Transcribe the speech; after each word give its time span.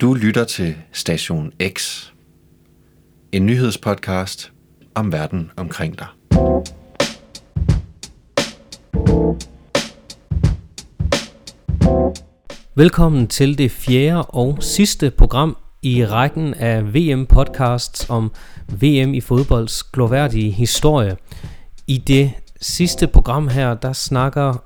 Du 0.00 0.14
lytter 0.14 0.44
til 0.44 0.76
Station 0.92 1.52
X, 1.68 2.06
en 3.32 3.46
nyhedspodcast 3.46 4.52
om 4.94 5.12
verden 5.12 5.50
omkring 5.56 5.98
dig. 5.98 6.06
Velkommen 12.74 13.26
til 13.26 13.58
det 13.58 13.70
fjerde 13.70 14.22
og 14.22 14.58
sidste 14.60 15.10
program 15.10 15.56
i 15.82 16.06
rækken 16.06 16.54
af 16.54 16.94
VM-podcasts 16.94 18.10
om 18.10 18.32
VM 18.68 19.14
i 19.14 19.20
fodbolds 19.20 19.82
gloværdige 19.82 20.50
historie. 20.50 21.16
I 21.86 21.98
det 21.98 22.32
sidste 22.60 23.06
program 23.06 23.48
her, 23.48 23.74
der 23.74 23.92
snakker 23.92 24.64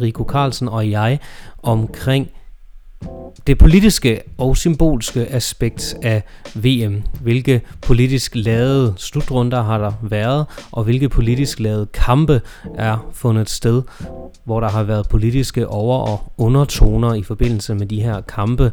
Rico 0.00 0.24
Carlsen 0.24 0.68
og 0.68 0.90
jeg 0.90 1.18
omkring 1.62 2.30
det 3.46 3.58
politiske 3.58 4.20
og 4.38 4.56
symbolske 4.56 5.26
aspekt 5.32 5.94
af 6.02 6.22
VM. 6.54 7.02
Hvilke 7.20 7.62
politisk 7.82 8.32
lavede 8.34 8.94
slutrunder 8.96 9.62
har 9.62 9.78
der 9.78 9.92
været, 10.02 10.46
og 10.72 10.84
hvilke 10.84 11.08
politisk 11.08 11.60
lavede 11.60 11.86
kampe 11.86 12.40
er 12.74 13.08
fundet 13.12 13.50
sted, 13.50 13.82
hvor 14.44 14.60
der 14.60 14.68
har 14.68 14.82
været 14.82 15.08
politiske 15.08 15.68
over- 15.68 15.98
og 15.98 16.32
undertoner 16.38 17.14
i 17.14 17.22
forbindelse 17.22 17.74
med 17.74 17.86
de 17.86 18.02
her 18.02 18.20
kampe. 18.20 18.72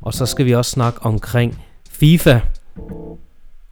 Og 0.00 0.14
så 0.14 0.26
skal 0.26 0.46
vi 0.46 0.54
også 0.54 0.70
snakke 0.70 1.02
omkring 1.02 1.64
FIFA, 1.90 2.40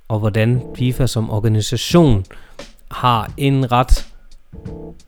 og 0.08 0.18
hvordan 0.18 0.62
FIFA 0.76 1.06
som 1.06 1.30
organisation 1.30 2.24
har 2.90 3.32
en 3.36 3.72
ret 3.72 4.06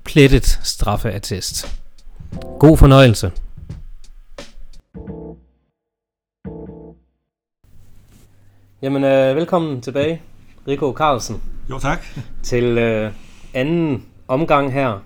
plettet 0.05 0.61
straffeattest. 0.63 1.81
God 2.59 2.77
fornøjelse. 2.77 3.31
Jamen, 8.83 9.05
øh, 9.05 9.37
velkommen 9.37 9.81
tilbage, 9.81 10.23
Rico 10.69 10.95
Carlsen, 10.97 11.43
Jo, 11.71 11.79
tak. 11.79 12.05
til 12.43 12.65
øh, 12.79 13.13
anden 13.55 14.05
omgang 14.29 14.73
her. 14.73 15.05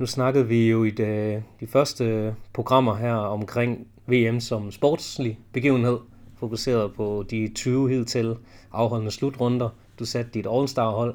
Nu 0.00 0.06
snakkede 0.06 0.48
vi 0.48 0.70
jo 0.70 0.84
i 0.84 0.90
de, 0.90 1.42
de 1.60 1.66
første 1.66 2.34
programmer 2.52 2.96
her 2.96 3.14
omkring 3.14 3.86
VM 4.06 4.40
som 4.40 4.70
sportslig 4.70 5.38
begivenhed, 5.52 5.98
fokuseret 6.40 6.92
på 6.96 7.24
de 7.30 7.50
20 7.54 7.88
hidtil 7.88 8.34
afholdende 8.72 9.10
slutrunder. 9.12 9.68
Du 9.98 10.04
satte 10.04 10.30
dit 10.34 10.46
All-Star-hold, 10.50 11.14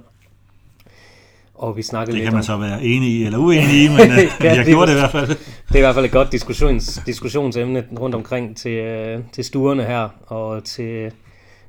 og 1.56 1.78
vi 1.78 1.82
snakkede 1.82 2.12
Det 2.12 2.18
lidt 2.20 2.26
kan 2.26 2.34
man 2.34 2.40
om... 2.40 2.44
så 2.44 2.58
være 2.58 2.84
enig 2.84 3.10
i 3.10 3.24
eller 3.26 3.40
uenig 3.40 3.84
i, 3.84 3.88
men 3.88 4.00
øh, 4.12 4.18
Ja, 4.18 4.24
jeg 4.42 4.56
det 4.56 4.60
er 4.60 4.64
gjorde 4.66 4.88
det 4.92 4.98
i 4.98 5.00
hvert 5.00 5.12
fald. 5.12 5.28
Det 5.68 5.74
er 5.74 5.78
i 5.78 5.82
hvert 5.82 5.96
fald 5.96 6.06
et 6.06 6.12
godt 6.12 6.32
diskussions, 6.32 7.02
diskussionsemne 7.06 7.86
rundt 8.00 8.16
omkring 8.16 8.58
til, 8.58 8.72
øh, 8.72 9.24
til 9.32 9.44
stuerne 9.44 9.84
her, 9.84 10.10
og 10.28 10.64
til 10.64 11.12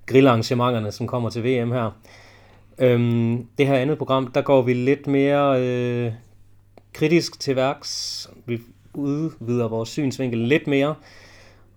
grillarrangementerne, 0.09 0.93
som 0.93 1.07
kommer 1.07 1.31
til 1.31 1.45
VM 1.45 1.73
her. 1.73 1.91
Øhm, 2.79 3.47
det 3.59 3.67
her 3.67 3.75
andet 3.75 3.99
program, 3.99 4.27
der 4.27 4.43
går 4.43 4.63
vi 4.63 4.75
lidt 4.75 5.07
mere 5.07 5.63
øh, 5.63 6.13
kritisk 6.93 7.41
til 7.41 7.57
værks. 7.57 8.31
Vi 8.47 8.61
udvider 8.95 9.69
vores 9.69 9.89
synsvinkel 9.89 10.39
lidt 10.39 10.67
mere, 10.67 10.95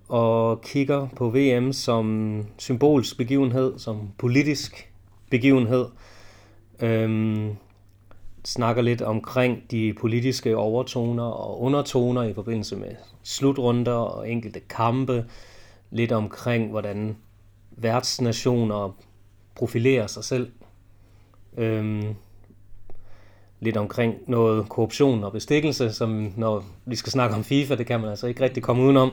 og 0.09 0.61
kigger 0.61 1.07
på 1.15 1.29
VM 1.29 1.73
som 1.73 2.45
symbolsk 2.57 3.17
begivenhed, 3.17 3.79
som 3.79 4.09
politisk 4.17 4.91
begivenhed. 5.29 5.85
Øhm, 6.79 7.55
snakker 8.45 8.81
lidt 8.81 9.01
omkring 9.01 9.71
de 9.71 9.93
politiske 9.99 10.57
overtoner 10.57 11.23
og 11.23 11.61
undertoner 11.61 12.23
i 12.23 12.33
forbindelse 12.33 12.75
med 12.75 12.95
slutrunder 13.23 13.93
og 13.93 14.29
enkelte 14.29 14.59
kampe. 14.59 15.25
Lidt 15.91 16.11
omkring, 16.11 16.69
hvordan 16.69 17.15
værtsnationer 17.71 18.95
profilerer 19.55 20.07
sig 20.07 20.23
selv. 20.23 20.51
Øhm, 21.57 22.15
lidt 23.59 23.77
omkring 23.77 24.15
noget 24.27 24.69
korruption 24.69 25.23
og 25.23 25.31
bestikkelse, 25.31 25.93
som 25.93 26.33
når 26.37 26.65
vi 26.85 26.95
skal 26.95 27.11
snakke 27.11 27.35
om 27.35 27.43
FIFA, 27.43 27.75
det 27.75 27.85
kan 27.85 27.99
man 27.99 28.09
altså 28.09 28.27
ikke 28.27 28.43
rigtig 28.43 28.63
komme 28.63 28.83
udenom. 28.83 29.11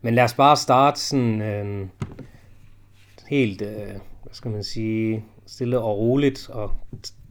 Men 0.00 0.14
lad 0.14 0.24
os 0.24 0.34
bare 0.34 0.56
starte 0.56 1.00
sådan 1.00 1.42
øh, 1.42 1.88
helt, 3.28 3.62
øh, 3.62 3.86
hvad 4.22 4.32
skal 4.32 4.50
man 4.50 4.64
sige, 4.64 5.24
stille 5.46 5.78
og 5.78 5.98
roligt 5.98 6.48
og 6.48 6.72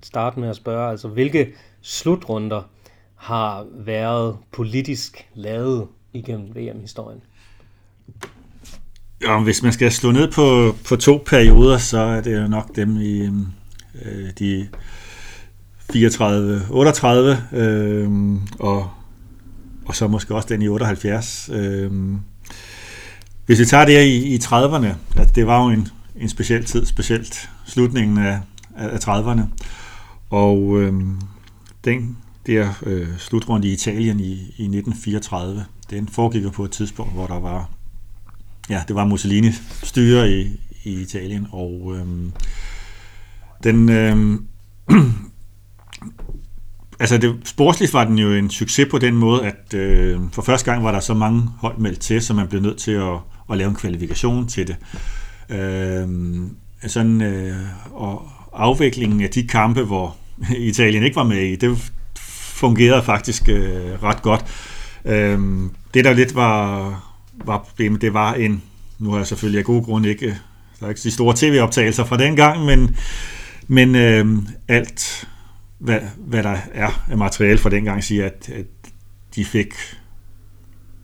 starte 0.03 0.39
med 0.39 0.49
at 0.49 0.55
spørge, 0.55 0.91
altså 0.91 1.07
hvilke 1.07 1.53
slutrunder 1.81 2.63
har 3.16 3.67
været 3.72 4.38
politisk 4.51 5.29
lavet 5.33 5.88
igennem 6.13 6.55
VM-historien? 6.55 7.23
Ja, 9.23 9.39
hvis 9.39 9.63
man 9.63 9.73
skal 9.73 9.91
slå 9.91 10.11
ned 10.11 10.31
på, 10.31 10.75
på 10.87 10.95
to 10.95 11.23
perioder, 11.25 11.77
så 11.77 11.99
er 11.99 12.21
det 12.21 12.41
jo 12.41 12.47
nok 12.47 12.75
dem 12.75 12.97
i 12.97 13.29
øh, 14.05 14.29
de 14.39 14.67
34-38, 15.93 17.55
øh, 17.55 18.09
og, 18.59 18.89
og 19.85 19.95
så 19.95 20.07
måske 20.07 20.35
også 20.35 20.47
den 20.49 20.61
i 20.61 20.67
78. 20.67 21.49
Øh, 21.53 21.91
hvis 23.45 23.59
vi 23.59 23.65
tager 23.65 23.85
det 23.85 24.05
i, 24.05 24.35
i 24.35 24.37
30'erne, 24.37 24.87
at 25.15 25.35
det 25.35 25.47
var 25.47 25.63
jo 25.63 25.69
en, 25.69 25.87
en 26.15 26.29
speciel 26.29 26.65
tid, 26.65 26.85
specielt 26.85 27.49
slutningen 27.65 28.17
af, 28.17 28.39
af 28.77 29.07
30'erne, 29.07 29.41
og 30.29 30.81
øh, 30.81 30.93
den 31.85 32.17
der 32.45 32.69
øh, 32.83 33.07
slutrunde 33.17 33.67
i 33.67 33.73
Italien 33.73 34.19
i, 34.19 34.31
i 34.33 34.63
1934, 34.63 35.65
den 35.89 36.07
foregik 36.07 36.43
jo 36.43 36.49
på 36.49 36.65
et 36.65 36.71
tidspunkt, 36.71 37.13
hvor 37.13 37.27
der 37.27 37.39
var 37.39 37.69
ja, 38.69 38.83
det 38.88 38.95
var 38.95 39.05
Mussolini 39.05 39.51
styre 39.83 40.31
i, 40.31 40.59
i 40.83 41.01
Italien, 41.01 41.47
og 41.51 41.95
øhm, 41.97 42.31
den, 43.63 43.89
øhm, 43.89 44.45
altså 46.99 47.17
det, 47.17 47.35
sportsligt 47.44 47.94
var 47.94 48.03
den 48.03 48.17
jo 48.17 48.33
en 48.33 48.49
succes 48.49 48.88
på 48.91 48.97
den 48.97 49.16
måde, 49.16 49.45
at 49.45 49.73
øh, 49.73 50.19
for 50.31 50.41
første 50.41 50.72
gang 50.72 50.83
var 50.83 50.91
der 50.91 50.99
så 50.99 51.13
mange 51.13 51.41
hold 51.41 51.77
meldt 51.77 51.99
til, 51.99 52.22
så 52.22 52.33
man 52.33 52.47
blev 52.47 52.61
nødt 52.61 52.77
til 52.77 52.91
at, 52.91 53.17
at 53.51 53.57
lave 53.57 53.69
en 53.69 53.75
kvalifikation 53.75 54.47
til 54.47 54.67
det. 54.67 54.75
Øhm, 55.49 56.55
sådan, 56.88 57.22
øh, 57.22 57.55
og 57.91 58.29
afviklingen 58.53 59.22
af 59.22 59.29
de 59.29 59.47
kampe, 59.47 59.83
hvor 59.83 60.16
Italien 60.57 61.03
ikke 61.03 61.16
var 61.16 61.23
med 61.23 61.41
i, 61.41 61.55
det 61.55 61.91
fungerede 62.61 63.03
faktisk 63.03 63.49
øh, 63.49 64.03
ret 64.03 64.22
godt. 64.22 64.45
Øhm, 65.05 65.72
det 65.93 66.05
der 66.05 66.13
lidt 66.13 66.35
var 66.35 67.10
var 67.46 67.57
problemet, 67.57 68.02
det 68.02 68.13
var 68.13 68.34
en, 68.34 68.63
nu 69.00 69.09
har 69.09 69.18
jeg 69.18 69.28
selvfølgelig 69.28 69.59
af 69.59 69.66
gode 69.66 69.84
grunde 69.84 70.09
ikke, 70.09 70.25
øh, 70.25 70.35
der 70.79 70.85
er 70.85 70.90
ikke 70.90 71.02
de 71.03 71.12
store 71.12 71.35
tv-optagelser 71.38 72.06
fra 72.06 72.18
den 72.18 72.35
gang, 72.35 72.66
men, 72.66 72.96
men 73.68 73.96
øh, 73.96 74.25
alt, 74.68 75.28
hvad, 75.79 76.00
hvad 76.18 76.44
der 76.44 76.57
er 76.74 77.06
af 77.12 77.18
materiale 77.18 77.57
fra 77.57 77.69
den 77.69 77.84
gang, 77.84 78.03
siger, 78.03 78.25
at, 78.25 78.50
at 78.50 78.66
de 79.35 79.46
fik 79.46 79.74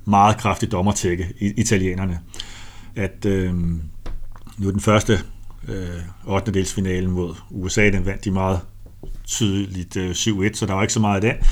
meget 0.05 0.37
kraftigt 0.37 0.71
dommertække, 0.71 1.33
italienerne. 1.39 2.19
At 2.95 3.25
øh, 3.25 3.53
nu 4.57 4.71
den 4.71 4.79
første 4.79 5.19
øh, 5.67 6.33
8. 6.33 6.51
delsfinalen 6.51 7.11
mod 7.11 7.35
USA, 7.49 7.89
den 7.89 8.05
vandt 8.05 8.25
de 8.25 8.31
meget 8.31 8.59
tydeligt 9.25 9.97
øh, 9.97 10.11
7-1, 10.11 10.53
så 10.53 10.65
der 10.65 10.73
var 10.73 10.81
ikke 10.81 10.93
så 10.93 10.99
meget 10.99 11.15
af 11.15 11.21
det. 11.21 11.47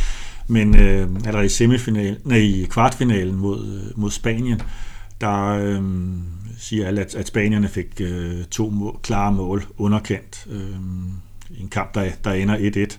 Men 0.47 0.75
øh, 0.75 1.09
allerede 1.25 1.45
i 1.45 1.50
semifinalen, 1.50 2.17
nej, 2.23 2.38
i 2.38 2.67
kvartfinalen 2.69 3.35
mod, 3.35 3.66
øh, 3.66 4.00
mod 4.00 4.11
Spanien, 4.11 4.61
der 5.22 5.44
øh, 5.44 5.83
siger 6.57 6.88
alle, 6.88 7.01
at, 7.01 7.16
at 7.16 7.28
spanierne 7.28 7.67
fik 7.67 8.01
øh, 8.01 8.44
to 8.45 8.69
mål, 8.69 9.00
klare 9.03 9.31
mål 9.31 9.66
underkendt. 9.78 10.47
Øh, 10.50 10.75
en 11.59 11.67
kamp, 11.72 11.95
der, 11.95 12.11
der 12.23 12.31
ender 12.31 12.88
1-1. 12.91 12.97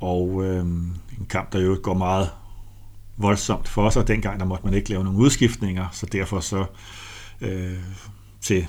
Og 0.00 0.44
øh, 0.44 0.60
en 1.18 1.26
kamp, 1.28 1.52
der 1.52 1.60
jo 1.60 1.78
går 1.82 1.94
meget 1.94 2.30
voldsomt 3.16 3.68
for 3.68 3.86
os, 3.86 3.96
og 3.96 4.08
dengang 4.08 4.40
der 4.40 4.46
måtte 4.46 4.64
man 4.64 4.74
ikke 4.74 4.90
lave 4.90 5.04
nogen 5.04 5.20
udskiftninger, 5.20 5.86
så 5.92 6.06
derfor 6.06 6.40
så 6.40 6.64
øh, 7.40 7.78
til, 8.40 8.66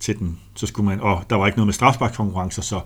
til 0.00 0.18
den, 0.18 0.38
så 0.54 0.66
skulle 0.66 0.88
man, 0.88 1.00
og 1.00 1.24
der 1.30 1.36
var 1.36 1.46
ikke 1.46 1.58
noget 1.58 1.66
med 1.66 1.74
strafsparkkonkurrencer, 1.74 2.62
så 2.62 2.80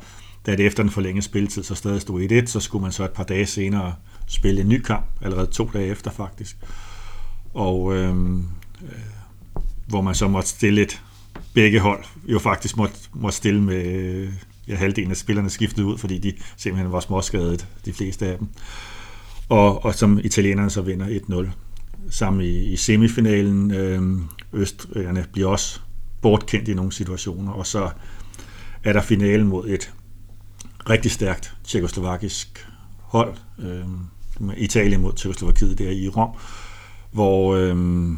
da 0.47 0.57
det 0.57 0.67
efter 0.67 0.83
den 0.83 0.93
forlængede 0.93 1.25
spilletid 1.25 1.63
så 1.63 1.75
stadig 1.75 2.01
stod 2.01 2.43
1-1, 2.43 2.47
så 2.47 2.61
skulle 2.61 2.83
man 2.83 2.93
så 2.93 3.05
et 3.05 3.11
par 3.11 3.25
dage 3.25 3.47
senere 3.47 3.95
spille 4.27 4.61
en 4.61 4.69
ny 4.69 4.81
kamp, 4.81 5.07
allerede 5.23 5.47
to 5.47 5.71
dage 5.73 5.87
efter 5.87 6.11
faktisk. 6.11 6.57
Og 7.55 7.97
øhm, 7.97 8.39
øh, 8.83 8.91
hvor 9.87 10.01
man 10.01 10.15
så 10.15 10.29
måtte 10.29 10.49
stille 10.49 10.83
et, 10.83 11.03
begge 11.55 11.81
hold 11.81 12.05
jo 12.25 12.39
faktisk 12.39 12.77
måtte, 12.77 12.97
måtte 13.13 13.37
stille 13.37 13.63
med 13.63 13.85
øh, 13.87 14.33
ja, 14.69 14.77
halvdelen 14.77 15.11
af 15.11 15.17
spillerne 15.17 15.51
skiftet 15.51 15.83
ud, 15.83 15.99
fordi 15.99 16.19
de 16.19 16.33
simpelthen 16.57 16.93
var 16.93 17.01
småskadet, 17.01 17.67
de 17.85 17.93
fleste 17.93 18.27
af 18.27 18.39
dem. 18.39 18.49
Og, 19.49 19.85
og 19.85 19.95
som 19.95 20.21
italienerne 20.25 20.71
så 20.71 20.83
vinder 20.83 21.07
1-0. 21.07 21.51
Sammen 22.11 22.43
i, 22.43 22.73
i 22.73 22.77
semifinalen, 22.77 23.71
øh, 23.71 24.03
østrigerne 24.53 25.27
bliver 25.33 25.49
også 25.49 25.81
bortkendt 26.23 26.69
i 26.69 26.75
nogle 26.75 26.93
situationer, 26.93 27.53
og 27.53 27.67
så 27.67 27.91
er 28.85 28.93
der 28.93 29.03
finalen 29.03 29.47
mod 29.47 29.69
et 29.69 29.93
rigtig 30.91 31.11
stærkt 31.11 31.55
tjekoslovakisk 31.65 32.69
hold, 33.01 33.35
øh, 33.59 33.85
Italien 34.57 35.01
mod 35.01 35.13
Tjekoslovakiet 35.13 35.79
der 35.79 35.91
i 35.91 36.09
Rom, 36.09 36.31
hvor 37.13 37.55
øh, 37.55 38.09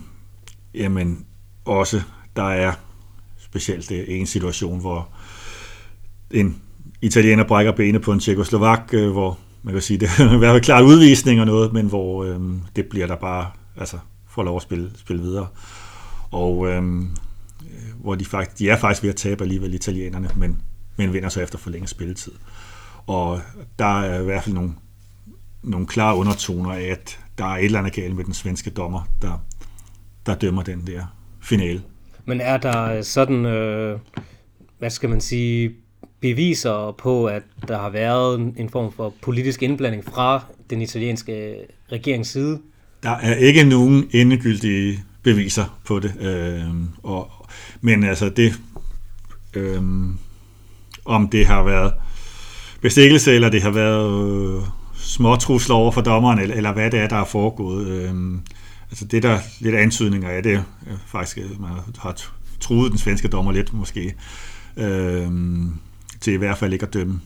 jamen, 0.74 1.26
også, 1.64 2.02
der 2.36 2.50
er 2.50 2.72
specielt 3.38 3.88
det 3.88 4.20
en 4.20 4.26
situation, 4.26 4.80
hvor 4.80 5.08
en 6.30 6.62
italiener 7.02 7.44
brækker 7.44 7.72
benet 7.72 8.02
på 8.02 8.12
en 8.12 8.20
tjekoslovak, 8.20 8.88
øh, 8.92 9.10
hvor 9.10 9.38
man 9.62 9.74
kan 9.74 9.82
sige, 9.82 9.98
det 10.00 10.08
er 10.18 10.34
i 10.34 10.38
hvert 10.38 10.52
fald 10.52 10.62
klart 10.62 10.84
udvisning 10.84 11.40
og 11.40 11.46
noget, 11.46 11.72
men 11.72 11.86
hvor 11.86 12.24
øh, 12.24 12.40
det 12.76 12.86
bliver 12.86 13.06
der 13.06 13.16
bare, 13.16 13.50
altså 13.76 13.98
får 14.28 14.42
lov 14.42 14.56
at 14.56 14.62
spille, 14.62 14.90
spille 14.96 15.22
videre. 15.22 15.46
Og 16.30 16.68
øh, 16.68 17.02
hvor 17.96 18.14
de, 18.14 18.24
faktisk, 18.24 18.58
de 18.58 18.70
er 18.70 18.76
faktisk 18.78 19.02
ved 19.02 19.10
at 19.10 19.16
tabe 19.16 19.44
alligevel 19.44 19.74
italienerne, 19.74 20.30
men, 20.36 20.62
men 20.96 21.12
vinder 21.12 21.28
så 21.28 21.40
efter 21.40 21.58
for 21.58 21.70
længe 21.70 21.88
spilletid. 21.88 22.32
Og 23.06 23.40
der 23.78 24.00
er 24.00 24.20
i 24.20 24.25
hvert 24.25 24.44
fald 24.44 24.54
nogle, 24.54 24.72
nogle 25.62 25.87
klare 25.87 26.16
undertoner 26.16 26.70
af, 26.70 26.82
at 26.82 27.19
der 27.38 27.44
er 27.44 27.56
et 27.56 27.64
eller 27.64 27.78
andet 27.78 27.93
galt 27.93 28.16
med 28.16 28.25
den 28.25 28.34
svenske 28.34 28.70
dommer, 28.70 29.08
der, 29.22 29.44
der 30.26 30.34
dømmer 30.34 30.62
den 30.62 30.87
der 30.87 31.02
finale. 31.43 31.82
Men 32.25 32.40
er 32.40 32.56
der 32.56 33.02
sådan, 33.02 33.46
øh, 33.46 33.98
hvad 34.78 34.90
skal 34.90 35.08
man 35.08 35.20
sige, 35.20 35.75
beviser 36.20 36.94
på, 36.99 37.26
at 37.26 37.42
der 37.69 37.78
har 37.78 37.90
været 37.90 38.52
en 38.56 38.70
form 38.70 38.92
for 38.92 39.14
politisk 39.22 39.62
indblanding 39.62 40.04
fra 40.04 40.44
den 40.70 40.82
italienske 40.82 41.56
regerings 41.92 42.28
side? 42.28 42.60
Der 43.02 43.10
er 43.10 43.34
ikke 43.34 43.64
nogen 43.64 44.10
endegyldige 44.10 45.04
beviser 45.22 45.78
på 45.87 46.00
det. 46.00 46.14
Øh, 46.20 46.75
og, 47.02 47.31
men 47.81 48.04
altså 48.04 48.28
det, 48.28 48.60
øh, 49.54 49.82
om 51.06 51.28
det 51.28 51.46
har 51.46 51.62
været 51.62 51.92
bestikkelse, 52.80 53.32
eller 53.32 53.48
det 53.48 53.62
har 53.62 53.70
været 53.70 54.56
øh, 54.56 54.62
småtrusler 54.94 55.74
over 55.74 55.92
for 55.92 56.00
dommeren, 56.00 56.38
eller, 56.38 56.54
eller 56.54 56.72
hvad 56.72 56.90
det 56.90 57.00
er, 57.00 57.08
der 57.08 57.16
er 57.16 57.24
foregået. 57.24 57.86
Øh, 57.86 58.14
altså 58.90 59.04
det 59.04 59.22
der 59.22 59.38
lidt 59.60 59.74
antydninger 59.74 60.28
af 60.28 60.42
det, 60.42 60.54
er 60.54 60.62
øh, 60.90 60.96
faktisk, 61.06 61.38
man 61.60 61.70
har 61.98 62.16
truet 62.60 62.90
den 62.90 62.98
svenske 62.98 63.28
dommer 63.28 63.52
lidt 63.52 63.72
måske. 63.72 64.14
Øh, 64.76 65.30
til 66.20 66.32
i 66.32 66.36
hvert 66.36 66.58
fald 66.58 66.72
ikke 66.72 66.86
at 66.86 66.94
dømme 66.94 67.20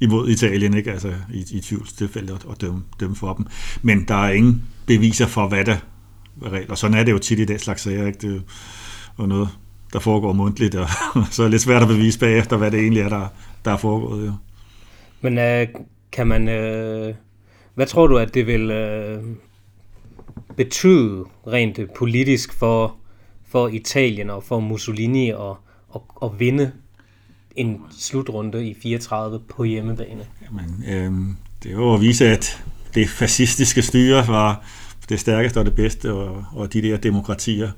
imod 0.00 0.28
Italien, 0.28 0.74
ikke? 0.74 0.92
Altså 0.92 1.12
i, 1.32 1.44
i 1.50 1.60
tvivlstilfælde 1.60 2.32
at, 2.32 2.46
at 2.50 2.60
dømme, 2.60 2.82
dømme 3.00 3.16
for 3.16 3.34
dem. 3.34 3.46
Men 3.82 4.04
der 4.08 4.14
er 4.14 4.30
ingen 4.30 4.62
beviser 4.86 5.26
for, 5.26 5.48
hvad 5.48 5.64
der 5.64 5.76
er 6.42 6.50
regler. 6.50 6.70
Og 6.70 6.78
sådan 6.78 6.96
er 6.96 7.04
det 7.04 7.12
jo 7.12 7.18
tit 7.18 7.38
i 7.38 7.44
den 7.44 7.58
slags 7.58 7.82
sager, 7.82 8.06
ikke? 8.06 8.18
Det 8.18 8.36
er 8.36 8.40
jo 9.18 9.26
noget, 9.26 9.48
der 9.92 9.98
foregår 9.98 10.32
mundtligt, 10.32 10.74
og 10.74 10.88
så 11.30 11.42
er 11.42 11.44
det 11.44 11.50
lidt 11.50 11.62
svært 11.62 11.82
at 11.82 11.88
bevise 11.88 12.18
bagefter, 12.18 12.56
hvad 12.56 12.70
det 12.70 12.80
egentlig 12.80 13.02
er, 13.02 13.08
der, 13.08 13.28
der 13.64 13.70
er 13.70 13.76
foregået. 13.76 14.26
Jo. 14.26 14.32
Men 15.20 15.38
øh, 15.38 15.66
kan 16.12 16.26
man... 16.26 16.48
Øh, 16.48 17.14
hvad 17.74 17.86
tror 17.86 18.06
du, 18.06 18.18
at 18.18 18.34
det 18.34 18.46
vil 18.46 18.70
øh, 18.70 19.22
betyde 20.56 21.24
rent 21.46 21.80
politisk 21.96 22.52
for, 22.52 22.96
for 23.48 23.68
Italien 23.68 24.30
og 24.30 24.44
for 24.44 24.60
Mussolini 24.60 25.30
at, 25.30 25.56
at, 25.94 26.00
at 26.22 26.30
vinde 26.38 26.72
en 27.56 27.80
slutrunde 27.98 28.68
i 28.68 28.76
34 28.82 29.40
på 29.48 29.64
hjemmebane. 29.64 30.26
Jamen, 30.42 30.84
øh, 30.88 31.34
det 31.62 31.70
er 31.70 31.74
jo 31.74 31.94
at 31.94 32.00
vise, 32.00 32.28
at 32.28 32.64
det 32.94 33.08
fascistiske 33.08 33.82
styre 33.82 34.28
var 34.28 34.64
det 35.08 35.20
stærkeste 35.20 35.58
og 35.58 35.64
det 35.64 35.74
bedste, 35.74 36.12
og, 36.12 36.44
og 36.52 36.72
de 36.72 36.82
der 36.82 36.96
demokratier 36.96 37.70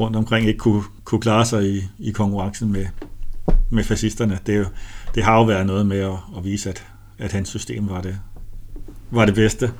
rundt 0.00 0.16
omkring 0.16 0.46
ikke 0.46 0.58
kunne, 0.58 0.82
kunne 1.04 1.20
klare 1.20 1.46
sig 1.46 1.68
i, 1.68 1.82
i 1.98 2.10
konkurrencen 2.10 2.72
med, 2.72 2.86
med 3.70 3.84
fascisterne. 3.84 4.38
Det, 4.46 4.54
er 4.54 4.58
jo, 4.58 4.66
det 5.14 5.24
har 5.24 5.36
jo 5.36 5.44
været 5.44 5.66
noget 5.66 5.86
med 5.86 5.98
at, 5.98 6.16
at 6.36 6.44
vise, 6.44 6.68
at, 6.68 6.86
at 7.18 7.32
hans 7.32 7.48
system 7.48 7.88
var 7.88 8.00
det, 8.00 8.18
var 9.10 9.24
det 9.24 9.34
bedste. 9.34 9.72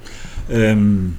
Øhm, 0.50 1.14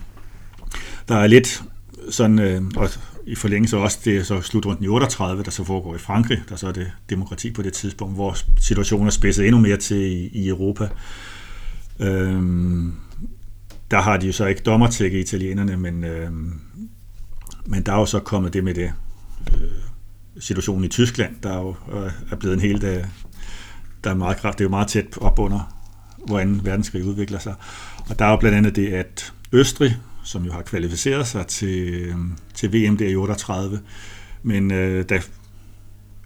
der 1.07 1.16
er 1.16 1.28
lidt 1.28 1.63
sådan, 2.10 2.40
øh, 2.40 2.62
og 2.75 2.90
i 3.28 3.36
forlængelse 3.36 3.78
også, 3.78 4.00
det 4.06 4.18
er 4.18 4.24
så 4.24 4.42
slutrunden 4.42 4.86
i 4.86 4.88
38, 4.88 5.44
der 5.44 5.51
så 5.51 5.63
foregår 5.63 5.96
i 5.96 5.98
Frankrig, 5.98 6.42
der 6.50 6.56
så 6.56 6.68
er 6.68 6.72
det 6.72 6.92
demokrati 7.10 7.51
på 7.51 7.62
det 7.62 7.74
tidspunkt, 7.74 8.16
hvor 8.16 8.38
situationen 8.60 9.07
er 9.07 9.12
spidset 9.12 9.46
endnu 9.46 9.62
mere 9.62 9.78
til 9.78 9.98
i, 9.98 10.28
i 10.28 10.48
Europa. 10.48 10.89
Øhm, 12.00 12.94
der 13.92 14.01
har 14.01 14.18
de 14.18 14.28
jo 14.28 14.34
så 14.34 14.46
ikke 14.46 14.62
dommertække 14.62 15.19
italienerne, 15.19 15.78
men, 15.78 16.04
øh, 16.04 16.31
men 17.65 17.83
der 17.83 17.94
er 17.94 18.00
jo 18.00 18.05
så 18.05 18.19
kommet 18.19 18.53
det 18.53 18.63
med 18.63 18.73
det. 18.73 18.94
Øh, 19.53 19.69
situationen 20.39 20.83
i 20.83 20.88
Tyskland, 20.88 21.35
der 21.44 21.51
er 21.51 21.61
jo 21.61 21.75
øh, 21.94 22.11
er 22.31 22.35
blevet 22.35 22.53
en 22.53 22.61
helt, 22.61 22.81
der, 22.81 22.97
øh, 22.97 23.05
der 24.03 24.09
er 24.09 24.15
meget 24.15 24.38
kraft, 24.38 24.57
det 24.57 24.63
er 24.63 24.65
jo 24.65 24.69
meget 24.69 24.88
tæt 24.88 25.17
op 25.17 25.39
under, 25.39 25.75
hvordan 26.25 26.65
verdenskrig 26.65 27.03
udvikler 27.03 27.39
sig. 27.39 27.55
Og 28.09 28.19
der 28.19 28.25
er 28.25 28.29
jo 28.29 28.38
blandt 28.38 28.57
andet 28.57 28.75
det, 28.75 28.88
at 28.88 29.33
Østrig 29.51 29.97
som 30.23 30.45
jo 30.45 30.51
har 30.51 30.61
kvalificeret 30.61 31.27
sig 31.27 31.47
til, 31.47 31.94
øh, 31.94 32.15
til 32.53 32.73
VM 32.73 32.97
der 32.97 33.07
i 33.07 33.15
38. 33.15 33.79
Men 34.44 34.71
øh, 34.71 35.09
da 35.09 35.21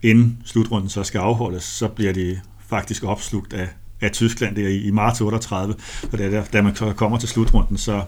inden 0.03 0.37
slutrunden 0.45 0.89
så 0.89 1.03
skal 1.03 1.19
afholdes, 1.19 1.63
så 1.63 1.87
bliver 1.87 2.13
de 2.13 2.39
faktisk 2.67 3.03
opslugt 3.03 3.53
af, 3.53 3.69
af 4.01 4.11
Tyskland 4.11 4.55
der 4.55 4.67
i, 4.67 4.77
i 4.77 4.91
marts 4.91 5.21
38. 5.21 5.75
Og 6.11 6.17
da, 6.17 6.43
da 6.53 6.61
man 6.61 6.75
kommer 6.95 7.17
til 7.17 7.29
slutrunden, 7.29 7.77
så 7.77 8.03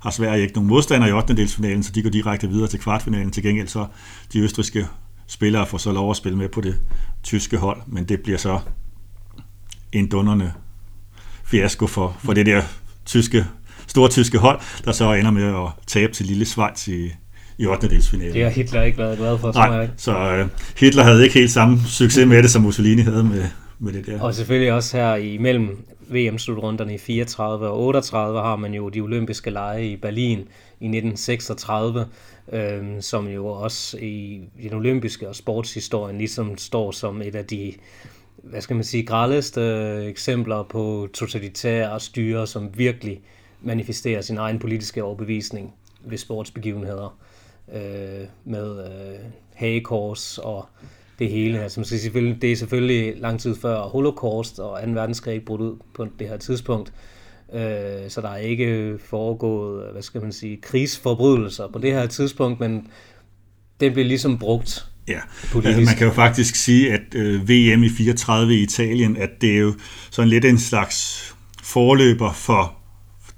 har 0.00 0.10
Sverige 0.10 0.42
ikke 0.42 0.54
nogen 0.54 0.68
modstander 0.68 1.06
i 1.06 1.12
8. 1.12 1.36
delsfinalen, 1.36 1.82
så 1.82 1.92
de 1.92 2.02
går 2.02 2.10
direkte 2.10 2.48
videre 2.48 2.68
til 2.68 2.80
kvartfinalen. 2.80 3.30
Til 3.30 3.42
gengæld 3.42 3.68
så 3.68 3.86
de 4.32 4.38
østriske 4.38 4.86
spillere 5.26 5.66
får 5.66 5.78
så 5.78 5.92
lov 5.92 6.10
at 6.10 6.16
spille 6.16 6.38
med 6.38 6.48
på 6.48 6.60
det 6.60 6.76
tyske 7.22 7.56
hold, 7.56 7.80
men 7.86 8.04
det 8.04 8.20
bliver 8.20 8.38
så 8.38 8.58
en 9.92 10.08
dunderne 10.08 10.52
fiasko 11.44 11.86
for, 11.86 12.16
for 12.18 12.32
det 12.32 12.46
der 12.46 12.62
tyske 13.06 13.46
store 13.86 14.08
tyske 14.08 14.38
hold, 14.38 14.60
der 14.84 14.92
så 14.92 15.12
ender 15.12 15.30
med 15.30 15.44
at 15.44 15.68
tabe 15.86 16.12
til 16.12 16.26
lille 16.26 16.44
Schweiz 16.44 16.88
i, 16.88 17.10
i 17.58 17.66
8. 17.66 17.88
delsfinalen. 17.88 18.34
Det 18.34 18.42
har 18.42 18.50
Hitler 18.50 18.82
ikke 18.82 18.98
været 18.98 19.18
glad 19.18 19.38
for, 19.38 19.52
Nej, 19.52 19.64
jeg. 19.64 19.90
så 19.96 20.40
uh, 20.42 20.48
Hitler 20.78 21.02
havde 21.02 21.22
ikke 21.22 21.34
helt 21.34 21.50
samme 21.50 21.80
succes 21.86 22.26
med 22.26 22.42
det, 22.42 22.50
som 22.50 22.62
Mussolini 22.62 23.02
havde 23.02 23.24
med, 23.24 23.44
med 23.78 23.92
det 23.92 24.06
der. 24.06 24.20
Og 24.20 24.34
selvfølgelig 24.34 24.72
også 24.72 24.96
her 24.96 25.14
imellem 25.14 25.84
VM-slutrunderne 26.12 26.94
i 26.94 26.98
34 26.98 27.68
og 27.68 27.80
38 27.80 28.40
har 28.40 28.56
man 28.56 28.74
jo 28.74 28.88
de 28.88 29.00
olympiske 29.00 29.50
lege 29.50 29.88
i 29.88 29.96
Berlin 29.96 30.38
i 30.80 30.86
1936, 30.86 32.06
øh, 32.52 32.82
som 33.00 33.28
jo 33.28 33.46
også 33.46 33.98
i 33.98 34.40
den 34.62 34.74
olympiske 34.74 35.28
og 35.28 35.36
sportshistorien 35.36 36.18
ligesom 36.18 36.58
står 36.58 36.90
som 36.90 37.22
et 37.22 37.34
af 37.34 37.44
de 37.44 37.74
hvad 38.42 38.60
skal 38.60 38.76
man 38.76 38.84
sige, 38.84 39.06
grældeste 39.06 39.60
øh, 39.60 40.04
eksempler 40.04 40.62
på 40.62 41.08
totalitære 41.14 42.00
styre, 42.00 42.46
som 42.46 42.78
virkelig 42.78 43.20
manifesterer 43.60 44.20
sin 44.20 44.38
egen 44.38 44.58
politiske 44.58 45.04
overbevisning 45.04 45.74
ved 46.04 46.18
sportsbegivenheder 46.18 47.18
øh, 47.72 48.26
med 48.44 48.86
øh, 48.86 49.20
hagekors 49.54 50.38
og 50.38 50.66
det 51.20 51.30
hele. 51.30 51.62
Altså, 51.62 51.80
man 51.80 51.84
skal 51.84 51.98
selvfølgelig, 51.98 52.42
det 52.42 52.52
er 52.52 52.56
selvfølgelig 52.56 53.14
lang 53.16 53.40
tid 53.40 53.56
før 53.56 53.80
Holocaust 53.80 54.58
og 54.58 54.80
2. 54.84 54.90
verdenskrig 54.90 55.44
brudt 55.44 55.60
ud 55.60 55.76
på 55.94 56.06
det 56.18 56.28
her 56.28 56.36
tidspunkt. 56.36 56.92
Øh, 57.54 57.60
så 58.08 58.20
der 58.20 58.28
er 58.28 58.36
ikke 58.36 58.98
foregået, 59.04 59.92
hvad 59.92 60.02
skal 60.02 60.22
man 60.22 60.32
sige, 60.32 60.56
krigsforbrydelser 60.56 61.68
på 61.68 61.78
det 61.78 61.92
her 61.92 62.06
tidspunkt, 62.06 62.60
men 62.60 62.86
det 63.80 63.92
bliver 63.92 64.08
ligesom 64.08 64.38
brugt 64.38 64.86
Ja, 65.08 65.20
altså 65.54 65.80
man 65.80 65.96
kan 65.98 66.06
jo 66.06 66.12
faktisk 66.12 66.54
sige, 66.54 66.92
at 66.92 67.14
øh, 67.14 67.48
VM 67.48 67.82
i 67.82 67.88
34 67.88 68.54
i 68.54 68.62
Italien, 68.62 69.16
at 69.16 69.30
det 69.40 69.54
er 69.54 69.58
jo 69.58 69.74
sådan 70.10 70.28
lidt 70.28 70.44
en 70.44 70.58
slags 70.58 71.24
forløber 71.62 72.32
for 72.32 72.74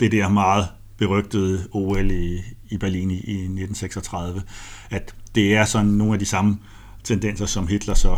det 0.00 0.12
der 0.12 0.28
meget 0.28 0.66
berygtede 0.98 1.68
OL 1.72 2.10
i, 2.10 2.38
i 2.70 2.76
Berlin 2.76 3.10
i, 3.10 3.14
i 3.14 3.34
1936, 3.34 4.42
at 4.90 5.14
det 5.34 5.54
er 5.54 5.64
sådan 5.64 5.86
nogle 5.86 6.12
af 6.12 6.18
de 6.18 6.26
samme 6.26 6.58
tendenser, 7.04 7.46
som 7.46 7.66
Hitler 7.66 7.94
så 7.94 8.16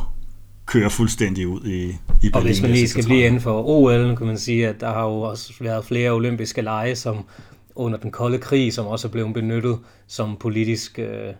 kører 0.67 0.89
fuldstændig 0.89 1.49
ud 1.49 1.61
i, 1.65 1.85
i 1.85 1.97
Berlin. 2.23 2.35
Og 2.35 2.43
hvis 2.43 2.63
man 2.63 2.71
lige 2.71 2.89
skal 2.89 3.05
blive 3.05 3.27
inden 3.27 3.41
for 3.41 3.63
OL, 3.69 4.17
kan 4.17 4.27
man 4.27 4.39
sige, 4.39 4.69
at 4.69 4.81
der 4.81 4.93
har 4.93 5.05
jo 5.05 5.21
også 5.21 5.53
været 5.61 5.85
flere 5.85 6.11
olympiske 6.11 6.63
lege, 6.63 6.97
som 6.97 7.25
under 7.75 7.99
den 7.99 8.11
kolde 8.11 8.39
krig, 8.39 8.73
som 8.73 8.87
også 8.87 9.09
er 9.09 9.13
blevet 9.13 9.35
benyttet 9.35 9.79
som 10.07 10.37
politisk 10.41 10.99
øh, 10.99 11.35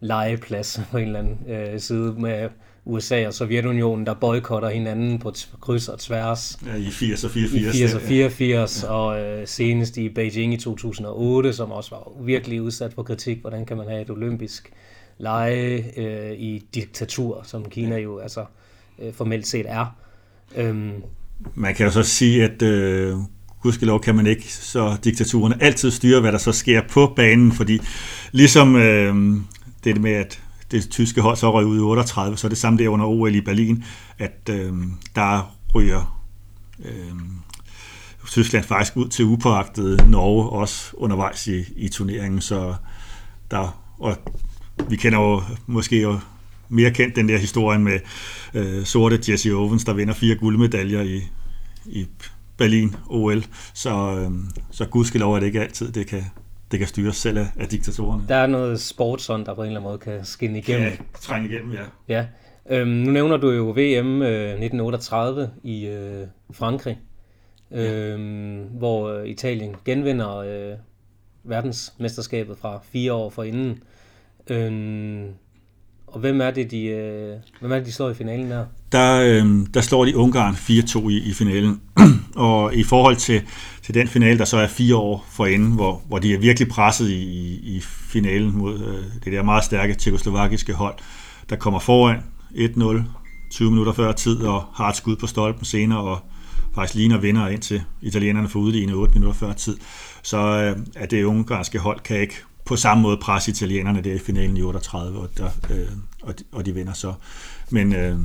legeplads 0.00 0.80
på 0.90 0.98
en 0.98 1.06
eller 1.06 1.18
anden 1.18 1.38
øh, 1.48 1.80
side 1.80 2.14
med 2.18 2.48
USA 2.84 3.26
og 3.26 3.34
Sovjetunionen, 3.34 4.06
der 4.06 4.14
boykotter 4.14 4.68
hinanden 4.68 5.18
på 5.18 5.32
kryds 5.60 5.88
og 5.88 5.98
tværs. 5.98 6.58
Ja, 6.66 6.74
i 6.74 6.90
80 6.90 7.24
og 7.24 7.30
84. 7.30 7.76
I 7.76 7.78
80 7.78 7.94
og 7.94 8.00
84, 8.00 8.82
ja. 8.82 8.88
og 8.88 9.20
øh, 9.20 9.46
senest 9.46 9.96
i 9.96 10.08
Beijing 10.08 10.54
i 10.54 10.56
2008, 10.56 11.52
som 11.52 11.70
også 11.70 11.90
var 11.90 12.24
virkelig 12.24 12.62
udsat 12.62 12.92
for 12.92 13.02
kritik. 13.02 13.40
Hvordan 13.40 13.66
kan 13.66 13.76
man 13.76 13.86
have 13.88 14.02
et 14.02 14.10
olympisk 14.10 14.72
lege 15.18 16.00
øh, 16.00 16.38
i 16.38 16.66
diktatur, 16.74 17.42
som 17.44 17.70
Kina 17.70 17.98
jo 17.98 18.18
altså 18.18 18.44
øh, 18.98 19.14
formelt 19.14 19.46
set 19.46 19.66
er. 19.68 19.96
Øhm. 20.56 20.92
Man 21.54 21.74
kan 21.74 21.86
jo 21.86 21.92
så 21.92 22.02
sige, 22.02 22.44
at 22.44 22.62
øh, 22.62 23.16
gudskelov 23.62 24.00
kan 24.00 24.14
man 24.14 24.26
ikke 24.26 24.52
så 24.52 24.96
diktaturerne 25.04 25.62
altid 25.62 25.90
styre, 25.90 26.20
hvad 26.20 26.32
der 26.32 26.38
så 26.38 26.52
sker 26.52 26.82
på 26.90 27.12
banen, 27.16 27.52
fordi 27.52 27.80
ligesom 28.32 28.76
øh, 28.76 29.36
det 29.84 30.00
med, 30.00 30.12
at 30.12 30.42
det 30.70 30.90
tyske 30.90 31.20
hold 31.20 31.36
så 31.36 31.52
røg 31.52 31.66
ud 31.66 31.76
i 31.76 31.80
38, 31.80 32.36
så 32.36 32.46
er 32.46 32.48
det 32.48 32.58
samme 32.58 32.78
der 32.78 32.88
under 32.88 33.06
OL 33.06 33.34
i 33.34 33.40
Berlin, 33.40 33.84
at 34.18 34.50
øh, 34.50 34.72
der 35.14 35.56
ryger 35.74 36.22
øh, 36.84 37.14
Tyskland 38.26 38.64
faktisk 38.64 38.96
ud 38.96 39.08
til 39.08 39.24
upåagtet 39.24 40.10
Norge 40.10 40.48
også 40.50 40.90
undervejs 40.96 41.46
i, 41.46 41.64
i 41.76 41.88
turneringen, 41.88 42.40
så 42.40 42.74
der, 43.50 43.82
og 43.98 44.16
vi 44.90 44.96
kender 44.96 45.20
jo 45.20 45.42
måske 45.66 46.02
jo 46.02 46.18
mere 46.68 46.90
kendt 46.90 47.16
den 47.16 47.28
der 47.28 47.38
historie 47.38 47.78
med 47.78 47.98
øh, 48.54 48.84
sorte 48.84 49.32
Jesse 49.32 49.50
Owens, 49.50 49.84
der 49.84 49.92
vinder 49.92 50.14
fire 50.14 50.34
guldmedaljer 50.34 51.02
i, 51.02 51.20
i 51.86 52.06
Berlin 52.56 52.96
OL. 53.10 53.44
Så, 53.74 53.90
øh, 53.90 54.30
så 54.70 54.86
gudskelov 54.86 55.34
er 55.34 55.40
det 55.40 55.46
ikke 55.46 55.60
altid, 55.60 55.92
det 55.92 56.06
kan, 56.06 56.22
det 56.70 56.78
kan 56.78 56.88
styres 56.88 57.16
selv 57.16 57.38
af, 57.38 57.46
af 57.56 57.68
diktatorerne. 57.68 58.22
Der 58.28 58.36
er 58.36 58.46
noget 58.46 58.80
sportsånd, 58.80 59.46
der 59.46 59.54
på 59.54 59.62
en 59.62 59.66
eller 59.66 59.80
anden 59.80 59.90
måde 59.90 59.98
kan 59.98 60.24
skinne 60.24 60.58
igennem. 60.58 60.88
Ja, 60.88 60.96
trænge 61.20 61.48
igennem, 61.48 61.72
ja. 61.72 61.82
Ja. 62.08 62.26
Øhm, 62.70 62.88
nu 62.88 63.10
nævner 63.10 63.36
du 63.36 63.50
jo 63.50 63.64
VM 63.64 64.22
øh, 64.22 64.48
1938 64.48 65.50
i 65.62 65.86
øh, 65.86 66.26
Frankrig, 66.52 66.98
øh, 67.70 68.60
hvor 68.70 69.08
øh, 69.08 69.26
Italien 69.26 69.74
genvinder 69.84 70.36
øh, 70.36 70.78
verdensmesterskabet 71.44 72.58
fra 72.58 72.80
fire 72.92 73.12
år 73.12 73.30
forinden. 73.30 73.82
Øh, 74.50 75.22
og 76.06 76.20
hvem 76.20 76.40
er 76.40 76.50
det, 76.50 76.70
de, 76.70 76.84
øh, 76.84 77.36
hvem 77.60 77.72
er 77.72 77.76
det, 77.76 77.86
de 77.86 77.92
slår 77.92 78.10
i 78.10 78.14
finalen 78.14 78.50
der? 78.50 78.64
Der, 78.92 79.20
øh, 79.20 79.66
der 79.74 79.80
slår 79.80 80.04
de 80.04 80.16
Ungarn 80.16 80.54
4-2 80.54 81.08
i, 81.08 81.30
i 81.30 81.32
finalen. 81.32 81.80
og 82.36 82.74
i 82.74 82.82
forhold 82.82 83.16
til, 83.16 83.42
til 83.82 83.94
den 83.94 84.08
finale, 84.08 84.38
der 84.38 84.44
så 84.44 84.56
er 84.56 84.66
fire 84.66 84.96
år 84.96 85.26
forinden, 85.30 85.72
hvor, 85.72 86.02
hvor 86.08 86.18
de 86.18 86.34
er 86.34 86.38
virkelig 86.38 86.68
presset 86.68 87.10
i, 87.10 87.22
i, 87.22 87.76
i 87.76 87.80
finalen 87.80 88.58
mod 88.58 88.80
øh, 88.80 89.04
det 89.24 89.32
der 89.32 89.42
meget 89.42 89.64
stærke 89.64 89.94
tjekoslovakiske 89.94 90.72
hold, 90.72 90.94
der 91.50 91.56
kommer 91.56 91.80
foran 91.80 92.16
1-0, 92.50 93.02
20 93.50 93.70
minutter 93.70 93.92
før 93.92 94.12
tid, 94.12 94.42
og 94.42 94.64
har 94.74 94.88
et 94.88 94.96
skud 94.96 95.16
på 95.16 95.26
stolpen 95.26 95.64
senere, 95.64 96.00
og 96.00 96.18
faktisk 96.74 96.94
ligner 96.94 97.18
vinder 97.18 97.48
ind 97.48 97.62
til 97.62 97.82
italienerne 98.02 98.48
for 98.48 98.58
udlignet 98.58 98.94
8 98.94 99.14
minutter 99.14 99.38
før 99.38 99.52
tid. 99.52 99.76
Så 100.22 100.38
øh, 100.38 100.76
at 100.96 101.10
det 101.10 101.24
ungarske 101.24 101.78
hold 101.78 102.00
kan 102.00 102.20
ikke 102.20 102.42
på 102.66 102.76
samme 102.76 103.02
måde 103.02 103.16
presse 103.16 103.50
italienerne 103.50 104.02
der 104.02 104.14
i 104.14 104.18
finalen 104.18 104.56
i 104.56 104.62
38, 104.62 105.18
og, 105.18 105.30
der, 105.36 105.50
øh, 105.70 105.88
og, 106.22 106.38
de, 106.38 106.44
og 106.52 106.66
de 106.66 106.74
vinder 106.74 106.92
så. 106.92 107.14
Men, 107.70 107.94
øh, 107.94 108.18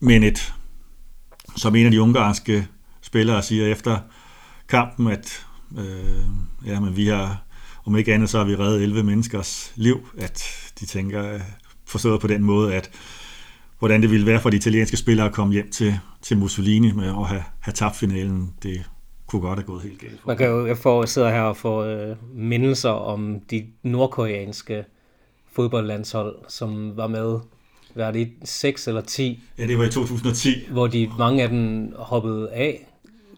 men 0.00 0.22
et, 0.22 0.54
som 1.56 1.76
en 1.76 1.86
af 1.86 1.90
de 1.92 2.02
ungarske 2.02 2.68
spillere 3.00 3.42
siger 3.42 3.66
efter 3.66 3.98
kampen, 4.68 5.06
at 5.06 5.46
øh, 5.78 6.24
ja, 6.66 6.80
men 6.80 6.96
vi 6.96 7.06
har, 7.06 7.44
om 7.84 7.96
ikke 7.96 8.14
andet, 8.14 8.30
så 8.30 8.38
har 8.38 8.44
vi 8.44 8.56
reddet 8.56 8.82
11 8.82 9.02
menneskers 9.02 9.72
liv, 9.76 10.08
at 10.18 10.44
de 10.80 10.86
tænker, 10.86 11.34
øh, 11.34 11.40
forstået 11.84 12.20
på 12.20 12.26
den 12.26 12.42
måde, 12.42 12.74
at 12.74 12.90
hvordan 13.78 14.02
det 14.02 14.10
ville 14.10 14.26
være 14.26 14.40
for 14.40 14.50
de 14.50 14.56
italienske 14.56 14.96
spillere 14.96 15.26
at 15.26 15.32
komme 15.32 15.52
hjem 15.52 15.70
til, 15.70 15.98
til 16.22 16.38
Mussolini 16.38 16.92
med 16.92 17.08
at 17.08 17.26
have, 17.26 17.44
have 17.60 17.72
tabt 17.72 17.96
finalen, 17.96 18.54
det 18.62 18.90
kunne 19.26 19.42
godt 19.42 19.58
have 19.58 19.66
gået 19.66 19.82
helt 19.82 20.00
galt. 20.00 20.26
Man 20.26 20.36
kan 20.36 20.46
jo, 20.46 20.66
jeg 20.66 20.76
får, 20.76 21.04
sidder 21.04 21.30
her 21.30 21.40
og 21.40 21.56
får 21.56 21.82
øh, 21.82 22.16
mindelser 22.34 22.90
om 22.90 23.40
de 23.50 23.64
nordkoreanske 23.82 24.84
fodboldlandshold, 25.52 26.36
som 26.48 26.96
var 26.96 27.06
med, 27.06 27.38
hvad 27.94 28.06
er 28.06 28.10
det, 28.10 28.28
6 28.44 28.88
eller 28.88 29.00
10? 29.00 29.42
Ja, 29.58 29.66
det 29.66 29.78
var 29.78 29.84
i 29.84 29.90
2010. 29.90 30.48
Hvor 30.70 30.86
de, 30.86 31.10
mange 31.18 31.42
af 31.42 31.48
dem 31.48 31.92
hoppede 31.96 32.50
af, 32.52 32.88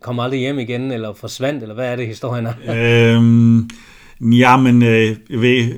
kom 0.00 0.20
aldrig 0.20 0.40
hjem 0.40 0.58
igen, 0.58 0.92
eller 0.92 1.12
forsvandt, 1.12 1.62
eller 1.62 1.74
hvad 1.74 1.92
er 1.92 1.96
det, 1.96 2.06
historien 2.06 2.46
er? 2.46 3.16
øhm, 3.16 3.70
ja, 4.20 4.56
men 4.56 4.82
øh, 4.82 5.16
ved, 5.28 5.72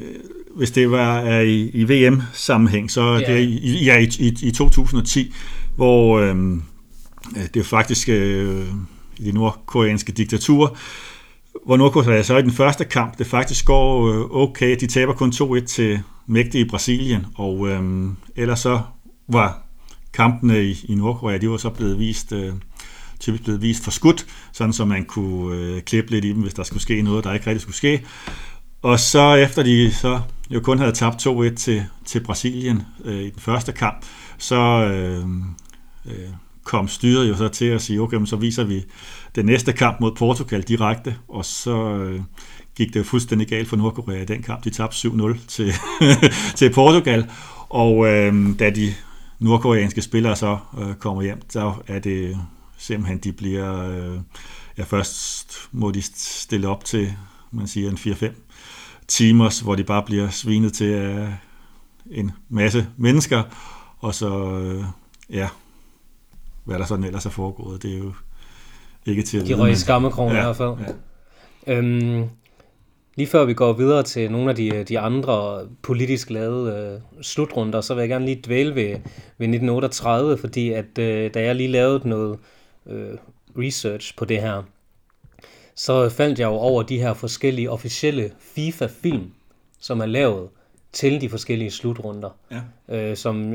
hvis 0.57 0.71
det 0.71 0.91
var 0.91 1.41
i, 1.41 1.69
i 1.69 1.85
VM-sammenhæng, 1.85 2.91
så 2.91 3.03
ja. 3.03 3.33
det 3.33 3.41
i, 3.41 3.85
ja, 3.85 3.99
i, 3.99 4.11
i, 4.19 4.37
i 4.43 4.51
2010, 4.51 5.33
hvor 5.77 6.19
øh, 6.19 6.37
det 7.55 7.67
faktisk 7.67 8.09
øh, 8.09 8.67
i 9.19 9.25
det 9.25 9.35
nordkoreanske 9.35 10.13
diktatur, 10.13 10.77
hvor 11.67 11.77
Nordkorea 11.77 12.23
så 12.23 12.37
i 12.37 12.43
den 12.43 12.53
første 12.53 12.85
kamp, 12.85 13.19
det 13.19 13.27
faktisk 13.27 13.67
går 13.67 14.09
øh, 14.09 14.43
okay. 14.43 14.77
De 14.81 14.87
taber 14.87 15.13
kun 15.13 15.33
2-1 15.35 15.65
til 15.65 16.01
mægtige 16.27 16.67
Brasilien, 16.67 17.27
og 17.35 17.69
øh, 17.69 18.09
ellers 18.37 18.61
så 18.61 18.81
var 19.29 19.63
kampene 20.13 20.65
i, 20.65 20.85
i 20.89 20.95
Nordkorea, 20.95 21.37
de 21.37 21.51
var 21.51 21.57
så 21.57 21.71
blevet 21.71 21.99
vist, 21.99 22.33
øh, 22.33 22.53
typisk 23.21 23.45
blevet 23.45 23.63
vist 23.63 23.85
for 23.85 23.91
skudt, 23.91 24.27
sådan 24.53 24.73
så 24.73 24.85
man 24.85 25.05
kunne 25.05 25.57
øh, 25.57 25.83
klippe 25.83 26.11
lidt 26.11 26.25
i 26.25 26.33
dem, 26.33 26.43
hvis 26.43 26.55
der 26.55 26.63
skulle 26.63 26.83
ske 26.83 27.03
noget, 27.03 27.25
der 27.25 27.33
ikke 27.33 27.47
rigtig 27.47 27.61
skulle 27.61 27.77
ske. 27.77 28.07
Og 28.83 29.01
så 29.01 29.35
efter 29.35 29.63
de 29.63 29.93
så 29.93 30.21
jo 30.51 30.61
kun 30.61 30.79
havde 30.79 30.93
tabt 30.93 31.27
2-1 31.27 31.55
til, 31.55 31.85
til 32.05 32.21
Brasilien 32.21 32.83
øh, 33.05 33.23
i 33.23 33.31
den 33.31 33.41
første 33.41 33.73
kamp, 33.73 34.05
så 34.39 34.57
øhm, 34.57 35.45
øh, 36.07 36.13
øh, 36.13 36.29
kom 36.67 36.89
styret 36.89 37.29
jo 37.29 37.37
så 37.37 37.49
til 37.49 37.65
at 37.65 37.83
sige, 37.83 38.01
okay, 38.01 38.17
men 38.17 38.27
så 38.27 38.37
viser 38.37 38.65
vi 38.65 38.85
den 39.35 39.47
næste 39.47 39.73
kamp 39.73 40.01
mod 40.01 40.13
Portugal 40.13 40.63
direkte, 40.63 41.17
og 41.29 41.45
så 41.45 41.77
øh, 41.89 42.21
gik 42.77 42.89
det 42.89 42.97
jo 42.97 43.05
fuldstændig 43.05 43.49
galt 43.49 43.69
for 43.69 43.77
Nordkorea 43.77 44.23
i 44.23 44.25
den 44.25 44.43
kamp. 44.43 44.65
De 44.65 44.71
tabte 44.71 45.09
7-0 45.09 45.39
til, 45.49 45.73
til 46.59 46.73
Portugal, 46.73 47.31
og 47.69 48.07
øh, 48.07 48.59
da 48.59 48.71
de 48.71 48.95
nordkoreanske 49.39 50.03
spillere 50.03 50.37
så 50.37 50.59
øh, 50.79 50.95
kommer 50.95 51.23
hjem, 51.23 51.51
så 51.51 51.75
er 51.87 51.99
det 51.99 52.39
simpelthen, 52.79 53.19
de 53.19 53.33
bliver, 53.33 53.89
øh, 53.89 54.21
ja 54.79 54.85
først 54.85 55.69
må 55.73 55.91
de 55.91 56.03
stille 56.15 56.69
op 56.69 56.85
til, 56.85 57.13
man 57.51 57.67
siger 57.67 57.91
en 57.91 57.97
4-5 57.97 58.27
timers, 59.09 59.61
hvor 59.61 59.75
de 59.75 59.85
bare 59.85 60.03
bliver 60.03 60.31
svinet 60.31 60.73
til 60.73 60.93
af 60.93 61.35
en 62.11 62.31
masse 62.49 62.87
mennesker, 62.97 63.43
og 63.99 64.15
så, 64.15 64.61
øh, 64.61 64.85
ja, 65.31 65.49
hvad 66.67 66.79
der 66.79 66.85
sådan 66.85 67.05
ellers 67.05 67.27
er 67.27 67.31
foregået, 67.31 67.83
det 67.83 67.95
er 67.95 67.99
jo 67.99 68.13
ikke 69.07 69.23
til 69.23 69.49
De 69.49 69.55
røg 69.55 69.73
i 69.73 69.75
skammekrogen 69.75 70.33
ja, 70.35 70.41
i 70.41 70.45
hvert 70.45 70.57
fald. 70.57 70.75
Ja. 71.67 71.75
Øhm, 71.75 72.29
lige 73.17 73.27
før 73.27 73.45
vi 73.45 73.55
går 73.55 73.73
videre 73.73 74.03
til 74.03 74.31
nogle 74.31 74.51
af 74.51 74.57
de, 74.57 74.85
de 74.85 74.99
andre 74.99 75.61
politisk 75.83 76.31
lavede 76.31 76.77
øh, 76.77 77.23
slutrunder, 77.23 77.81
så 77.81 77.95
vil 77.95 78.01
jeg 78.01 78.09
gerne 78.09 78.25
lige 78.25 78.43
dvæle 78.45 78.75
ved, 78.75 78.91
ved 79.39 79.49
1938, 79.49 80.39
fordi 80.39 80.73
at 80.73 80.99
øh, 80.99 81.35
da 81.35 81.43
jeg 81.43 81.55
lige 81.55 81.69
lavede 81.69 82.09
noget 82.09 82.39
øh, 82.87 83.15
research 83.59 84.17
på 84.17 84.25
det 84.25 84.41
her, 84.41 84.63
så 85.75 86.09
faldt 86.09 86.39
jeg 86.39 86.47
jo 86.47 86.53
over 86.53 86.83
de 86.83 86.99
her 86.99 87.15
forskellige 87.15 87.71
officielle 87.71 88.31
FIFA-film, 88.39 89.31
som 89.81 90.01
er 90.01 90.07
lavet 90.07 90.49
til 90.93 91.21
de 91.21 91.29
forskellige 91.29 91.71
slutrunder. 91.71 92.31
Ja. 92.51 92.61
Øh, 92.97 93.17
som, 93.17 93.55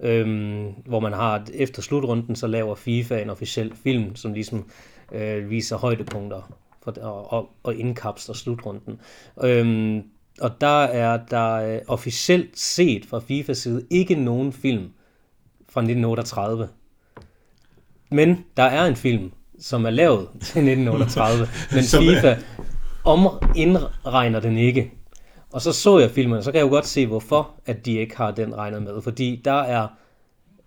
øh, 0.00 0.64
hvor 0.86 1.00
man 1.00 1.12
har, 1.12 1.46
efter 1.54 1.82
slutrunden, 1.82 2.36
så 2.36 2.46
laver 2.46 2.74
FIFA 2.74 3.22
en 3.22 3.30
officiel 3.30 3.72
film, 3.82 4.16
som 4.16 4.32
ligesom 4.32 4.70
øh, 5.12 5.50
viser 5.50 5.76
højdepunkter 5.76 6.58
for, 6.82 6.94
og, 7.02 7.32
og, 7.32 7.48
og 7.62 7.74
indkapsler 7.74 8.34
slutrunden. 8.34 9.00
Øh, 9.44 10.02
og 10.40 10.60
der 10.60 10.82
er 10.82 11.18
der 11.30 11.54
øh, 11.54 11.80
officielt 11.88 12.58
set 12.58 13.06
fra 13.06 13.18
FIFAs 13.18 13.58
side 13.58 13.86
ikke 13.90 14.14
nogen 14.14 14.52
film 14.52 14.90
fra 15.68 15.80
1938. 15.80 16.68
Men 18.10 18.44
der 18.56 18.62
er 18.62 18.86
en 18.86 18.96
film, 18.96 19.32
som 19.60 19.86
er 19.86 19.90
lavet 19.90 20.28
til 20.28 20.68
1938, 20.68 21.48
men 21.74 21.84
FIFA 21.84 22.36
om 23.04 23.28
indregner 23.56 24.40
den 24.40 24.56
ikke. 24.56 24.92
Og 25.52 25.62
så 25.62 25.72
så 25.72 25.98
jeg 25.98 26.10
filmen, 26.10 26.38
og 26.38 26.44
så 26.44 26.52
kan 26.52 26.58
jeg 26.58 26.66
jo 26.66 26.70
godt 26.70 26.86
se, 26.86 27.06
hvorfor 27.06 27.54
at 27.66 27.86
de 27.86 27.92
ikke 27.92 28.16
har 28.16 28.30
den 28.30 28.56
regnet 28.56 28.82
med. 28.82 29.02
Fordi 29.02 29.40
der 29.44 29.62
er 29.62 29.88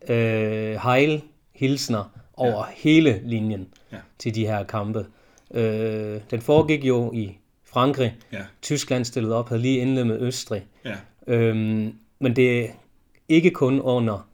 øh, 0.10 0.80
hejl 0.84 1.22
hilsner 1.56 2.22
over 2.34 2.66
ja. 2.68 2.74
hele 2.76 3.22
linjen 3.26 3.68
ja. 3.92 3.98
til 4.20 4.36
de 4.36 4.46
her 4.46 4.64
kampe. 4.64 5.06
Øh, 5.54 6.22
den 6.32 6.42
foregik 6.42 6.86
jo 6.86 7.12
i 7.14 7.38
Frankrig. 7.66 8.16
Ja. 8.34 8.42
Tyskland 8.62 9.06
stillede 9.06 9.36
op, 9.36 9.50
havde 9.50 9.62
lige 9.62 9.78
indledt 9.78 10.08
med 10.08 10.22
Østrig. 10.22 10.66
Ja. 10.86 10.96
Øhm, 11.28 11.96
men 12.20 12.36
det 12.36 12.62
er 12.62 12.68
ikke 13.30 13.52
kun 13.52 13.80
under 13.82 14.28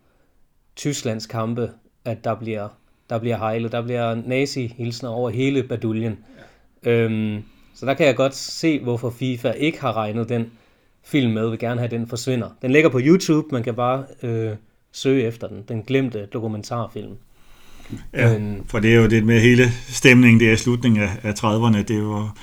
Tysklands 0.76 1.26
kampe, 1.26 1.72
at 2.06 2.24
der 2.24 2.36
bliver 2.36 2.68
der 3.10 3.20
bliver 3.20 3.38
hejlet, 3.38 3.72
der 3.72 3.82
bliver 3.82 4.16
nazi-hilsner 4.16 5.10
over 5.10 5.30
hele 5.30 5.64
baduljen. 5.64 6.20
Ja. 6.86 6.92
Øhm, 6.92 7.44
så 7.80 7.86
der 7.86 7.94
kan 7.94 8.06
jeg 8.06 8.16
godt 8.16 8.36
se, 8.36 8.80
hvorfor 8.80 9.10
FIFA 9.10 9.52
ikke 9.52 9.82
har 9.82 9.94
regnet 9.94 10.30
den 10.30 10.46
film 11.06 11.34
med, 11.34 11.50
vil 11.50 11.60
gerne 11.60 11.80
have, 11.82 11.92
den 11.92 12.08
forsvinder. 12.08 12.50
Den 12.62 12.72
ligger 12.72 12.90
på 12.90 13.00
YouTube, 13.04 13.48
man 13.52 13.64
kan 13.64 13.76
bare 13.76 14.04
øh, 14.24 14.56
søge 14.92 15.24
efter 15.24 15.48
den, 15.48 15.64
den 15.68 15.84
glemte 15.84 16.26
dokumentarfilm. 16.26 17.16
Ja, 18.14 18.40
Men, 18.40 18.64
for 18.68 18.80
det 18.80 18.94
er 18.94 18.96
jo 18.96 19.08
det 19.08 19.24
med 19.26 19.42
hele 19.42 19.72
stemningen 19.90 20.40
der 20.40 20.52
i 20.52 20.58
slutningen 20.58 21.04
af, 21.04 21.10
af 21.24 21.32
30'erne, 21.32 21.82
det 21.84 22.04
var, 22.04 22.38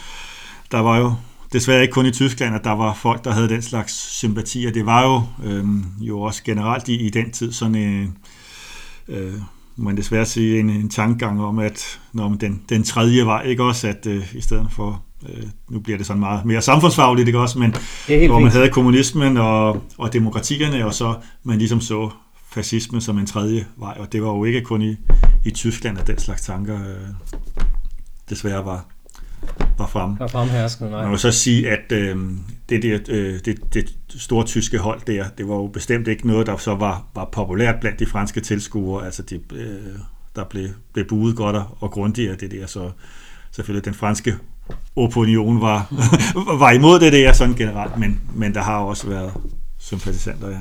der 0.72 0.78
var 0.78 0.98
jo 0.98 1.12
desværre 1.52 1.82
ikke 1.82 1.92
kun 1.92 2.06
i 2.06 2.10
Tyskland, 2.10 2.54
at 2.54 2.64
der 2.64 2.72
var 2.72 2.94
folk, 2.94 3.24
der 3.24 3.30
havde 3.30 3.48
den 3.48 3.62
slags 3.62 3.92
sympatier. 3.92 4.70
Det 4.70 4.86
var 4.86 5.04
jo 5.04 5.22
øhm, 5.50 5.84
jo 6.00 6.20
også 6.20 6.44
generelt 6.44 6.88
i, 6.88 7.06
i 7.06 7.10
den 7.10 7.30
tid 7.30 7.52
sådan 7.52 7.74
en, 7.74 8.18
øh, 9.08 9.34
man 9.76 9.96
desværre 9.96 10.26
sige, 10.26 10.60
en, 10.60 10.70
en 10.70 10.88
tankegang 10.88 11.42
om, 11.42 11.58
at 11.58 12.00
når 12.12 12.28
den, 12.40 12.62
den 12.68 12.82
tredje 12.82 13.26
vej, 13.26 13.42
ikke 13.42 13.62
også, 13.62 13.88
at 13.88 14.06
øh, 14.06 14.34
i 14.34 14.40
stedet 14.40 14.68
for, 14.70 15.02
øh, 15.28 15.44
nu 15.70 15.80
bliver 15.80 15.96
det 15.96 16.06
sådan 16.06 16.20
meget 16.20 16.44
mere 16.44 16.62
samfundsfagligt, 16.62 17.28
ikke 17.28 17.38
også, 17.38 17.58
men 17.58 17.70
hvor 18.06 18.38
man 18.38 18.42
fint. 18.42 18.52
havde 18.52 18.68
kommunismen 18.68 19.36
og, 19.36 19.82
og 19.98 20.12
demokratierne, 20.12 20.86
og 20.86 20.94
så 20.94 21.14
man 21.42 21.58
ligesom 21.58 21.80
så 21.80 22.10
fascismen 22.52 23.00
som 23.00 23.18
en 23.18 23.26
tredje 23.26 23.66
vej, 23.76 23.96
og 24.00 24.12
det 24.12 24.22
var 24.22 24.28
jo 24.28 24.44
ikke 24.44 24.60
kun 24.60 24.82
i, 24.82 24.96
i 25.44 25.50
Tyskland, 25.50 25.98
at 25.98 26.06
den 26.06 26.18
slags 26.18 26.42
tanker 26.42 26.80
øh, 26.80 27.06
desværre 28.30 28.64
var, 28.64 28.86
var 29.78 29.86
frem. 29.86 30.18
Var 30.18 30.26
fremherskende, 30.26 30.90
nej. 30.90 31.02
Man 31.02 31.10
må 31.10 31.16
så 31.16 31.30
sige, 31.30 31.70
at 31.70 31.92
øh, 31.92 32.16
det, 32.68 32.82
der, 32.82 32.98
øh, 33.08 33.40
det, 33.44 33.74
det 33.74 33.96
store 34.08 34.44
tyske 34.44 34.78
hold 34.78 35.00
der, 35.06 35.24
det 35.38 35.48
var 35.48 35.54
jo 35.54 35.66
bestemt 35.66 36.08
ikke 36.08 36.26
noget, 36.26 36.46
der 36.46 36.56
så 36.56 36.74
var, 36.74 37.06
var 37.14 37.28
populært 37.32 37.80
blandt 37.80 38.00
de 38.00 38.06
franske 38.06 38.40
tilskuere. 38.40 39.04
Altså, 39.04 39.22
det, 39.22 39.42
øh, 39.52 39.98
der 40.36 40.44
blev, 40.44 40.68
blev 40.92 41.06
buet 41.08 41.36
godt 41.36 41.56
og 41.80 41.90
grundigt 41.90 42.30
af 42.30 42.38
det 42.38 42.50
der, 42.50 42.66
så 42.66 42.90
selvfølgelig 43.50 43.84
den 43.84 43.94
franske 43.94 44.34
opinion 44.96 45.60
var, 45.60 45.86
var 46.58 46.70
imod 46.70 47.00
det 47.00 47.12
der 47.12 47.32
sådan 47.32 47.54
generelt, 47.54 47.98
men, 47.98 48.20
men 48.34 48.54
der 48.54 48.60
har 48.60 48.78
også 48.78 49.08
været 49.08 49.32
sympatisanter, 49.78 50.50
ja. 50.50 50.58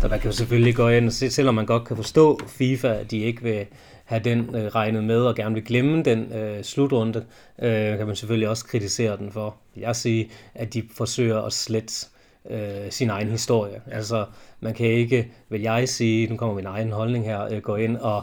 Så 0.00 0.08
der 0.08 0.16
kan 0.16 0.30
jo 0.30 0.36
selvfølgelig 0.36 0.74
gå 0.74 0.88
ind 0.88 1.06
og 1.06 1.12
se, 1.12 1.30
selvom 1.30 1.54
man 1.54 1.66
godt 1.66 1.84
kan 1.84 1.96
forstå 1.96 2.40
FIFA, 2.48 2.88
at 2.88 3.10
de 3.10 3.18
ikke 3.18 3.42
vil 3.42 3.66
have 4.04 4.20
den 4.24 4.54
øh, 4.54 4.66
regnet 4.66 5.04
med 5.04 5.20
og 5.20 5.34
gerne 5.34 5.54
vil 5.54 5.64
glemme 5.64 6.02
den 6.02 6.32
øh, 6.32 6.64
slutrunde, 6.64 7.24
øh, 7.62 7.98
kan 7.98 8.06
man 8.06 8.16
selvfølgelig 8.16 8.48
også 8.48 8.64
kritisere 8.64 9.16
den 9.16 9.32
for. 9.32 9.56
Jeg 9.76 9.96
siger, 9.96 10.24
at 10.54 10.74
de 10.74 10.82
forsøger 10.96 11.42
at 11.42 11.52
slette 11.52 12.06
øh, 12.50 12.90
sin 12.90 13.10
egen 13.10 13.28
historie. 13.28 13.80
Altså, 13.90 14.24
man 14.60 14.74
kan 14.74 14.86
ikke, 14.86 15.32
vil 15.48 15.60
jeg 15.60 15.88
sige, 15.88 16.26
nu 16.26 16.36
kommer 16.36 16.56
min 16.56 16.66
egen 16.66 16.92
holdning 16.92 17.24
her, 17.24 17.44
øh, 17.44 17.58
gå 17.58 17.76
ind 17.76 17.96
og 17.96 18.22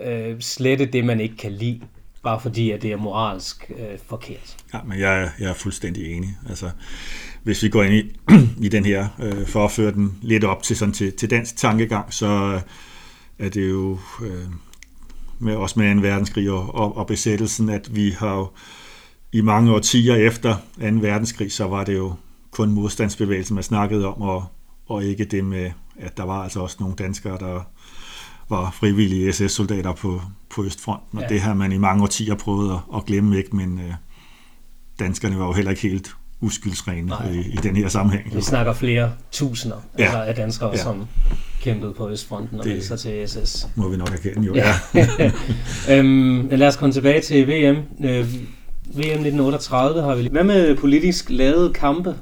øh, 0.00 0.40
slette 0.40 0.86
det, 0.86 1.04
man 1.04 1.20
ikke 1.20 1.36
kan 1.36 1.52
lide, 1.52 1.80
bare 2.22 2.40
fordi, 2.40 2.70
at 2.70 2.82
det 2.82 2.92
er 2.92 2.96
moralsk 2.96 3.70
øh, 3.78 3.98
forkert. 4.06 4.56
Ja, 4.74 4.78
men 4.86 4.98
jeg, 4.98 5.30
jeg 5.38 5.50
er 5.50 5.54
fuldstændig 5.54 6.16
enig. 6.16 6.38
Altså, 6.48 6.70
hvis 7.42 7.62
vi 7.62 7.68
går 7.68 7.82
ind 7.82 7.94
i, 7.94 8.16
i 8.66 8.68
den 8.68 8.84
her, 8.84 9.08
øh, 9.18 9.46
for 9.46 9.64
at 9.64 9.70
føre 9.70 9.92
den 9.92 10.18
lidt 10.22 10.44
op 10.44 10.62
til, 10.62 10.76
sådan, 10.76 10.94
til, 10.94 11.12
til 11.12 11.30
dansk 11.30 11.56
tankegang, 11.56 12.14
så 12.14 12.60
er 13.38 13.48
det 13.48 13.70
jo 13.70 13.98
øh, 14.22 14.46
med, 15.38 15.56
også 15.56 15.78
med 15.78 15.94
2. 15.94 16.00
verdenskrig 16.00 16.50
og, 16.50 16.74
og, 16.74 16.96
og 16.96 17.06
besættelsen, 17.06 17.68
at 17.68 17.94
vi 17.94 18.10
har 18.10 18.36
jo 18.36 18.48
i 19.32 19.40
mange 19.40 19.74
årtier 19.74 20.14
efter 20.14 20.54
2. 20.54 20.60
verdenskrig, 20.80 21.52
så 21.52 21.64
var 21.64 21.84
det 21.84 21.96
jo 21.96 22.14
kun 22.50 22.70
modstandsbevægelsen, 22.70 23.54
man 23.54 23.64
snakkede 23.64 24.06
om, 24.06 24.22
og, 24.22 24.44
og 24.86 25.04
ikke 25.04 25.24
det 25.24 25.44
med, 25.44 25.70
at 25.98 26.16
der 26.16 26.24
var 26.24 26.42
altså 26.42 26.60
også 26.60 26.76
nogle 26.80 26.96
danskere, 26.96 27.38
der 27.38 27.60
var 28.50 28.70
frivillige 28.70 29.32
SS-soldater 29.32 29.92
på, 29.92 30.22
på 30.50 30.64
Østfronten, 30.64 31.18
og 31.18 31.22
ja. 31.22 31.28
det 31.28 31.40
har 31.40 31.54
man 31.54 31.72
i 31.72 31.78
mange 31.78 32.02
årtier 32.02 32.34
prøvet 32.34 32.72
at, 32.72 32.96
at 32.96 33.04
glemme 33.04 33.38
ikke, 33.38 33.56
men 33.56 33.78
øh, 33.78 33.94
danskerne 34.98 35.38
var 35.38 35.46
jo 35.46 35.52
heller 35.52 35.70
ikke 35.70 35.82
helt 35.82 36.16
uskyldsrene 36.40 37.12
i, 37.32 37.38
i 37.38 37.56
den 37.62 37.76
her 37.76 37.88
sammenhæng. 37.88 38.36
Vi 38.36 38.42
snakker 38.42 38.72
flere 38.72 39.12
tusinder 39.32 39.76
ja. 39.98 40.04
altså 40.04 40.22
af 40.22 40.34
danskere, 40.34 40.70
ja. 40.70 40.76
som 40.76 41.06
kæmpede 41.60 41.92
på 41.92 42.10
Østfronten 42.10 42.60
og 42.60 42.66
meldte 42.66 42.86
sig 42.86 42.98
til 42.98 43.28
SS. 43.28 43.68
Må 43.74 43.88
vi 43.88 43.96
nok 43.96 44.12
erkende, 44.12 44.46
jo. 44.46 44.54
Ja. 44.54 44.74
øhm, 45.98 46.48
lad 46.50 46.68
os 46.68 46.76
komme 46.76 46.92
tilbage 46.92 47.20
til 47.20 47.46
VM. 47.46 47.76
Øh, 48.04 48.34
VM 48.94 49.20
1938 49.20 50.02
har 50.02 50.14
vi 50.14 50.28
Hvad 50.32 50.44
med 50.44 50.76
politisk 50.76 51.26
lavede 51.28 51.72
kampe 51.72 52.14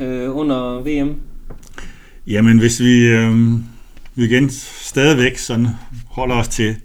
øh, 0.00 0.36
under 0.36 0.80
VM? 0.80 1.16
Jamen, 2.26 2.58
hvis 2.58 2.80
vi, 2.80 3.06
øh, 3.06 3.36
vi 4.14 4.24
igen 4.24 4.50
stadigvæk 4.80 5.38
sådan 5.38 5.68
holder 6.06 6.34
os 6.34 6.48
til, 6.48 6.76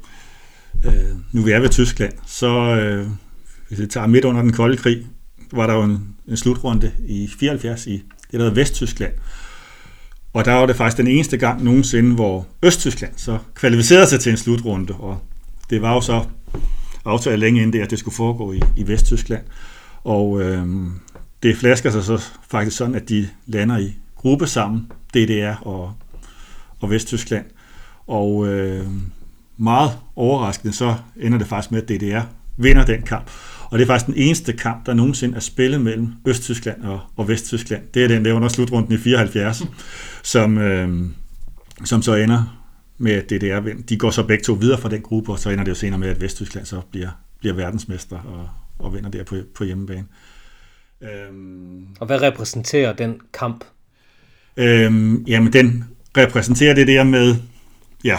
øh, 0.86 0.94
nu 1.32 1.42
vi 1.42 1.52
er 1.52 1.60
ved 1.60 1.70
Tyskland, 1.70 2.14
så 2.28 2.50
øh, 2.76 3.08
hvis 3.68 3.80
vi 3.80 3.88
tager 3.88 4.08
midt 4.08 4.26
under 4.26 4.42
den 4.42 4.54
kolde 4.54 4.78
krig, 4.78 5.06
var 5.52 5.68
der 5.68 5.74
jo 5.74 5.84
en, 5.84 6.16
en 6.28 6.38
slutrunde 6.38 6.92
i 7.08 7.30
74 7.40 7.88
i 7.88 7.92
det, 7.92 8.04
der 8.32 8.38
hedder 8.38 8.54
Vesttyskland. 8.54 9.14
Og 10.34 10.46
der 10.46 10.54
var 10.54 10.66
det 10.66 10.76
faktisk 10.76 10.98
den 10.98 11.08
eneste 11.08 11.38
gang 11.38 11.64
nogensinde, 11.64 12.16
hvor 12.16 12.48
Østtyskland 12.64 13.14
så 13.18 13.38
kvalificerede 13.56 14.08
sig 14.08 14.20
til 14.20 14.32
en 14.32 14.38
slutrunde, 14.38 14.94
og 14.94 15.18
det 15.70 15.82
var 15.82 15.94
jo 15.94 16.02
så 16.02 16.26
aftalt 17.06 17.40
længe 17.40 17.62
inden 17.62 17.74
det, 17.74 17.82
at 17.82 17.90
det 17.92 18.00
skulle 18.00 18.16
foregå 18.16 18.54
i, 18.54 18.62
i 18.78 18.88
Vesttyskland. 18.88 19.44
Og 20.04 20.42
øh, 20.42 20.68
det 21.44 21.58
flasker 21.58 21.92
sig 21.92 22.04
så 22.04 22.24
faktisk 22.50 22.78
sådan, 22.78 22.96
at 22.96 23.10
de 23.10 23.30
lander 23.46 23.78
i 23.78 23.96
gruppe 24.16 24.48
sammen, 24.48 24.92
DDR 25.14 25.68
og, 25.68 25.94
og 26.82 26.90
Vesttyskland. 26.90 27.46
Og 28.08 28.48
øh, 28.48 28.88
meget 29.58 29.92
overraskende, 30.16 30.74
så 30.74 30.96
ender 31.20 31.38
det 31.38 31.48
faktisk 31.48 31.72
med, 31.72 31.82
at 31.82 31.90
DDR 31.90 32.22
vinder 32.58 32.86
den 32.86 33.02
kamp. 33.02 33.30
Og 33.70 33.80
det 33.80 33.84
er 33.84 33.88
faktisk 33.88 34.06
den 34.06 34.16
eneste 34.18 34.54
kamp, 34.54 34.86
der 34.86 34.94
nogensinde 34.94 35.36
er 35.36 35.40
spillet 35.40 35.82
mellem 35.82 36.08
Østtyskland 36.26 36.84
og, 36.84 37.00
og 37.16 37.28
Vesttyskland. 37.28 37.84
Det 37.94 38.04
er 38.04 38.08
den 38.08 38.26
der 38.26 38.34
under 38.34 38.48
slutrunden 38.48 38.94
i 38.94 38.98
74, 38.98 39.64
som, 40.24 40.58
øh, 40.58 41.06
som 41.86 42.02
så 42.02 42.16
ender 42.16 42.60
med, 42.98 43.12
at 43.12 43.30
DDR 43.30 43.60
vinder. 43.60 43.84
De 43.84 43.98
går 43.98 44.10
så 44.10 44.24
begge 44.24 44.44
to 44.44 44.54
videre 44.54 44.82
fra 44.82 44.90
den 44.90 45.02
gruppe, 45.02 45.32
og 45.32 45.40
så 45.40 45.50
ender 45.50 45.64
det 45.64 45.70
jo 45.70 45.76
senere 45.76 46.00
med, 46.00 46.10
at 46.10 46.22
Vesttyskland 46.22 46.66
så 46.66 46.82
bliver, 46.92 47.10
bliver 47.40 47.56
verdensmester 47.56 48.18
og, 48.18 48.50
og 48.80 48.94
vinder 48.94 49.10
der 49.10 49.24
på, 49.24 49.36
på 49.56 49.64
hjemmebane. 49.64 50.06
Øhm, 51.02 51.88
og 52.00 52.08
hvad 52.08 52.22
repræsenterer 52.22 52.94
den 52.94 53.22
kamp? 53.34 53.64
Øhm, 54.58 55.24
jamen, 55.28 55.54
den 55.54 55.86
repræsenterer 56.18 56.74
det 56.74 56.88
der 56.88 57.04
med, 57.04 57.36
ja, 58.04 58.18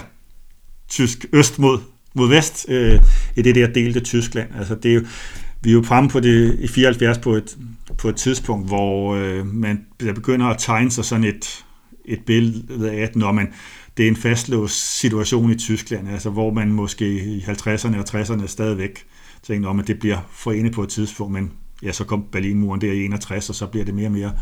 tysk 0.88 1.26
øst 1.33 1.59
mod 1.59 1.79
mod 2.14 2.29
vest 2.29 2.66
øh, 2.68 3.00
i 3.37 3.42
det 3.42 3.55
der 3.55 3.66
delte 3.66 4.00
Tyskland. 4.00 4.48
Altså 4.59 4.74
det 4.74 4.90
er 4.90 4.94
jo, 4.94 5.03
vi 5.62 5.70
er 5.70 5.74
jo 5.74 5.83
fremme 5.83 6.11
på 6.11 6.20
det 6.20 6.59
i 6.61 6.68
74 6.68 7.18
på 7.18 7.35
et, 7.35 7.59
på 7.98 8.09
et 8.09 8.16
tidspunkt, 8.16 8.66
hvor 8.66 9.14
øh, 9.14 9.46
man 9.46 9.87
der 10.00 10.12
begynder 10.12 10.46
at 10.46 10.57
tegne 10.59 10.90
sig 10.90 11.05
sådan 11.05 11.24
et, 11.24 11.64
et 12.05 12.20
billede 12.26 12.90
af, 12.90 12.96
at 12.96 13.16
når 13.16 13.33
man, 13.33 13.53
det 13.96 14.05
er 14.05 14.09
en 14.09 14.16
fastlåst 14.16 14.98
situation 14.98 15.50
i 15.50 15.55
Tyskland, 15.55 16.09
altså 16.09 16.31
hvor 16.31 16.53
man 16.53 16.72
måske 16.72 17.11
i 17.37 17.40
50'erne 17.40 17.98
og 17.98 18.20
60'erne 18.20 18.46
stadigvæk 18.46 19.05
tænker 19.42 19.68
om, 19.68 19.81
at 19.81 19.87
det 19.87 19.98
bliver 19.98 20.18
forenet 20.31 20.72
på 20.72 20.83
et 20.83 20.88
tidspunkt, 20.88 21.33
men 21.33 21.53
ja, 21.83 21.92
så 21.92 22.05
kom 22.05 22.24
Berlinmuren 22.33 22.81
der 22.81 22.92
i 22.92 23.05
61, 23.05 23.48
og 23.48 23.55
så 23.55 23.66
bliver 23.66 23.85
det 23.85 23.94
mere 23.94 24.07
og 24.07 24.12
mere 24.12 24.33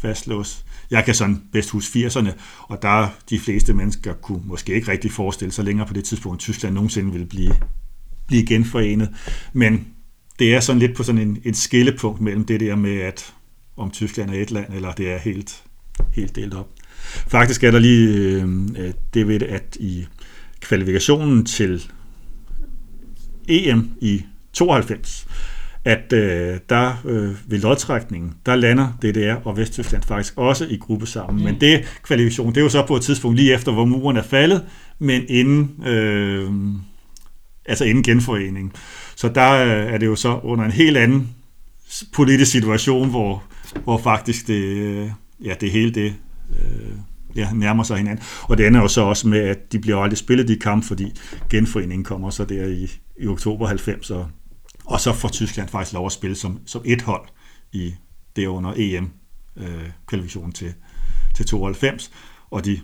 fastlås. 0.00 0.64
Jeg 0.90 1.04
kan 1.04 1.14
sådan 1.14 1.42
bedst 1.52 1.70
huske 1.70 2.06
80'erne, 2.06 2.30
og 2.62 2.82
der 2.82 3.08
de 3.30 3.38
fleste 3.38 3.74
mennesker 3.74 4.12
kunne 4.12 4.42
måske 4.44 4.74
ikke 4.74 4.90
rigtig 4.92 5.12
forestille 5.12 5.52
sig 5.52 5.64
længere 5.64 5.86
på 5.86 5.94
det 5.94 6.04
tidspunkt, 6.04 6.36
at 6.36 6.40
Tyskland 6.40 6.74
nogensinde 6.74 7.12
ville 7.12 7.26
blive, 7.26 7.54
blive 8.26 8.46
genforenet. 8.46 9.08
Men 9.52 9.86
det 10.38 10.54
er 10.54 10.60
sådan 10.60 10.80
lidt 10.80 10.96
på 10.96 11.02
sådan 11.02 11.20
en, 11.20 11.38
et 11.44 11.56
skillepunkt 11.56 12.20
mellem 12.20 12.44
det 12.44 12.60
der 12.60 12.76
med, 12.76 13.00
at 13.00 13.34
om 13.76 13.90
Tyskland 13.90 14.30
er 14.30 14.42
et 14.42 14.50
land, 14.50 14.74
eller 14.74 14.92
det 14.92 15.10
er 15.10 15.18
helt, 15.18 15.62
helt 16.12 16.36
delt 16.36 16.54
op. 16.54 16.68
Faktisk 17.28 17.64
er 17.64 17.70
der 17.70 17.78
lige 17.78 18.08
øh, 18.08 18.44
øh 18.78 18.92
det 19.14 19.28
ved, 19.28 19.42
at 19.42 19.76
i 19.80 20.06
kvalifikationen 20.60 21.44
til 21.44 21.90
EM 23.48 23.90
i 24.00 24.24
92, 24.52 25.26
at 25.90 26.12
øh, 26.12 26.58
der 26.68 27.02
øh, 27.04 27.50
ved 27.50 27.58
lodtrækningen, 27.58 28.34
der 28.46 28.56
lander 28.56 28.88
DDR 29.02 29.46
og 29.46 29.56
Vesttyskland 29.56 30.02
faktisk 30.02 30.34
også 30.36 30.66
i 30.70 30.76
gruppe 30.76 31.06
sammen. 31.06 31.38
Mm. 31.38 31.44
Men 31.44 31.60
det 31.60 32.00
kvalifikation, 32.02 32.48
det 32.48 32.56
er 32.56 32.62
jo 32.62 32.68
så 32.68 32.86
på 32.86 32.96
et 32.96 33.02
tidspunkt 33.02 33.36
lige 33.36 33.54
efter, 33.54 33.72
hvor 33.72 33.84
muren 33.84 34.16
er 34.16 34.22
faldet, 34.22 34.64
men 34.98 35.22
inden, 35.28 35.86
øh, 35.86 36.50
altså 37.66 37.84
inden 37.84 38.02
genforening. 38.02 38.72
Så 39.16 39.28
der 39.28 39.52
øh, 39.52 39.92
er 39.92 39.98
det 39.98 40.06
jo 40.06 40.16
så 40.16 40.40
under 40.42 40.64
en 40.64 40.70
helt 40.70 40.96
anden 40.96 41.28
politisk 42.12 42.50
situation, 42.50 43.10
hvor, 43.10 43.42
hvor 43.84 43.98
faktisk 43.98 44.46
det, 44.46 44.62
øh, 44.64 45.10
ja, 45.44 45.54
det 45.60 45.70
hele 45.70 45.90
det 45.90 46.14
øh, 46.50 46.90
ja, 47.36 47.48
nærmer 47.52 47.82
sig 47.82 47.96
hinanden. 47.96 48.24
Og 48.42 48.58
det 48.58 48.66
ender 48.66 48.80
jo 48.80 48.88
så 48.88 49.00
også 49.00 49.28
med, 49.28 49.38
at 49.38 49.72
de 49.72 49.78
bliver 49.78 49.98
aldrig 49.98 50.18
spillet 50.18 50.48
de 50.48 50.56
kampe, 50.56 50.86
fordi 50.86 51.12
genforeningen 51.50 52.04
kommer 52.04 52.30
så 52.30 52.44
der 52.44 52.66
i, 52.66 52.90
i 53.20 53.26
oktober 53.26 53.66
90, 53.66 54.10
og 54.10 54.26
og 54.90 55.00
så 55.00 55.12
får 55.12 55.28
Tyskland 55.28 55.68
faktisk 55.68 55.92
lov 55.92 56.06
at 56.06 56.12
spille 56.12 56.36
som, 56.36 56.58
som 56.66 56.82
et 56.84 57.02
hold 57.02 57.28
i 57.72 57.94
det 58.36 58.46
under 58.46 58.72
EM-kvalifikationen 58.76 60.48
øh, 60.48 60.54
til, 60.54 60.74
til 61.34 61.46
92. 61.46 62.10
Og 62.50 62.64
de 62.64 62.80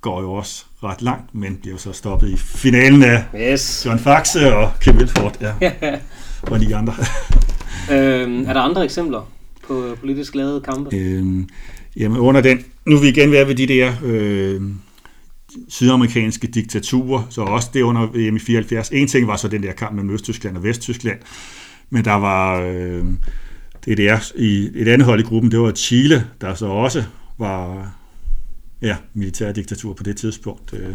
går 0.00 0.20
jo 0.20 0.32
også 0.32 0.64
ret 0.82 1.02
langt, 1.02 1.34
men 1.34 1.56
bliver 1.56 1.74
jo 1.74 1.78
så 1.78 1.92
stoppet 1.92 2.30
i 2.30 2.36
finalen 2.36 3.02
af 3.02 3.24
yes. 3.34 3.82
John 3.86 3.98
Faxe 3.98 4.54
og 4.54 4.72
Kim 4.80 4.96
Wilford. 4.96 5.36
Ja. 5.40 5.54
og 6.42 6.60
de 6.60 6.76
andre. 6.76 6.94
øhm, 7.92 8.44
er 8.46 8.52
der 8.52 8.60
andre 8.60 8.84
eksempler 8.84 9.30
på 9.66 9.96
politisk 10.00 10.34
lavede 10.34 10.60
kampe? 10.60 10.96
Øhm, 10.96 11.48
jamen 11.96 12.18
under 12.18 12.40
den, 12.40 12.64
nu 12.86 12.96
er 12.96 13.00
vi 13.00 13.08
igen 13.08 13.32
ved 13.32 13.54
de 13.54 13.66
der 13.66 13.92
øh, 14.02 14.62
sydamerikanske 15.68 16.46
diktaturer, 16.46 17.26
så 17.30 17.42
også 17.42 17.70
det 17.74 17.82
under 17.82 18.06
VM 18.06 18.36
i 18.36 18.38
74. 18.38 18.90
En 18.90 19.08
ting 19.08 19.26
var 19.26 19.36
så 19.36 19.48
den 19.48 19.62
der 19.62 19.72
kamp 19.72 19.94
mellem 19.94 20.14
Østtyskland 20.14 20.56
og 20.56 20.62
Vesttyskland, 20.62 21.18
men 21.90 22.04
der 22.04 22.12
var 22.12 22.60
øh, 22.60 23.04
DDR 23.86 24.32
i 24.36 24.70
et 24.74 24.88
andet 24.88 25.04
hold 25.04 25.20
i 25.20 25.22
gruppen, 25.22 25.50
det 25.50 25.60
var 25.60 25.72
Chile, 25.72 26.26
der 26.40 26.54
så 26.54 26.66
også 26.66 27.04
var 27.38 27.92
ja, 28.82 28.96
militærdiktatur 29.14 29.94
på 29.94 30.02
det 30.02 30.16
tidspunkt. 30.16 30.72
Øh, 30.72 30.94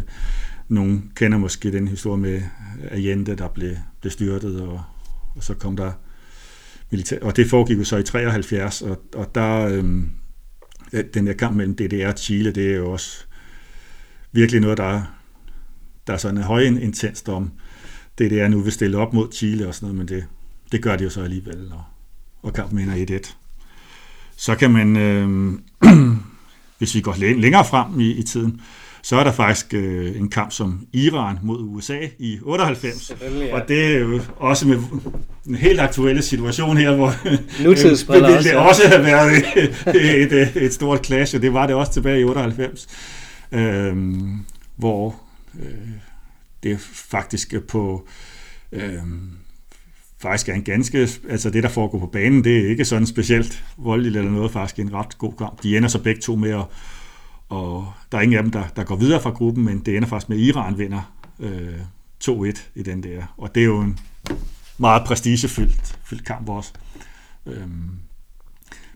nogle 0.68 1.02
kender 1.14 1.38
måske 1.38 1.72
den 1.72 1.88
historie 1.88 2.20
med 2.20 2.42
Allende, 2.90 3.36
der 3.36 3.48
blev, 3.48 3.76
blev 4.00 4.10
styrtet, 4.10 4.60
og, 4.60 4.82
og 5.36 5.44
så 5.44 5.54
kom 5.54 5.76
der 5.76 5.92
militær, 6.90 7.18
og 7.22 7.36
det 7.36 7.50
foregik 7.50 7.78
jo 7.78 7.84
så 7.84 7.96
i 7.96 8.02
73, 8.02 8.82
og, 8.82 9.02
og 9.14 9.34
der, 9.34 9.66
øh, 9.66 9.84
den 11.14 11.26
der 11.26 11.32
kamp 11.32 11.56
mellem 11.56 11.74
DDR 11.74 12.08
og 12.08 12.18
Chile, 12.18 12.50
det 12.50 12.70
er 12.72 12.76
jo 12.76 12.92
også 12.92 13.25
virkelig 14.36 14.60
noget, 14.60 14.78
der 14.78 14.84
er, 14.84 15.02
der 16.06 16.12
er 16.12 16.16
sådan 16.16 16.36
en 16.36 16.42
højintenst 16.42 17.28
om 17.28 17.50
det, 18.18 18.30
det 18.30 18.40
er 18.40 18.48
nu 18.48 18.60
vil 18.60 18.72
stille 18.72 18.98
op 18.98 19.12
mod 19.12 19.28
Chile 19.32 19.68
og 19.68 19.74
sådan 19.74 19.94
noget, 19.94 19.98
men 19.98 20.08
det, 20.08 20.26
det 20.72 20.82
gør 20.82 20.96
de 20.96 21.04
jo 21.04 21.10
så 21.10 21.22
alligevel. 21.22 21.72
Og, 21.72 21.82
og 22.42 22.52
kampen 22.52 22.78
ender 22.78 23.20
1-1. 23.20 23.34
Så 24.36 24.54
kan 24.54 24.70
man, 24.70 24.96
øh, 24.96 25.54
hvis 26.78 26.94
vi 26.94 27.00
går 27.00 27.16
længere 27.18 27.64
frem 27.64 28.00
i, 28.00 28.10
i 28.10 28.22
tiden, 28.22 28.60
så 29.02 29.16
er 29.16 29.24
der 29.24 29.32
faktisk 29.32 29.74
øh, 29.74 30.16
en 30.16 30.28
kamp 30.28 30.52
som 30.52 30.86
Iran 30.92 31.38
mod 31.42 31.58
USA 31.60 31.98
i 32.18 32.38
98. 32.42 33.12
Ja. 33.20 33.54
Og 33.54 33.68
det 33.68 33.84
er 33.84 33.98
jo 33.98 34.20
også 34.36 34.68
med 34.68 34.78
en 35.46 35.54
helt 35.54 35.80
aktuelle 35.80 36.22
situation 36.22 36.76
her, 36.76 36.94
hvor 36.94 37.06
det 37.24 38.44
ville 38.44 38.58
også 38.58 38.88
have 38.88 39.04
været 39.04 39.36
et, 39.36 39.86
et, 40.22 40.32
et, 40.32 40.52
et 40.56 40.74
stort 40.74 41.06
clash, 41.06 41.36
og 41.36 41.42
det 41.42 41.52
var 41.52 41.66
det 41.66 41.76
også 41.76 41.92
tilbage 41.92 42.20
i 42.20 42.24
98, 42.24 42.86
øh, 43.56 44.18
hvor 44.76 45.20
øh, 45.58 45.90
det 46.62 46.80
faktisk 46.80 47.54
på 47.68 48.08
øh, 48.72 49.02
faktisk 50.18 50.48
er 50.48 50.54
en 50.54 50.62
ganske, 50.62 51.08
altså 51.28 51.50
det 51.50 51.62
der 51.62 51.68
foregår 51.68 51.98
på 51.98 52.06
banen, 52.06 52.44
det 52.44 52.58
er 52.58 52.68
ikke 52.68 52.84
sådan 52.84 53.06
specielt 53.06 53.64
voldeligt 53.76 54.16
eller 54.16 54.30
noget, 54.30 54.50
faktisk 54.50 54.78
en 54.78 54.92
ret 54.92 55.18
god 55.18 55.32
kamp. 55.38 55.62
De 55.62 55.76
ender 55.76 55.88
så 55.88 56.02
begge 56.02 56.20
to 56.20 56.36
med 56.36 56.50
at 56.50 56.64
og 57.48 57.92
der 58.12 58.18
er 58.18 58.22
ingen 58.22 58.36
af 58.36 58.42
dem, 58.42 58.52
der, 58.52 58.64
der 58.76 58.84
går 58.84 58.96
videre 58.96 59.22
fra 59.22 59.30
gruppen, 59.30 59.64
men 59.64 59.78
det 59.78 59.96
ender 59.96 60.08
faktisk 60.08 60.28
med, 60.28 60.36
at 60.36 60.42
Iran 60.42 60.78
vinder 60.78 61.12
øh, 61.40 61.80
2-1 62.24 62.60
i 62.74 62.82
den 62.82 63.02
der. 63.02 63.34
Og 63.36 63.54
det 63.54 63.60
er 63.60 63.64
jo 63.64 63.80
en 63.80 63.98
meget 64.78 65.04
prestigefyldt 65.06 65.98
fyldt 66.04 66.24
kamp 66.24 66.48
også. 66.48 66.72
Øhm, 67.46 67.90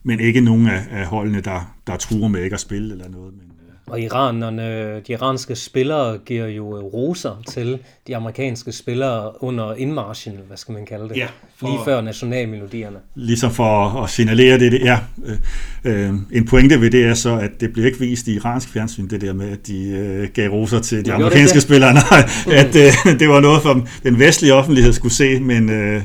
men 0.02 0.20
ikke 0.20 0.40
nogen 0.40 0.66
af, 0.66 0.86
af 0.90 1.06
holdene, 1.06 1.40
der, 1.40 1.76
der 1.86 1.96
truer 1.96 2.28
med 2.28 2.42
ikke 2.42 2.54
at 2.54 2.60
spille 2.60 2.92
eller 2.92 3.08
noget. 3.08 3.34
Men, 3.34 3.49
og 3.90 4.00
iranerne, 4.00 5.00
de 5.00 5.12
iranske 5.12 5.56
spillere 5.56 6.18
giver 6.18 6.46
jo 6.46 6.76
øh, 6.76 6.84
roser 6.84 7.42
til 7.48 7.78
de 8.06 8.16
amerikanske 8.16 8.72
spillere 8.72 9.42
under 9.42 9.74
indmarschen, 9.74 10.38
hvad 10.46 10.56
skal 10.56 10.72
man 10.72 10.86
kalde 10.86 11.08
det, 11.08 11.16
ja, 11.16 11.26
for, 11.56 11.66
lige 11.66 11.80
før 11.84 12.00
nationalmelodierne. 12.00 12.96
Ligesom 13.14 13.50
for 13.50 14.02
at 14.02 14.10
signalere 14.10 14.58
det, 14.58 14.72
det 14.72 14.88
er. 14.88 14.98
Øh, 15.24 16.08
øh, 16.08 16.14
en 16.32 16.44
pointe 16.46 16.80
ved 16.80 16.90
det 16.90 17.04
er 17.04 17.14
så, 17.14 17.38
at 17.38 17.60
det 17.60 17.72
bliver 17.72 17.86
ikke 17.86 17.98
vist 17.98 18.28
i 18.28 18.34
iransk 18.34 18.68
fjernsyn, 18.68 19.08
det 19.08 19.20
der 19.20 19.32
med, 19.32 19.50
at 19.50 19.66
de 19.66 19.88
øh, 19.88 20.28
gav 20.34 20.48
roser 20.48 20.80
til 20.80 21.04
de 21.04 21.12
amerikanske 21.12 21.54
det. 21.54 21.62
spillere. 21.62 21.94
Nej, 22.10 22.28
at 22.46 22.76
øh, 22.76 23.18
det 23.18 23.28
var 23.28 23.40
noget, 23.40 23.62
for 23.62 23.88
den 24.02 24.18
vestlige 24.18 24.54
offentlighed 24.54 24.92
skulle 24.92 25.14
se, 25.14 25.40
men 25.40 25.70
øh, 25.70 26.02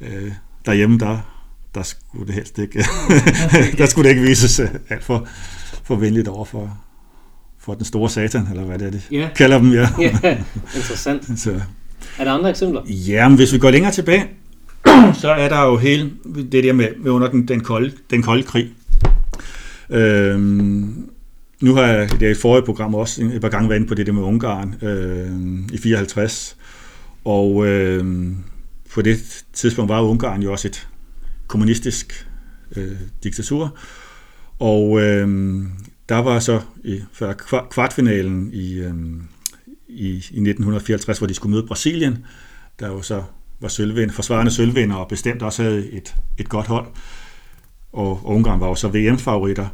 øh, 0.00 0.32
derhjemme, 0.66 0.98
der, 0.98 1.18
der 1.74 1.82
skulle 1.82 2.26
det 2.26 2.34
helst 2.34 2.58
ikke, 2.58 2.84
der 3.78 3.86
skulle 3.86 4.08
det 4.08 4.16
ikke 4.16 4.28
vises 4.28 4.60
alt 4.88 5.04
for, 5.04 5.26
for 5.84 5.96
venligt 5.96 6.28
overfor 6.28 6.87
for 7.68 7.74
den 7.74 7.84
store 7.84 8.10
satan, 8.10 8.46
eller 8.50 8.64
hvad 8.64 8.78
det 8.78 8.86
er, 8.86 8.90
det 8.90 9.02
ja. 9.10 9.28
kalder 9.36 9.58
dem, 9.58 9.72
ja. 9.72 9.88
ja, 10.00 10.36
interessant. 10.76 11.22
Så. 11.44 11.60
Er 12.18 12.24
der 12.24 12.32
andre 12.32 12.50
eksempler? 12.50 12.82
Ja, 12.86 13.28
men 13.28 13.36
hvis 13.36 13.52
vi 13.52 13.58
går 13.58 13.70
længere 13.70 13.92
tilbage, 13.92 14.24
så 15.22 15.30
er 15.30 15.48
der 15.48 15.64
jo 15.64 15.76
hele 15.76 16.10
det 16.52 16.64
der 16.64 16.72
med, 16.72 16.88
med 16.98 17.10
under 17.10 17.30
den, 17.30 17.48
den, 17.48 17.60
kolde, 17.60 17.92
den 18.10 18.22
kolde 18.22 18.42
krig. 18.42 18.70
Øhm, 19.90 21.10
nu 21.60 21.74
har 21.74 21.82
jeg 21.82 22.20
det 22.20 22.30
i 22.30 22.40
forrige 22.40 22.64
program 22.64 22.94
også 22.94 23.22
et 23.24 23.40
par 23.40 23.48
gange 23.48 23.68
været 23.68 23.78
inde 23.78 23.88
på 23.88 23.94
det 23.94 24.06
der 24.06 24.12
med 24.12 24.22
Ungarn 24.22 24.74
øh, 24.82 25.30
i 25.72 25.78
54, 25.78 26.56
og 27.24 27.66
øh, 27.66 28.26
på 28.94 29.02
det 29.02 29.44
tidspunkt 29.52 29.88
var 29.88 30.00
Ungarn 30.00 30.42
jo 30.42 30.52
også 30.52 30.68
et 30.68 30.88
kommunistisk 31.46 32.26
øh, 32.76 32.96
diktatur, 33.22 33.78
og 34.58 35.00
øh, 35.00 35.28
der 36.08 36.16
var 36.16 36.38
så 36.38 36.60
i, 36.84 37.00
før 37.12 37.32
kvartfinalen 37.70 38.50
i, 38.52 38.74
øhm, 38.74 39.22
i, 39.88 40.08
i 40.08 40.14
1954, 40.16 41.18
hvor 41.18 41.26
de 41.26 41.34
skulle 41.34 41.54
møde 41.54 41.66
Brasilien, 41.66 42.18
der 42.80 42.88
jo 42.88 43.02
så 43.02 43.22
var 43.60 43.68
sølvvind, 43.68 44.10
forsvarende 44.10 44.52
sølvvinder 44.52 44.96
og 44.96 45.08
bestemt 45.08 45.42
også 45.42 45.62
havde 45.62 45.90
et, 45.90 46.16
et 46.38 46.48
godt 46.48 46.66
hold. 46.66 46.86
Og, 47.92 48.20
Ungarn 48.24 48.60
var 48.60 48.68
jo 48.68 48.74
så 48.74 48.88
VM-favoritter, 48.88 49.68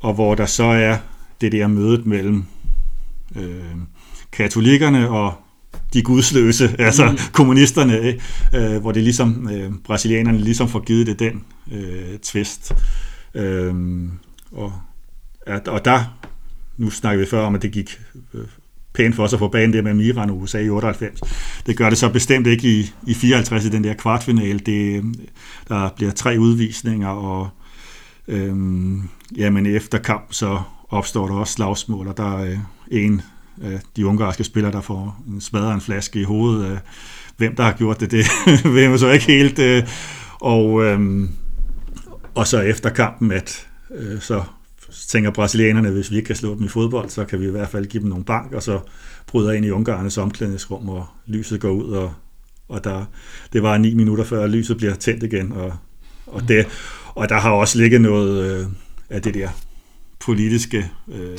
og 0.00 0.14
hvor 0.14 0.34
der 0.34 0.46
så 0.46 0.64
er 0.64 0.96
det 1.40 1.52
der 1.52 1.66
mødet 1.66 2.06
mellem 2.06 2.44
øh, 3.36 3.76
katolikkerne 4.32 5.08
og 5.08 5.34
de 5.92 6.02
gudsløse, 6.02 6.76
altså 6.78 7.10
mm. 7.10 7.18
kommunisterne, 7.32 7.98
øh, 8.54 8.80
hvor 8.80 8.92
det 8.92 9.02
ligesom, 9.02 9.48
øh, 9.52 9.72
brasilianerne 9.84 10.38
ligesom 10.38 10.68
får 10.68 10.80
givet 10.80 11.06
det 11.06 11.18
den 11.18 11.44
øh, 11.72 12.18
twist. 12.18 12.72
Øh, 13.34 13.74
og 14.52 14.72
at, 15.46 15.68
og 15.68 15.84
der, 15.84 16.18
nu 16.76 16.90
snakker 16.90 17.20
vi 17.20 17.30
før 17.30 17.40
om, 17.40 17.54
at 17.54 17.62
det 17.62 17.72
gik 17.72 18.00
øh, 18.34 18.44
pænt 18.94 19.14
for 19.14 19.22
os 19.24 19.32
at 19.32 19.38
få 19.38 19.48
banen 19.48 19.72
der 19.72 19.82
med 19.82 20.04
Iran 20.04 20.30
og 20.30 20.40
USA 20.40 20.60
i 20.60 20.68
98. 20.68 21.20
Det 21.66 21.76
gør 21.76 21.88
det 21.88 21.98
så 21.98 22.08
bestemt 22.08 22.46
ikke 22.46 22.68
i, 22.68 22.92
i 23.06 23.14
54 23.14 23.64
i 23.64 23.68
den 23.68 23.84
der 23.84 23.94
kvartfinale. 23.94 24.58
Det, 24.58 25.04
der 25.68 25.88
bliver 25.96 26.12
tre 26.12 26.36
udvisninger, 26.38 27.08
og 27.08 27.48
øhm, 28.28 29.02
jamen 29.36 29.66
efter 29.66 29.98
kamp 29.98 30.26
så 30.30 30.60
opstår 30.88 31.28
der 31.28 31.34
også 31.34 31.52
slagsmål, 31.52 32.08
og 32.08 32.16
der 32.16 32.38
er 32.38 32.56
en 32.90 33.22
af 33.62 33.80
de 33.96 34.06
ungarske 34.06 34.44
spillere, 34.44 34.72
der 34.72 34.80
får 34.80 35.22
en 35.28 35.40
smadret 35.40 35.74
en 35.74 35.80
flaske 35.80 36.20
i 36.20 36.24
hovedet. 36.24 36.70
Øh, 36.70 36.78
hvem 37.36 37.56
der 37.56 37.62
har 37.62 37.72
gjort 37.72 38.00
det, 38.00 38.10
det 38.10 38.26
ved 38.74 38.88
man 38.88 38.98
så 38.98 39.10
ikke 39.10 39.26
helt. 39.26 39.58
Øh, 39.58 39.82
og, 40.40 40.84
øhm, 40.84 41.30
og 42.34 42.46
så 42.46 42.60
efter 42.60 42.90
kampen, 42.90 43.32
at 43.32 43.66
øh, 43.94 44.20
så 44.20 44.42
så 44.94 45.08
tænker 45.08 45.30
brasilianerne, 45.30 45.90
hvis 45.90 46.10
vi 46.10 46.16
ikke 46.16 46.26
kan 46.26 46.36
slå 46.36 46.54
dem 46.54 46.64
i 46.64 46.68
fodbold, 46.68 47.10
så 47.10 47.24
kan 47.24 47.40
vi 47.40 47.46
i 47.46 47.50
hvert 47.50 47.68
fald 47.68 47.86
give 47.86 48.00
dem 48.00 48.08
nogle 48.08 48.24
bank, 48.24 48.52
og 48.52 48.62
så 48.62 48.80
bryder 49.26 49.52
ind 49.52 49.66
i 49.66 49.70
Ungarnes 49.70 50.18
omklædningsrum, 50.18 50.88
og 50.88 51.06
lyset 51.26 51.60
går 51.60 51.70
ud, 51.70 51.90
og, 51.92 52.14
og 52.68 52.84
der, 52.84 53.04
det 53.52 53.62
var 53.62 53.78
ni 53.78 53.94
minutter 53.94 54.24
før 54.24 54.46
lyset 54.46 54.76
bliver 54.76 54.94
tændt 54.94 55.22
igen, 55.22 55.52
og, 55.52 55.72
og, 56.26 56.48
det, 56.48 56.66
og 57.14 57.28
der 57.28 57.38
har 57.38 57.50
også 57.50 57.78
ligget 57.78 58.00
noget 58.00 58.60
øh, 58.60 58.66
af 59.10 59.22
det 59.22 59.34
der 59.34 59.48
politiske, 60.20 60.90
øh, 61.12 61.38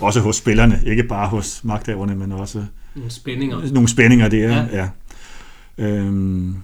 også 0.00 0.20
hos 0.20 0.36
spillerne, 0.36 0.82
ikke 0.86 1.02
bare 1.02 1.28
hos 1.28 1.64
magthaverne, 1.64 2.16
men 2.16 2.32
også 2.32 2.64
nogle 2.94 3.10
spændinger. 3.10 3.72
Nogle 3.72 3.88
spændinger 3.88 4.28
der, 4.28 4.48
ja. 4.48 4.66
ja. 4.72 4.88
Øhm, 5.78 6.54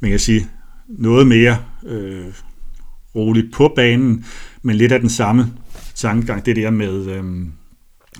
men 0.00 0.10
jeg 0.10 0.20
sige, 0.20 0.46
noget 0.88 1.26
mere 1.26 1.58
øh, 1.86 2.26
roligt 3.14 3.52
på 3.52 3.72
banen, 3.76 4.24
men 4.62 4.76
lidt 4.76 4.92
af 4.92 5.00
den 5.00 5.10
samme 5.10 5.52
tankegang, 5.94 6.46
det 6.46 6.56
der 6.56 6.70
med, 6.70 7.06
øh, 7.06 7.24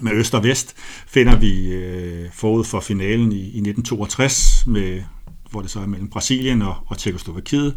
med 0.01 0.13
øst 0.13 0.35
og 0.35 0.45
vest, 0.45 0.77
finder 1.07 1.37
vi 1.37 1.73
øh, 1.73 2.29
forud 2.33 2.65
for 2.65 2.81
finalen 2.81 3.33
i, 3.33 3.41
i 3.41 3.61
1962, 3.61 4.65
med, 4.67 5.03
hvor 5.51 5.61
det 5.61 5.71
så 5.71 5.81
er 5.81 5.87
mellem 5.87 6.09
Brasilien 6.09 6.63
og, 6.63 6.75
og 6.87 6.99
Tjekoslovakiet, 6.99 7.77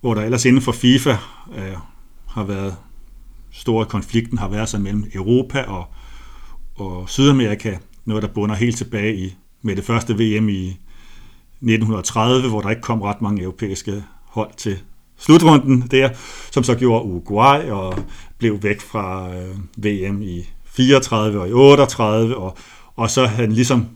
hvor 0.00 0.14
der 0.14 0.22
ellers 0.22 0.44
inden 0.44 0.62
for 0.62 0.72
FIFA 0.72 1.16
øh, 1.56 1.76
har 2.26 2.44
været 2.44 2.76
store 3.52 3.86
konflikten 3.86 4.38
har 4.38 4.48
været 4.48 4.68
så 4.68 4.78
mellem 4.78 5.04
Europa 5.14 5.62
og, 5.62 5.84
og 6.74 7.08
Sydamerika, 7.08 7.76
noget 8.04 8.22
der 8.22 8.28
bunder 8.28 8.54
helt 8.54 8.76
tilbage 8.76 9.16
i 9.16 9.36
med 9.62 9.76
det 9.76 9.84
første 9.84 10.14
VM 10.14 10.48
i 10.48 10.68
1930, 10.68 12.48
hvor 12.48 12.60
der 12.60 12.70
ikke 12.70 12.82
kom 12.82 13.02
ret 13.02 13.22
mange 13.22 13.42
europæiske 13.42 14.04
hold 14.24 14.50
til 14.56 14.78
slutrunden 15.22 15.84
der, 15.90 16.10
som 16.50 16.64
så 16.64 16.74
gjorde 16.74 17.04
Uruguay 17.04 17.70
og 17.70 18.04
blev 18.38 18.62
væk 18.62 18.80
fra 18.80 19.34
øh, 19.36 19.56
VM 19.76 20.22
i 20.22 20.48
34 20.64 21.40
og 21.40 21.48
i 21.48 21.52
38, 21.52 22.36
og, 22.36 22.56
og 22.96 23.10
så 23.10 23.26
havde 23.26 23.46
den 23.46 23.54
ligesom 23.54 23.86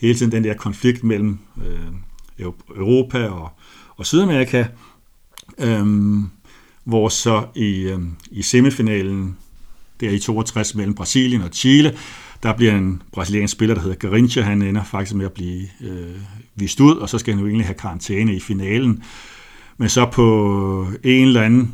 hele 0.00 0.14
tiden 0.14 0.32
den 0.32 0.44
der 0.44 0.54
konflikt 0.54 1.04
mellem 1.04 1.38
øh, 1.66 2.46
Europa 2.76 3.28
og, 3.28 3.50
og 3.96 4.06
Sydamerika, 4.06 4.64
øh, 5.58 5.86
hvor 6.84 7.08
så 7.08 7.46
i, 7.54 7.80
øh, 7.80 7.98
i 8.30 8.42
semifinalen, 8.42 9.36
der 10.00 10.10
i 10.10 10.18
62 10.18 10.74
mellem 10.74 10.94
Brasilien 10.94 11.42
og 11.42 11.50
Chile, 11.52 11.96
der 12.42 12.52
bliver 12.52 12.76
en 12.76 13.02
brasiliansk 13.12 13.52
spiller, 13.52 13.74
der 13.74 13.82
hedder 13.82 13.96
Garincha, 13.96 14.40
han 14.40 14.62
ender 14.62 14.84
faktisk 14.84 15.14
med 15.14 15.26
at 15.26 15.32
blive 15.32 15.62
øh, 15.80 16.20
vist 16.54 16.80
ud, 16.80 16.96
og 16.96 17.08
så 17.08 17.18
skal 17.18 17.34
han 17.34 17.40
jo 17.40 17.46
egentlig 17.46 17.66
have 17.66 17.78
karantæne 17.78 18.34
i 18.34 18.40
finalen. 18.40 19.02
Men 19.78 19.88
så 19.88 20.06
på 20.06 20.86
en 21.04 21.26
eller 21.26 21.42
anden 21.42 21.72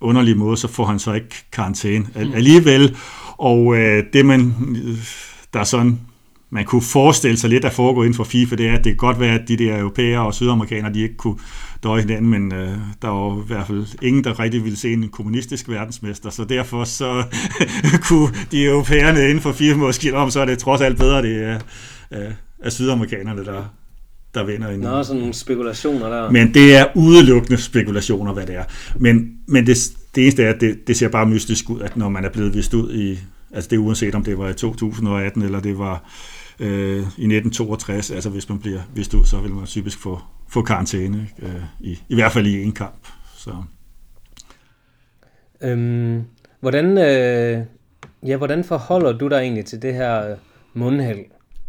underlig 0.00 0.36
måde, 0.36 0.56
så 0.56 0.68
får 0.68 0.84
han 0.84 0.98
så 0.98 1.12
ikke 1.12 1.44
karantæne 1.52 2.06
mm. 2.14 2.32
alligevel. 2.34 2.96
Og 3.38 3.76
øh, 3.76 4.04
det 4.12 4.26
man, 4.26 4.54
der 5.52 5.60
er 5.60 5.64
sådan, 5.64 6.00
man 6.50 6.64
kunne 6.64 6.82
forestille 6.82 7.36
sig 7.36 7.50
lidt 7.50 7.64
at 7.64 7.72
foregå 7.72 8.02
inden 8.02 8.14
for 8.14 8.24
FIFA, 8.24 8.56
det 8.56 8.68
er, 8.68 8.72
at 8.72 8.84
det 8.84 8.92
kan 8.92 8.96
godt 8.96 9.20
være, 9.20 9.34
at 9.34 9.48
de 9.48 9.56
der 9.56 9.78
europæere 9.78 10.26
og 10.26 10.34
sydamerikanere, 10.34 10.92
de 10.92 11.00
ikke 11.00 11.16
kunne 11.16 11.38
døje 11.82 12.00
hinanden, 12.00 12.30
men 12.30 12.52
øh, 12.52 12.78
der 13.02 13.08
var 13.08 13.42
i 13.42 13.46
hvert 13.46 13.66
fald 13.66 13.86
ingen, 14.02 14.24
der 14.24 14.40
rigtig 14.40 14.64
ville 14.64 14.78
se 14.78 14.92
en 14.92 15.08
kommunistisk 15.08 15.68
verdensmester, 15.68 16.30
så 16.30 16.44
derfor 16.44 16.84
så 16.84 17.24
kunne 18.08 18.28
de 18.50 18.64
europæerne 18.64 19.24
inden 19.24 19.40
for 19.40 19.52
FIFA 19.52 19.76
måske 19.76 20.16
om, 20.16 20.30
så 20.30 20.40
er 20.40 20.44
det 20.44 20.58
trods 20.58 20.80
alt 20.80 20.98
bedre, 20.98 21.22
det 21.22 21.44
er, 21.44 21.58
øh, 22.12 22.32
er 22.58 22.70
sydamerikanerne, 22.70 23.44
der, 23.44 23.64
der 24.34 24.44
vinder 24.44 24.68
en... 24.68 24.80
Nå, 24.80 25.02
sådan 25.02 25.18
nogle 25.18 25.34
spekulationer 25.34 26.08
der. 26.08 26.30
Men 26.30 26.54
det 26.54 26.76
er 26.76 26.86
udelukkende 26.94 27.62
spekulationer, 27.62 28.32
hvad 28.32 28.46
det 28.46 28.54
er. 28.54 28.64
Men, 28.98 29.38
men 29.48 29.66
det, 29.66 29.76
det 30.14 30.22
eneste 30.22 30.42
er, 30.42 30.54
at 30.54 30.60
det, 30.60 30.86
det 30.86 30.96
ser 30.96 31.08
bare 31.08 31.26
mystisk 31.26 31.70
ud, 31.70 31.80
at 31.80 31.96
når 31.96 32.08
man 32.08 32.24
er 32.24 32.30
blevet 32.30 32.54
vist 32.54 32.74
ud 32.74 32.94
i... 32.94 33.18
Altså 33.54 33.70
det 33.70 33.76
er 33.76 33.80
uanset 33.80 34.14
om 34.14 34.24
det 34.24 34.38
var 34.38 34.48
i 34.48 34.54
2018, 34.54 35.42
eller 35.42 35.60
det 35.60 35.78
var 35.78 36.10
øh, 36.60 36.96
i 36.96 37.00
1962. 37.00 38.10
Altså 38.10 38.30
hvis 38.30 38.48
man 38.48 38.58
bliver 38.58 38.80
vist 38.94 39.14
ud, 39.14 39.24
så 39.24 39.40
vil 39.40 39.50
man 39.52 39.66
typisk 39.66 39.98
få, 39.98 40.18
få 40.48 40.62
karantæne. 40.62 41.28
Øh, 41.42 41.50
i, 41.80 41.98
I 42.08 42.14
hvert 42.14 42.32
fald 42.32 42.46
i 42.46 42.62
en 42.62 42.72
kamp. 42.72 43.08
Så. 43.36 43.50
Øhm, 45.62 46.22
hvordan, 46.60 46.98
øh, 46.98 47.64
ja, 48.26 48.36
hvordan 48.36 48.64
forholder 48.64 49.12
du 49.12 49.28
dig 49.28 49.36
egentlig 49.36 49.64
til 49.64 49.82
det 49.82 49.94
her 49.94 50.30
øh, 50.30 50.36
mundhæld? 50.74 51.18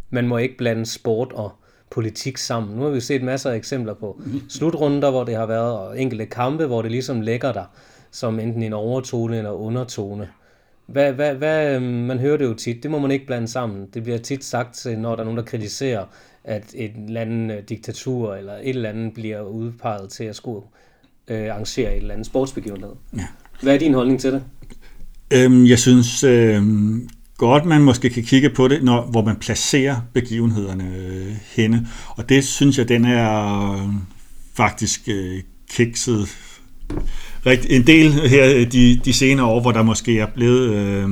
Man 0.09 0.27
må 0.27 0.37
ikke 0.37 0.57
blande 0.57 0.85
sport 0.85 1.31
og 1.31 1.62
politik 1.93 2.37
sammen. 2.37 2.75
Nu 2.75 2.81
har 2.81 2.89
vi 2.89 2.95
jo 2.95 3.01
set 3.01 3.23
masser 3.23 3.49
af 3.49 3.55
eksempler 3.55 3.93
på 3.93 4.21
slutrunder, 4.49 5.11
hvor 5.11 5.23
det 5.23 5.35
har 5.35 5.45
været, 5.45 5.77
og 5.77 6.01
enkelte 6.01 6.25
kampe, 6.25 6.65
hvor 6.65 6.81
det 6.81 6.91
ligesom 6.91 7.21
lægger 7.21 7.51
der, 7.51 7.65
som 8.11 8.39
enten 8.39 8.63
en 8.63 8.73
overtone 8.73 9.37
eller 9.37 9.51
undertone. 9.51 10.27
Hvad, 10.85 11.13
hvad, 11.13 11.35
hvad, 11.35 11.75
øhm, 11.75 11.83
man 11.83 12.19
hører 12.19 12.37
det 12.37 12.45
jo 12.45 12.53
tit, 12.53 12.83
det 12.83 12.91
må 12.91 12.99
man 12.99 13.11
ikke 13.11 13.25
blande 13.25 13.47
sammen. 13.47 13.87
Det 13.93 14.03
bliver 14.03 14.17
tit 14.17 14.43
sagt, 14.43 14.87
når 14.97 15.15
der 15.15 15.19
er 15.19 15.23
nogen, 15.23 15.37
der 15.37 15.43
kritiserer, 15.43 16.05
at 16.43 16.63
et 16.73 16.91
eller 17.07 17.21
andet 17.21 17.57
øh, 17.57 17.63
diktatur 17.69 18.35
eller 18.35 18.53
et 18.53 18.69
eller 18.69 18.89
andet 18.89 19.13
bliver 19.13 19.41
udpeget 19.41 20.09
til 20.09 20.23
at 20.23 20.35
skulle 20.35 20.61
øh, 21.27 21.49
arrangere 21.49 21.91
et 21.91 21.97
eller 21.97 22.13
andet 22.13 22.25
sportsbegivenhed. 22.25 22.91
Ja. 23.17 23.27
Hvad 23.61 23.73
er 23.73 23.79
din 23.79 23.93
holdning 23.93 24.19
til 24.19 24.33
det? 24.33 24.43
Øhm, 25.33 25.65
jeg 25.65 25.79
synes 25.79 26.23
øh, 26.23 26.61
godt, 27.37 27.65
man 27.65 27.81
måske 27.81 28.09
kan 28.09 28.23
kigge 28.23 28.49
på 28.49 28.67
det, 28.67 28.83
når, 28.83 29.05
hvor 29.05 29.25
man 29.25 29.35
placerer 29.35 29.95
begivenhederne 30.13 30.95
øh, 30.97 31.35
henne. 31.55 31.87
Og 32.07 32.29
det 32.29 32.43
synes 32.43 32.77
jeg, 32.77 32.89
den 32.89 33.05
er 33.05 33.71
øh, 33.71 33.89
faktisk 34.55 35.01
øh, 35.07 35.41
kikset 35.69 36.29
rigt, 37.45 37.65
en 37.69 37.87
del 37.87 38.11
her 38.11 38.53
øh, 38.55 38.71
de, 38.71 39.01
de 39.05 39.13
senere 39.13 39.45
år, 39.45 39.61
hvor 39.61 39.71
der 39.71 39.83
måske 39.83 40.19
er 40.19 40.27
blevet 40.35 40.69
øh, 40.75 41.09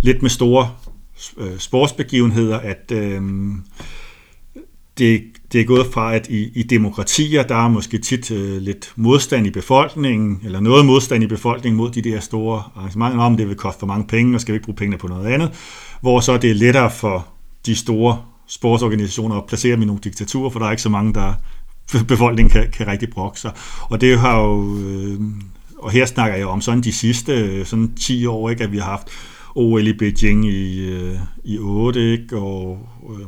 lidt 0.00 0.22
med 0.22 0.30
store 0.30 0.70
øh, 1.38 1.58
sportsbegivenheder, 1.58 2.58
at 2.58 2.92
øh, 2.92 3.22
det, 4.98 5.22
det 5.52 5.60
er 5.60 5.64
gået 5.64 5.86
fra, 5.92 6.14
at 6.14 6.28
i, 6.28 6.50
i 6.54 6.62
demokratier, 6.62 7.42
der 7.42 7.56
er 7.64 7.68
måske 7.68 7.98
tit 7.98 8.30
øh, 8.30 8.62
lidt 8.62 8.92
modstand 8.96 9.46
i 9.46 9.50
befolkningen, 9.50 10.40
eller 10.44 10.60
noget 10.60 10.86
modstand 10.86 11.24
i 11.24 11.26
befolkningen 11.26 11.76
mod 11.76 11.90
de 11.90 12.02
der 12.02 12.20
store 12.20 12.62
arrangementer, 12.76 13.18
om 13.18 13.36
det 13.36 13.48
vil 13.48 13.56
koste 13.56 13.80
for 13.80 13.86
mange 13.86 14.06
penge, 14.06 14.36
og 14.36 14.40
skal 14.40 14.52
vi 14.52 14.56
ikke 14.56 14.64
bruge 14.64 14.76
pengene 14.76 14.98
på 14.98 15.06
noget 15.06 15.26
andet, 15.26 15.50
hvor 16.00 16.20
så 16.20 16.36
det 16.36 16.50
er 16.50 16.54
lettere 16.54 16.90
for 16.90 17.26
de 17.66 17.76
store 17.76 18.22
sportsorganisationer 18.46 19.36
at 19.36 19.46
placere 19.46 19.72
dem 19.72 19.82
i 19.82 19.84
nogle 19.84 20.00
diktaturer, 20.04 20.50
for 20.50 20.58
der 20.58 20.66
er 20.66 20.70
ikke 20.70 20.82
så 20.82 20.88
mange, 20.88 21.14
der 21.14 21.34
befolkningen 22.08 22.50
kan, 22.50 22.70
kan 22.70 22.86
rigtig 22.86 23.10
brokke 23.10 23.40
sig. 23.40 23.52
Og 23.90 24.00
det 24.00 24.18
har 24.18 24.40
jo, 24.40 24.78
øh, 24.78 25.20
og 25.78 25.90
her 25.90 26.06
snakker 26.06 26.36
jeg 26.36 26.46
om 26.46 26.60
sådan 26.60 26.80
de 26.80 26.92
sidste 26.92 27.32
øh, 27.32 27.66
sådan 27.66 27.94
10 27.94 28.26
år, 28.26 28.50
ikke, 28.50 28.64
at 28.64 28.72
vi 28.72 28.78
har 28.78 28.90
haft 28.90 29.08
OL 29.54 29.86
i 29.86 29.92
Beijing 29.92 30.46
i, 30.48 30.90
øh, 30.90 31.14
i 31.44 31.58
8, 31.58 32.12
ikke, 32.12 32.36
og 32.36 32.88
øh, 33.10 33.26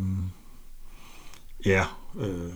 ja, 1.67 1.85
øh, 2.21 2.53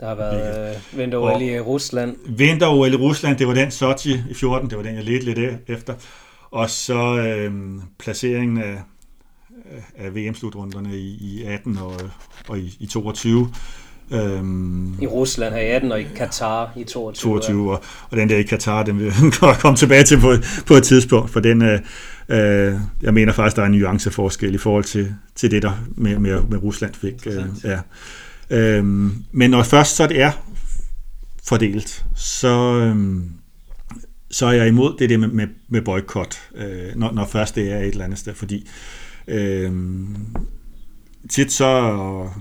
der 0.00 0.08
har 0.08 0.14
været 0.14 0.76
øh, 0.76 0.98
vinter-OL 0.98 1.42
i 1.42 1.60
Rusland. 1.60 2.16
Vinter-OL 2.26 2.92
i 2.92 2.96
Rusland, 2.96 3.38
det 3.38 3.46
var 3.46 3.54
den 3.54 3.70
Sochi 3.70 4.22
i 4.30 4.34
14, 4.34 4.70
det 4.70 4.78
var 4.78 4.82
den, 4.82 4.94
jeg 4.94 5.04
ledte 5.04 5.24
lidt 5.24 5.60
efter. 5.68 5.94
Og 6.50 6.70
så 6.70 7.18
øh, 7.18 7.52
placeringen 7.98 8.58
af, 8.58 8.78
af 9.96 10.14
VM-slutrunderne 10.14 10.96
i, 10.96 11.18
i 11.20 11.44
18 11.44 11.78
og, 11.78 11.92
og 12.48 12.58
i, 12.58 12.76
i 12.80 12.86
22. 12.86 13.48
Øhm, 14.12 15.02
I 15.02 15.06
Rusland 15.06 15.54
her 15.54 15.60
i 15.60 15.70
18 15.70 15.92
og 15.92 16.00
i 16.00 16.06
Katar 16.16 16.72
i 16.76 16.84
22. 16.84 17.32
22 17.32 17.64
ja. 17.64 17.70
og, 17.70 17.82
og 18.10 18.16
den 18.16 18.28
der 18.28 18.36
i 18.36 18.42
Katar, 18.42 18.82
den 18.82 18.98
vil 18.98 19.04
jeg 19.42 19.56
komme 19.60 19.76
tilbage 19.76 20.04
til 20.04 20.20
på, 20.20 20.34
på 20.66 20.74
et 20.74 20.82
tidspunkt, 20.82 21.30
for 21.30 21.40
den, 21.40 21.62
øh, 21.62 21.80
øh, 22.28 22.74
jeg 23.02 23.14
mener 23.14 23.32
faktisk, 23.32 23.56
der 23.56 23.62
er 23.62 23.66
en 23.66 23.72
nuanceforskel 23.72 24.54
i 24.54 24.58
forhold 24.58 24.84
til, 24.84 25.14
til 25.34 25.50
det, 25.50 25.62
der 25.62 25.72
med, 25.96 26.18
med, 26.18 26.42
med 26.42 26.62
Rusland 26.62 26.94
fik. 26.94 27.26
Øh, 27.26 27.44
ja 27.64 27.78
øhm, 28.50 29.24
men 29.32 29.50
når 29.50 29.62
først 29.62 29.96
så 29.96 30.06
det 30.06 30.22
er 30.22 30.32
fordelt, 31.48 32.04
så, 32.14 32.74
øhm, 32.74 33.30
så 34.30 34.46
er 34.46 34.52
jeg 34.52 34.68
imod 34.68 34.96
det 34.98 35.10
der 35.10 35.18
med, 35.18 35.28
med, 35.28 35.46
med 35.68 35.82
boykot, 35.82 36.38
øh, 36.54 36.96
når, 36.96 37.12
når 37.12 37.26
først 37.26 37.54
det 37.54 37.72
er 37.72 37.78
et 37.78 37.86
eller 37.86 38.04
andet 38.04 38.18
sted, 38.18 38.34
fordi 38.34 38.68
øh, 39.28 39.72
tit 41.28 41.52
så, 41.52 41.82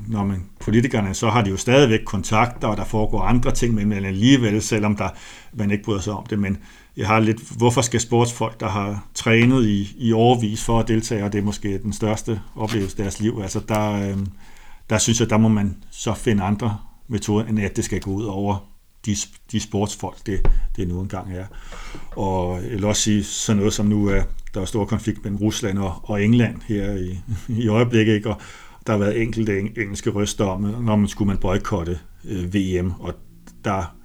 når 0.08 0.26
man 0.26 0.44
politikerne, 0.60 1.14
så 1.14 1.30
har 1.30 1.42
de 1.42 1.50
jo 1.50 1.58
stadigvæk 1.58 2.00
kontakter, 2.06 2.68
og 2.68 2.78
der 2.78 2.86
foregår 2.86 3.22
andre 3.22 3.52
ting 3.52 3.74
med 3.74 3.82
dem 3.82 3.92
alligevel, 3.92 4.62
selvom 4.62 4.96
der, 4.96 5.10
man 5.54 5.72
ikke 5.72 5.84
bryder 5.84 6.02
sig 6.02 6.14
om 6.14 6.26
det. 6.30 6.40
Men 6.40 6.58
jeg 6.98 7.08
har 7.08 7.20
lidt, 7.20 7.58
hvorfor 7.58 7.82
skal 7.82 8.00
sportsfolk, 8.00 8.60
der 8.60 8.70
har 8.70 9.06
trænet 9.14 9.66
i, 9.66 9.96
i 9.98 10.14
overvis 10.14 10.64
for 10.64 10.80
at 10.80 10.88
deltage, 10.88 11.24
og 11.24 11.34
det 11.34 11.40
er 11.40 11.44
måske 11.44 11.78
den 11.78 11.94
største 11.94 12.40
oplevelse 12.56 12.98
i 13.00 13.02
deres 13.02 13.20
liv, 13.20 13.40
altså 13.42 13.62
der, 13.68 14.10
øh, 14.10 14.18
der 14.90 14.98
synes 14.98 15.20
jeg, 15.20 15.30
der 15.30 15.38
må 15.38 15.48
man 15.48 15.84
så 15.92 16.14
finde 16.14 16.44
andre 16.44 16.78
metoder, 17.08 17.46
end 17.46 17.60
at 17.60 17.76
det 17.76 17.86
skal 17.86 18.02
gå 18.02 18.12
ud 18.12 18.26
over 18.26 18.70
de, 19.06 19.16
de 19.52 19.60
sportsfolk, 19.60 20.26
det, 20.26 20.50
det 20.76 20.88
nu 20.88 21.02
engang 21.02 21.34
er. 21.34 21.46
Og 22.12 22.64
jeg 22.64 22.72
vil 22.72 22.86
også 22.86 23.02
sige 23.02 23.24
sådan 23.24 23.58
noget 23.58 23.74
som 23.74 23.86
nu 23.86 24.08
er, 24.08 24.24
der 24.54 24.62
er 24.62 24.66
stor 24.66 24.86
konflikt 24.86 25.24
mellem 25.24 25.40
Rusland 25.40 25.78
og, 25.78 26.00
og 26.04 26.24
England 26.24 26.62
her 26.68 26.96
i, 26.96 27.20
i 27.48 27.68
øjeblikket, 27.68 28.14
ikke? 28.14 28.30
Og, 28.30 28.42
der 28.88 28.94
har 28.94 29.00
været 29.00 29.22
enkelte 29.22 29.60
engelske 29.60 30.10
røster 30.10 30.46
om, 30.46 30.62
når 30.62 30.96
man 30.96 31.08
skulle 31.08 31.28
man 31.28 31.38
boykotte 31.38 32.00
øh, 32.26 32.54
VM, 32.54 32.92
og 33.00 33.14
der 33.66 33.96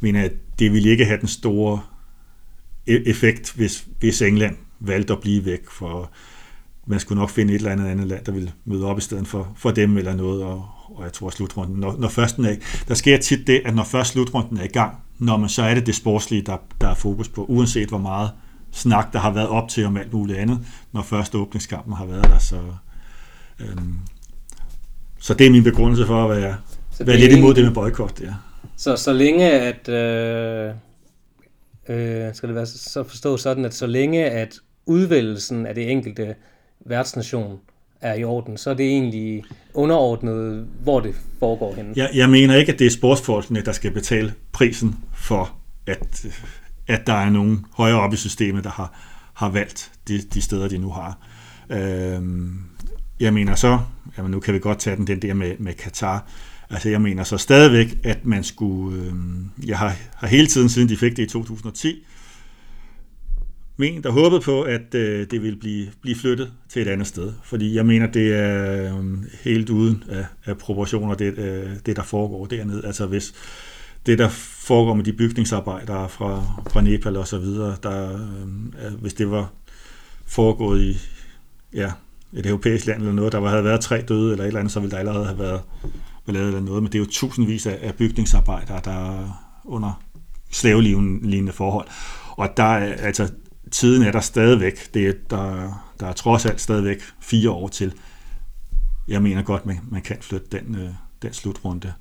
mener 0.00 0.20
jeg, 0.20 0.30
at 0.30 0.36
det 0.58 0.72
ville 0.72 0.90
ikke 0.90 1.04
have 1.04 1.20
den 1.20 1.28
store 1.28 1.80
e-, 2.88 3.10
effekt, 3.10 3.52
hvis, 3.56 3.86
hvis 4.00 4.22
England 4.22 4.56
valgte 4.80 5.12
at 5.12 5.20
blive 5.20 5.44
væk, 5.44 5.70
for 5.70 6.10
man 6.86 7.00
skulle 7.00 7.20
nok 7.20 7.30
finde 7.30 7.54
et 7.54 7.58
eller 7.58 7.70
andet 7.70 7.86
andet 7.86 8.06
land, 8.06 8.24
der 8.24 8.32
ville 8.32 8.52
møde 8.64 8.84
op 8.84 8.98
i 8.98 9.00
stedet 9.00 9.28
for, 9.28 9.52
for 9.56 9.70
dem 9.70 9.96
eller 9.96 10.14
noget, 10.14 10.42
og, 10.42 10.64
og 10.94 11.04
jeg 11.04 11.12
tror 11.12 11.26
at 11.26 11.32
slutrunden, 11.32 11.76
når, 11.76 11.96
når 11.98 12.08
først 12.08 12.36
den 12.36 12.44
er, 12.44 12.54
der 12.88 12.94
sker 12.94 13.18
tit 13.18 13.46
det, 13.46 13.62
at 13.64 13.74
når 13.74 13.84
først 13.84 14.12
slutrunden 14.12 14.56
er 14.56 14.64
i 14.64 14.68
gang, 14.68 14.96
når 15.18 15.36
man 15.36 15.48
så 15.48 15.62
er 15.62 15.74
det 15.74 15.86
det 15.86 15.94
sportslige, 15.94 16.42
der, 16.42 16.56
der 16.80 16.88
er 16.88 16.94
fokus 16.94 17.28
på, 17.28 17.44
uanset 17.44 17.88
hvor 17.88 17.98
meget 17.98 18.30
snak, 18.72 19.12
der 19.12 19.18
har 19.18 19.30
været 19.30 19.48
op 19.48 19.68
til 19.68 19.84
om 19.84 19.96
alt 19.96 20.12
muligt 20.12 20.38
andet, 20.38 20.58
når 20.92 21.02
først 21.02 21.34
åbningskampen 21.34 21.94
har 21.94 22.06
været 22.06 22.24
der, 22.24 22.38
så, 22.38 22.60
øhm, 23.60 23.94
så 25.20 25.34
det 25.34 25.46
er 25.46 25.50
min 25.50 25.64
begrundelse 25.64 26.06
for 26.06 26.24
at 26.24 26.42
være, 26.42 26.56
så 26.90 27.04
være 27.04 27.16
lidt 27.16 27.32
imod 27.32 27.54
det 27.54 27.64
med 27.64 27.72
boykot. 27.72 28.20
Ja. 28.20 28.34
Så 28.76 28.96
så 28.96 29.12
længe 29.12 29.50
at, 29.50 29.88
øh, 29.88 30.74
øh, 31.88 32.34
skal 32.34 32.48
det 32.48 32.56
være 32.56 32.66
så 32.66 33.02
forstå 33.02 33.36
sådan, 33.36 33.64
at 33.64 33.74
så 33.74 33.86
længe 33.86 34.24
at 34.24 34.58
udvælgelsen 34.86 35.66
af 35.66 35.74
det 35.74 35.90
enkelte 35.90 36.34
værtsnation 36.86 37.58
er 38.00 38.14
i 38.14 38.24
orden, 38.24 38.56
så 38.56 38.70
er 38.70 38.74
det 38.74 38.86
egentlig 38.86 39.44
underordnet, 39.74 40.66
hvor 40.82 41.00
det 41.00 41.14
foregår 41.38 41.74
henne. 41.74 41.92
Jeg, 41.96 42.10
jeg 42.14 42.30
mener 42.30 42.54
ikke, 42.54 42.72
at 42.72 42.78
det 42.78 42.86
er 42.86 42.90
sportsfolkene, 42.90 43.60
der 43.60 43.72
skal 43.72 43.90
betale 43.90 44.34
prisen 44.52 44.96
for, 45.14 45.54
at, 45.86 46.26
at 46.88 47.06
der 47.06 47.12
er 47.12 47.30
nogen 47.30 47.64
højere 47.72 48.00
op 48.00 48.12
i 48.12 48.16
systemet, 48.16 48.64
der 48.64 48.70
har, 48.70 48.98
har 49.34 49.48
valgt 49.48 49.92
de, 50.08 50.18
de 50.18 50.40
steder, 50.42 50.68
de 50.68 50.78
nu 50.78 50.90
har. 50.90 51.18
Øhm, 51.70 52.58
jeg 53.20 53.34
mener 53.34 53.54
så, 53.54 53.78
jamen 54.18 54.30
nu 54.30 54.40
kan 54.40 54.54
vi 54.54 54.58
godt 54.58 54.78
tage 54.78 54.96
den, 54.96 55.06
den 55.06 55.22
der 55.22 55.34
med, 55.34 55.52
med 55.58 55.72
Katar, 55.72 56.26
altså 56.70 56.88
jeg 56.88 57.00
mener 57.00 57.24
så 57.24 57.38
stadigvæk, 57.38 57.98
at 58.04 58.26
man 58.26 58.44
skulle, 58.44 59.02
øhm, 59.04 59.50
jeg 59.66 59.78
har, 59.78 59.96
har 60.14 60.26
hele 60.26 60.46
tiden, 60.46 60.68
siden 60.68 60.88
de 60.88 60.96
fik 60.96 61.16
det 61.16 61.22
i 61.22 61.26
2010, 61.26 62.06
ment 63.82 64.04
der 64.04 64.10
håbede 64.10 64.40
på, 64.40 64.62
at 64.62 64.94
øh, 64.94 65.26
det 65.30 65.42
ville 65.42 65.58
blive, 65.58 65.86
blive 66.02 66.16
flyttet 66.16 66.52
til 66.68 66.82
et 66.82 66.88
andet 66.88 67.06
sted. 67.06 67.32
Fordi 67.44 67.74
jeg 67.76 67.86
mener, 67.86 68.06
det 68.06 68.34
er 68.34 68.96
øh, 68.96 69.04
helt 69.44 69.70
uden 69.70 70.04
af, 70.08 70.26
af 70.44 70.58
proportioner, 70.58 71.14
det, 71.14 71.38
øh, 71.38 71.70
det 71.86 71.96
der 71.96 72.02
foregår 72.02 72.46
dernede. 72.46 72.86
Altså 72.86 73.06
hvis 73.06 73.34
det, 74.06 74.18
der 74.18 74.28
foregår 74.68 74.94
med 74.94 75.04
de 75.04 75.12
bygningsarbejdere 75.12 76.08
fra, 76.08 76.44
fra 76.70 76.80
Nepal 76.80 77.16
og 77.16 77.26
så 77.26 77.38
videre, 77.38 77.76
der, 77.82 78.12
øh, 78.14 79.00
hvis 79.00 79.14
det 79.14 79.30
var 79.30 79.52
foregået 80.26 80.82
i, 80.82 80.98
ja, 81.74 81.90
et 82.32 82.46
europæisk 82.46 82.86
land 82.86 83.00
eller 83.00 83.12
noget, 83.12 83.32
der 83.32 83.48
havde 83.48 83.64
været 83.64 83.80
tre 83.80 84.02
døde 84.08 84.32
eller 84.32 84.44
et 84.44 84.48
eller 84.48 84.60
andet, 84.60 84.72
så 84.72 84.80
ville 84.80 84.90
der 84.90 84.98
allerede 84.98 85.26
have 85.26 85.38
været 85.38 85.60
lavet 86.26 86.46
eller 86.46 86.60
noget, 86.60 86.82
men 86.82 86.92
det 86.92 86.98
er 86.98 87.02
jo 87.02 87.10
tusindvis 87.10 87.66
af 87.66 87.94
bygningsarbejdere, 87.98 88.80
der 88.84 89.10
er 89.10 89.48
under 89.64 90.02
slavelignende 90.50 91.52
forhold. 91.52 91.86
Og 92.36 92.56
der 92.56 92.62
er, 92.62 92.94
altså, 92.94 93.30
tiden 93.72 94.02
er 94.02 94.12
der 94.12 94.20
stadigvæk, 94.20 94.94
det 94.94 95.06
er, 95.08 95.12
der, 95.30 95.72
der 96.00 96.06
er 96.06 96.12
trods 96.12 96.46
alt 96.46 96.60
stadigvæk 96.60 97.02
fire 97.20 97.50
år 97.50 97.68
til. 97.68 97.94
Jeg 99.08 99.22
mener 99.22 99.42
godt, 99.42 99.66
man, 99.66 99.80
man 99.90 100.02
kan 100.02 100.16
flytte 100.20 100.46
den, 100.52 100.74
øh, 100.74 100.90
den 101.22 101.32
slutrunde. 101.32 101.92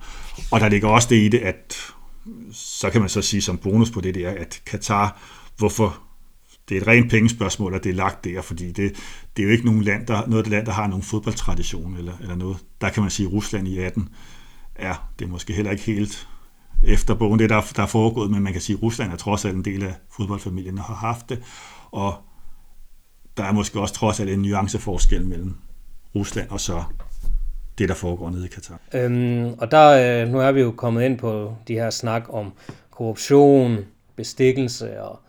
Og 0.52 0.60
der 0.60 0.70
ligger 0.70 0.88
også 0.88 1.08
det 1.10 1.16
i 1.16 1.30
det, 1.30 1.38
at 1.40 1.78
så 2.52 2.90
kan 2.90 3.02
man 3.02 3.10
så 3.10 3.22
sige 3.22 3.42
som 3.42 3.58
bonus 3.58 3.92
på 3.92 4.02
det, 4.02 4.16
det 4.16 4.26
er, 4.26 4.32
at 4.32 4.62
Katar, 4.66 5.22
hvorfor 5.58 6.00
det 6.70 6.78
er 6.78 6.82
et 6.82 6.88
rent 6.88 7.12
pengespørgsmål, 7.12 7.74
at 7.74 7.84
det 7.84 7.90
er 7.90 7.94
lagt 7.94 8.24
der, 8.24 8.42
fordi 8.42 8.72
det, 8.72 8.96
det 9.38 9.44
er 9.44 9.48
jo 9.48 9.52
ikke 9.52 9.66
nogen 9.66 9.84
land, 9.84 10.08
der, 10.08 10.28
noget 10.28 10.38
af 10.38 10.44
det 10.44 10.52
land, 10.52 10.66
der 10.66 10.72
har 10.72 10.88
nogen 10.88 11.04
fodboldtradition 11.04 11.98
eller, 11.98 12.14
eller 12.22 12.36
noget. 12.36 12.58
Der 12.82 12.90
kan 12.90 13.04
man 13.04 13.10
sige, 13.12 13.28
at 13.28 13.34
Rusland 13.34 13.68
i 13.68 13.78
18 13.80 14.10
er 14.76 15.10
det 15.20 15.26
er 15.26 15.30
måske 15.30 15.54
heller 15.54 15.72
ikke 15.72 15.84
helt 15.84 16.28
efter 16.84 17.14
bogen, 17.14 17.40
det 17.40 17.50
der, 17.50 17.62
der 17.76 17.84
er 17.84 17.88
foregået, 17.88 18.32
men 18.32 18.44
man 18.44 18.54
kan 18.54 18.62
sige, 18.62 18.78
at 18.78 18.84
Rusland 18.84 19.12
er 19.12 19.16
trods 19.16 19.46
alt 19.46 19.56
en 19.56 19.66
del 19.66 19.84
af 19.84 19.94
fodboldfamilien 20.18 20.78
og 20.78 20.84
har 20.84 20.96
haft 20.96 21.30
det, 21.30 21.42
og 21.92 22.16
der 23.38 23.44
er 23.44 23.52
måske 23.52 23.80
også 23.80 23.94
trods 23.94 24.20
alt 24.20 24.30
en 24.30 24.40
nuanceforskel 24.40 25.26
mellem 25.26 25.56
Rusland 26.16 26.50
og 26.50 26.60
så 26.60 26.84
det, 27.78 27.90
der 27.90 27.96
foregår 27.96 28.30
nede 28.30 28.46
i 28.46 28.48
Katar. 28.48 28.80
Øhm, 28.94 29.54
og 29.58 29.72
der, 29.72 30.22
øh, 30.24 30.30
nu 30.32 30.40
er 30.40 30.52
vi 30.52 30.62
jo 30.62 30.72
kommet 30.72 31.04
ind 31.04 31.18
på 31.18 31.56
de 31.68 31.74
her 31.74 31.90
snak 31.90 32.24
om 32.30 32.54
korruption, 32.92 33.78
bestikkelse 34.16 35.02
og 35.02 35.20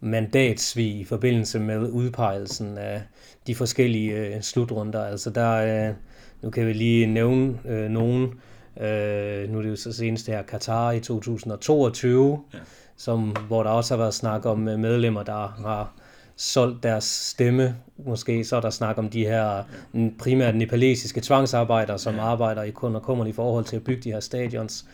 mandatsvig 0.00 1.00
i 1.00 1.04
forbindelse 1.04 1.58
med 1.58 1.78
udpegelsen 1.78 2.78
af 2.78 3.02
de 3.46 3.54
forskellige 3.54 4.12
øh, 4.12 4.42
slutrunder. 4.42 5.04
Altså 5.04 5.30
der, 5.30 5.88
øh, 5.88 5.94
nu 6.42 6.50
kan 6.50 6.66
vi 6.66 6.72
lige 6.72 7.06
nævne 7.06 7.58
øh, 7.68 7.90
nogen, 7.90 8.34
øh, 8.80 9.50
nu 9.50 9.58
er 9.58 9.62
det 9.62 9.70
jo 9.70 9.76
så 9.76 9.92
senest 9.92 10.26
her 10.26 10.42
Katar 10.42 10.92
i 10.92 11.00
2022, 11.00 12.40
ja. 12.54 12.58
som, 12.96 13.36
hvor 13.46 13.62
der 13.62 13.70
også 13.70 13.94
har 13.94 13.98
været 13.98 14.14
snak 14.14 14.46
om 14.46 14.68
øh, 14.68 14.78
medlemmer, 14.78 15.22
der 15.22 15.62
har 15.62 15.92
solgt 16.36 16.82
deres 16.82 17.04
stemme. 17.04 17.76
Måske 18.06 18.44
så 18.44 18.56
er 18.56 18.60
der 18.60 18.70
snak 18.70 18.98
om 18.98 19.08
de 19.08 19.24
her 19.24 19.64
ja. 19.94 20.08
primært 20.18 20.56
nepalesiske 20.56 21.20
tvangsarbejdere, 21.20 21.98
som 21.98 22.14
ja. 22.14 22.20
arbejder 22.20 22.62
i 22.62 22.70
kun 22.70 22.96
og 22.96 23.02
kommer 23.02 23.26
i 23.26 23.32
forhold 23.32 23.64
til 23.64 23.76
at 23.76 23.84
bygge 23.84 24.02
de 24.02 24.12
her 24.12 24.20
stadions. 24.20 24.84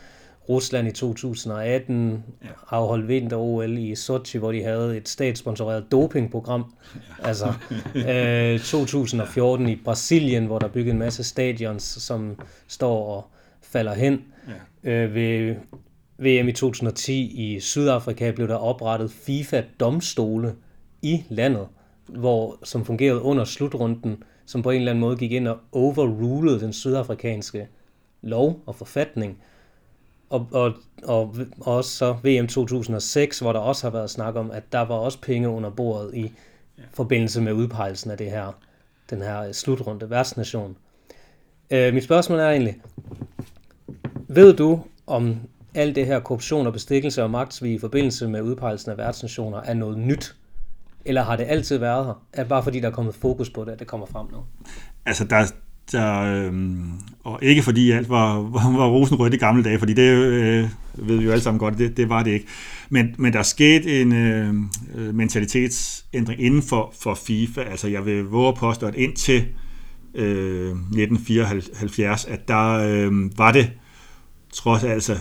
Rusland 0.49 0.89
i 0.89 0.93
2018 0.93 2.25
ja. 2.45 2.49
afholdt 2.71 3.09
vinter-OL 3.09 3.79
i 3.79 3.95
Sochi, 3.95 4.39
hvor 4.39 4.53
de 4.53 4.62
havde 4.62 4.97
et 4.97 5.09
statssponsoreret 5.09 5.93
dopingprogram. 5.93 6.75
Ja. 6.95 7.29
Altså 7.29 7.53
øh, 8.09 8.61
2014 8.61 9.69
i 9.69 9.77
Brasilien, 9.77 10.47
hvor 10.47 10.59
der 10.59 10.69
byggede 10.69 10.93
en 10.93 10.99
masse 10.99 11.25
stadions, 11.25 11.83
som 11.83 12.41
står 12.69 13.17
og 13.17 13.31
falder 13.77 13.95
hen. 13.95 14.25
Ja. 14.85 14.91
Øh, 14.91 15.15
ved 15.15 15.55
VM 16.19 16.49
i 16.49 16.53
2010 16.53 17.55
i 17.55 17.61
Sydafrika 17.61 18.31
blev 18.31 18.49
der 18.49 18.55
oprettet 18.55 19.11
FIFA-domstole 19.11 20.55
i 21.03 21.25
landet, 21.29 21.69
hvor, 22.07 22.59
som 22.65 22.85
fungerede 22.85 23.23
under 23.23 23.45
slutrunden, 23.45 24.23
som 24.47 24.62
på 24.62 24.71
en 24.71 24.79
eller 24.79 24.93
anden 24.93 25.01
måde 25.01 25.17
gik 25.17 25.33
ind 25.33 25.49
og 25.49 25.59
overrulede 25.73 26.61
den 26.61 26.73
sydafrikanske 26.73 27.69
lov 28.23 28.61
og 28.67 28.75
forfatning. 28.75 29.39
Og, 30.31 30.49
og, 30.53 30.73
og, 31.05 31.37
og 31.61 31.77
også 31.77 31.91
så 31.91 32.12
VM 32.12 32.47
2006, 32.47 33.39
hvor 33.39 33.53
der 33.53 33.61
også 33.61 33.87
har 33.87 33.91
været 33.91 34.11
snak 34.11 34.37
om, 34.37 34.51
at 34.51 34.73
der 34.73 34.81
var 34.81 34.95
også 34.95 35.21
penge 35.21 35.49
under 35.49 35.71
bordet 35.71 36.15
i 36.15 36.33
forbindelse 36.95 37.41
med 37.41 37.53
udpegelsen 37.53 38.11
af 38.11 38.19
det 38.19 38.31
her, 38.31 38.59
den 39.11 39.23
her 39.23 39.53
slutrunde 39.53 40.11
værtsnation. 40.11 40.77
Øh, 41.71 41.95
mit 41.95 42.05
spørgsmål 42.05 42.39
er 42.39 42.51
egentlig, 42.51 42.77
ved 44.29 44.57
du 44.57 44.81
om 45.07 45.37
alt 45.75 45.97
det 45.97 46.07
her 46.07 46.21
korruption 46.21 46.67
og 46.67 46.73
bestikkelse 46.73 47.23
og 47.23 47.31
magtsvig 47.31 47.73
i 47.73 47.79
forbindelse 47.79 48.29
med 48.29 48.43
udpegelsen 48.43 48.91
af 48.91 48.99
værtsnationer 48.99 49.61
er 49.61 49.75
noget 49.75 49.99
nyt? 49.99 50.35
Eller 51.05 51.23
har 51.23 51.37
det 51.37 51.45
altid 51.49 51.79
været 51.79 52.07
her? 52.07 52.23
Er 52.33 52.45
bare 52.45 52.62
fordi 52.62 52.81
der 52.81 52.89
er 52.89 52.93
kommet 52.93 53.15
fokus 53.15 53.51
på 53.51 53.65
det, 53.65 53.73
at 53.73 53.79
det 53.79 53.87
kommer 53.87 54.07
frem 54.07 54.27
nu? 54.33 54.39
Altså, 55.07 55.25
der, 55.25 55.53
der, 55.93 56.23
øh, 56.23 56.53
og 57.25 57.39
ikke 57.43 57.62
fordi 57.62 57.91
alt 57.91 58.09
var, 58.09 58.35
var, 58.35 58.77
var 58.77 58.89
rosenrødt 58.89 59.35
i 59.35 59.37
gamle 59.37 59.65
dage, 59.65 59.79
fordi 59.79 59.93
det 59.93 60.11
øh, 60.12 60.69
ved 60.95 61.17
vi 61.17 61.25
jo 61.25 61.31
alle 61.31 61.43
sammen 61.43 61.59
godt, 61.59 61.79
det, 61.79 61.97
det 61.97 62.09
var 62.09 62.23
det 62.23 62.31
ikke. 62.31 62.47
Men, 62.91 63.15
men 63.19 63.33
der 63.33 63.43
skete 63.43 64.01
en 64.01 64.12
øh, 64.12 64.55
øh, 64.95 65.15
mentalitetsændring 65.15 66.41
inden 66.41 66.62
for, 66.62 66.95
for 67.01 67.15
FIFA. 67.15 67.61
Altså 67.61 67.89
jeg 67.89 68.07
vil 68.07 68.25
våge 68.25 68.49
at 68.49 68.55
påstå, 68.55 68.87
at 68.87 68.95
indtil 68.95 69.45
øh, 70.15 70.71
1974, 70.71 72.25
at 72.25 72.49
der 72.49 72.73
øh, 72.73 73.39
var 73.39 73.53
det 73.53 73.71
trods 74.57 74.85
altså 74.85 75.16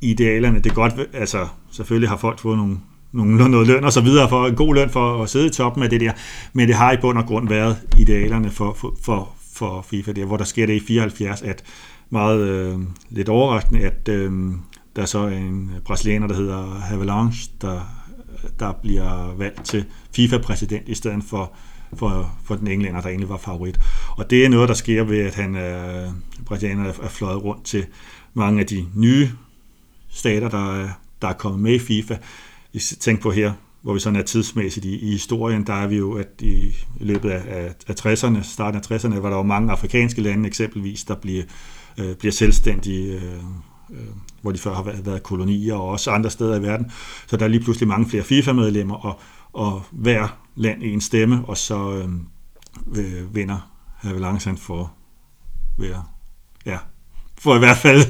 idealerne. 0.00 0.58
Det 0.58 0.70
er 0.70 0.74
godt, 0.74 0.94
altså 1.12 1.46
selvfølgelig 1.70 2.08
har 2.08 2.16
folk 2.16 2.38
fået 2.38 2.56
nogle 2.56 2.78
nogle, 3.12 3.50
noget 3.50 3.66
løn 3.66 3.84
og 3.84 3.92
så 3.92 4.00
videre, 4.00 4.28
for 4.28 4.46
en 4.46 4.54
god 4.54 4.74
løn 4.74 4.90
for 4.90 5.22
at 5.22 5.30
sidde 5.30 5.46
i 5.46 5.50
toppen 5.50 5.82
af 5.82 5.90
det 5.90 6.00
der, 6.00 6.12
men 6.52 6.68
det 6.68 6.76
har 6.76 6.92
i 6.92 6.96
bund 7.00 7.18
og 7.18 7.26
grund 7.26 7.48
været 7.48 7.76
idealerne 7.98 8.50
for, 8.50 8.72
for, 8.72 8.96
for, 9.02 9.34
for 9.54 9.82
FIFA 9.90 10.12
der, 10.12 10.24
hvor 10.24 10.36
der 10.36 10.44
sker 10.44 10.66
det 10.66 10.74
i 10.74 10.80
74, 10.86 11.42
at 11.42 11.62
meget 12.10 12.40
øh, 12.40 12.78
lidt 13.10 13.28
overraskende, 13.28 13.80
at 13.80 14.08
øh, 14.08 14.52
der 14.96 15.02
er 15.02 15.06
så 15.06 15.26
en 15.26 15.70
brasilianer, 15.84 16.26
der 16.26 16.34
hedder 16.34 16.80
Havelange, 16.80 17.50
der, 17.60 17.80
der 18.60 18.72
bliver 18.72 19.34
valgt 19.36 19.64
til 19.64 19.84
FIFA-præsident 20.16 20.88
i 20.88 20.94
stedet 20.94 21.24
for, 21.24 21.52
for, 21.94 22.34
for 22.44 22.54
den 22.54 22.66
englænder, 22.66 23.00
der 23.00 23.08
egentlig 23.08 23.28
var 23.28 23.36
favorit. 23.36 23.80
Og 24.16 24.30
det 24.30 24.44
er 24.44 24.48
noget, 24.48 24.68
der 24.68 24.74
sker 24.74 25.04
ved, 25.04 25.18
at 25.18 25.34
han 25.34 25.56
øh, 25.56 26.08
brasilianer 26.46 26.92
er 27.02 27.08
fløjet 27.08 27.44
rundt 27.44 27.64
til 27.64 27.86
mange 28.34 28.60
af 28.60 28.66
de 28.66 28.86
nye 28.94 29.30
stater, 30.08 30.48
der, 30.48 30.88
der 31.22 31.28
er 31.28 31.32
kommet 31.32 31.60
med 31.60 31.74
i 31.74 31.78
FIFA. 31.78 32.16
I 32.72 32.78
tænk 32.78 33.20
på 33.20 33.30
her, 33.30 33.52
hvor 33.82 33.92
vi 33.92 34.00
sådan 34.00 34.18
er 34.18 34.22
tidsmæssigt 34.22 34.86
i, 34.86 34.98
i 34.98 35.10
historien, 35.10 35.66
der 35.66 35.72
er 35.72 35.86
vi 35.86 35.96
jo, 35.96 36.12
at 36.12 36.28
i, 36.38 36.74
løbet 37.00 37.30
af, 37.30 37.64
af, 37.64 37.74
af 37.88 38.06
60'erne, 38.06 38.42
starten 38.42 38.80
af 38.80 38.90
60'erne, 38.90 39.18
var 39.18 39.30
der 39.30 39.36
jo 39.36 39.42
mange 39.42 39.72
afrikanske 39.72 40.22
lande 40.22 40.46
eksempelvis, 40.46 41.04
der 41.04 41.14
bliver, 41.14 41.44
øh, 41.98 42.16
bliver 42.16 42.32
selvstændige, 42.32 43.14
øh, 43.14 43.34
øh, 43.90 44.06
hvor 44.42 44.52
de 44.52 44.58
før 44.58 44.74
har 44.74 44.82
været, 44.82 45.06
været 45.06 45.22
kolonier, 45.22 45.74
og 45.74 45.88
også 45.88 46.10
andre 46.10 46.30
steder 46.30 46.56
i 46.56 46.62
verden. 46.62 46.90
Så 47.26 47.36
der 47.36 47.44
er 47.44 47.48
lige 47.48 47.62
pludselig 47.62 47.88
mange 47.88 48.08
flere 48.08 48.24
FIFA-medlemmer, 48.24 48.94
og, 48.94 49.20
og 49.52 49.82
hver 49.90 50.38
land 50.54 50.82
en 50.82 51.00
stemme, 51.00 51.44
og 51.44 51.56
så 51.56 51.92
øh, 51.92 52.08
øh 52.96 53.34
vinder 53.34 53.70
Havelange 53.96 54.56
for 54.56 54.92
ved 55.78 55.94
ja, 56.66 56.78
for 57.40 57.56
i 57.56 57.58
hvert 57.58 57.76
fald, 57.76 58.02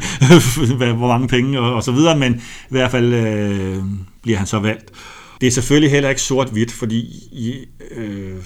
hvor 0.99 1.09
mange 1.09 1.29
penge 1.29 1.61
og, 1.61 1.75
og 1.75 1.83
så 1.83 1.93
videre, 1.93 2.19
men 2.19 2.35
i 2.35 2.71
hvert 2.71 2.90
fald 2.90 3.14
øh, 3.14 3.85
bliver 4.23 4.38
han 4.38 4.47
så 4.47 4.59
valgt. 4.59 4.93
Det 5.40 5.47
er 5.47 5.51
selvfølgelig 5.51 5.90
heller 5.90 6.09
ikke 6.09 6.23
sort-hvidt, 6.23 6.73
fordi 6.73 7.29
øh, 7.90 8.37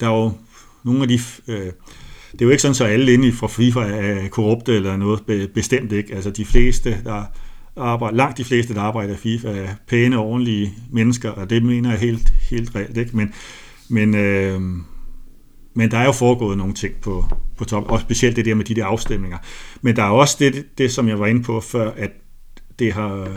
der 0.00 0.06
er 0.06 0.14
jo 0.14 0.32
nogle 0.84 1.02
af 1.02 1.08
de... 1.08 1.20
Øh, 1.48 1.72
det 2.32 2.40
er 2.40 2.44
jo 2.44 2.50
ikke 2.50 2.62
sådan, 2.62 2.74
så 2.74 2.84
alle 2.84 3.12
inde 3.12 3.32
fra 3.32 3.46
FIFA 3.46 3.80
er 3.80 4.28
korrupte 4.28 4.74
eller 4.76 4.96
noget 4.96 5.50
bestemt 5.54 5.92
ikke. 5.92 6.14
Altså 6.14 6.30
de 6.30 6.44
fleste, 6.44 6.98
der 7.04 7.24
arbejder, 7.76 8.16
langt 8.16 8.38
de 8.38 8.44
fleste, 8.44 8.74
der 8.74 8.80
arbejder 8.80 9.14
i 9.14 9.16
FIFA, 9.16 9.48
er 9.48 9.68
pæne, 9.88 10.18
ordentlige 10.18 10.74
mennesker, 10.90 11.30
og 11.30 11.50
det 11.50 11.62
mener 11.62 11.90
jeg 11.90 11.98
helt, 11.98 12.32
helt 12.50 12.74
reelt. 12.74 12.96
Ikke? 12.96 13.16
Men, 13.16 13.32
men, 13.88 14.14
øh, 14.14 14.60
men 15.74 15.90
der 15.90 15.98
er 15.98 16.04
jo 16.04 16.12
foregået 16.12 16.58
nogle 16.58 16.74
ting 16.74 16.94
på, 16.94 17.24
på 17.56 17.64
top, 17.64 17.90
og 17.90 18.00
specielt 18.00 18.36
det 18.36 18.44
der 18.44 18.54
med 18.54 18.64
de 18.64 18.74
der 18.74 18.86
afstemninger. 18.86 19.38
Men 19.80 19.96
der 19.96 20.02
er 20.02 20.10
også 20.10 20.36
det, 20.38 20.64
det, 20.78 20.92
som 20.92 21.08
jeg 21.08 21.18
var 21.18 21.26
inde 21.26 21.42
på 21.42 21.60
før, 21.60 21.90
at 21.90 22.10
det 22.78 22.92
har, 22.92 23.28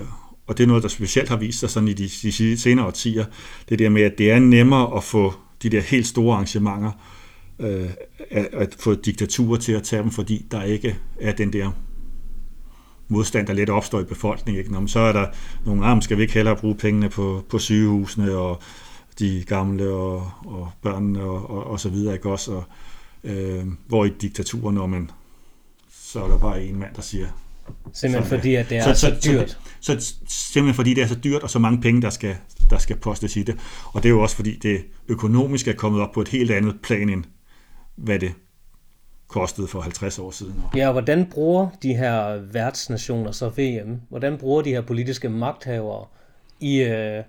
og 0.47 0.57
det 0.57 0.63
er 0.63 0.67
noget, 0.67 0.83
der 0.83 0.89
specielt 0.89 1.29
har 1.29 1.37
vist 1.37 1.59
sig 1.59 1.69
sådan 1.69 1.89
i 1.89 1.93
de, 1.93 2.03
de 2.03 2.57
senere 2.57 2.85
årtier, 2.85 3.25
det 3.69 3.79
der 3.79 3.89
med, 3.89 4.01
at 4.01 4.17
det 4.17 4.31
er 4.31 4.39
nemmere 4.39 4.97
at 4.97 5.03
få 5.03 5.33
de 5.63 5.69
der 5.69 5.81
helt 5.81 6.07
store 6.07 6.33
arrangementer, 6.33 6.91
øh, 7.59 7.89
at, 8.31 8.47
at 8.53 8.75
få 8.79 8.95
diktaturer 8.95 9.59
til 9.59 9.71
at 9.71 9.83
tage 9.83 10.01
dem, 10.01 10.11
fordi 10.11 10.45
der 10.51 10.63
ikke 10.63 10.97
er 11.21 11.31
den 11.31 11.53
der 11.53 11.71
modstand, 13.07 13.47
der 13.47 13.53
let 13.53 13.69
opstår 13.69 13.99
i 13.99 14.03
befolkningen. 14.03 14.59
Ikke? 14.59 14.71
Nå, 14.71 14.79
men 14.79 14.87
så 14.87 14.99
er 14.99 15.11
der 15.11 15.27
nogle 15.65 15.85
ah, 15.85 15.91
arme, 15.91 16.01
skal 16.01 16.17
vi 16.17 16.21
ikke 16.21 16.33
hellere 16.33 16.55
bruge 16.55 16.75
pengene 16.75 17.09
på, 17.09 17.43
på 17.49 17.59
sygehusene 17.59 18.31
og 18.31 18.61
de 19.19 19.43
gamle 19.47 19.89
og, 19.89 20.31
og 20.45 20.71
børnene 20.81 21.21
og, 21.21 21.49
og, 21.49 21.67
og 21.67 21.79
så 21.79 21.89
videre, 21.89 22.13
ikke 22.13 22.29
også? 22.29 22.51
Og, 22.51 22.63
øh, 23.23 23.65
hvor 23.87 24.05
i 24.05 24.09
diktaturer, 24.09 24.71
når 24.71 24.87
man, 24.87 25.11
så 25.89 26.23
er 26.23 26.27
der 26.27 26.39
bare 26.39 26.63
en 26.63 26.79
mand, 26.79 26.95
der 26.95 27.01
siger... 27.01 27.27
Simpelthen 27.93 28.29
så, 28.29 28.35
fordi, 28.35 28.55
at 28.55 28.69
det 28.69 28.77
er 28.77 28.93
så, 28.93 28.99
så, 28.99 29.17
så 29.21 29.31
dyrt. 29.31 29.59
Så, 29.79 29.99
så, 29.99 30.15
simpelthen 30.27 30.75
fordi 30.75 30.93
det 30.93 31.03
er 31.03 31.07
så 31.07 31.19
dyrt, 31.23 31.43
og 31.43 31.49
så 31.49 31.59
mange 31.59 31.81
penge, 31.81 32.01
der 32.01 32.09
skal, 32.09 32.35
der 32.69 32.77
skal 32.77 32.95
postes 32.95 33.37
i 33.37 33.43
det. 33.43 33.57
Og 33.93 34.03
det 34.03 34.09
er 34.09 34.13
jo 34.13 34.21
også 34.21 34.35
fordi, 34.35 34.55
det 34.55 34.85
økonomisk 35.07 35.67
er 35.67 35.73
kommet 35.73 36.01
op 36.01 36.11
på 36.11 36.21
et 36.21 36.27
helt 36.27 36.51
andet 36.51 36.75
plan, 36.83 37.09
end 37.09 37.23
hvad 37.95 38.19
det 38.19 38.33
kostede 39.27 39.67
for 39.67 39.81
50 39.81 40.19
år 40.19 40.31
siden. 40.31 40.61
Ja, 40.75 40.87
og 40.87 40.91
hvordan 40.91 41.25
bruger 41.25 41.69
de 41.83 41.93
her 41.93 42.35
værtsnationer 42.35 43.31
så 43.31 43.49
VM? 43.49 44.01
Hvordan 44.09 44.37
bruger 44.37 44.61
de 44.61 44.69
her 44.69 44.81
politiske 44.81 45.29
magthavere 45.29 46.05
i, 46.59 46.81
øh, 46.81 47.23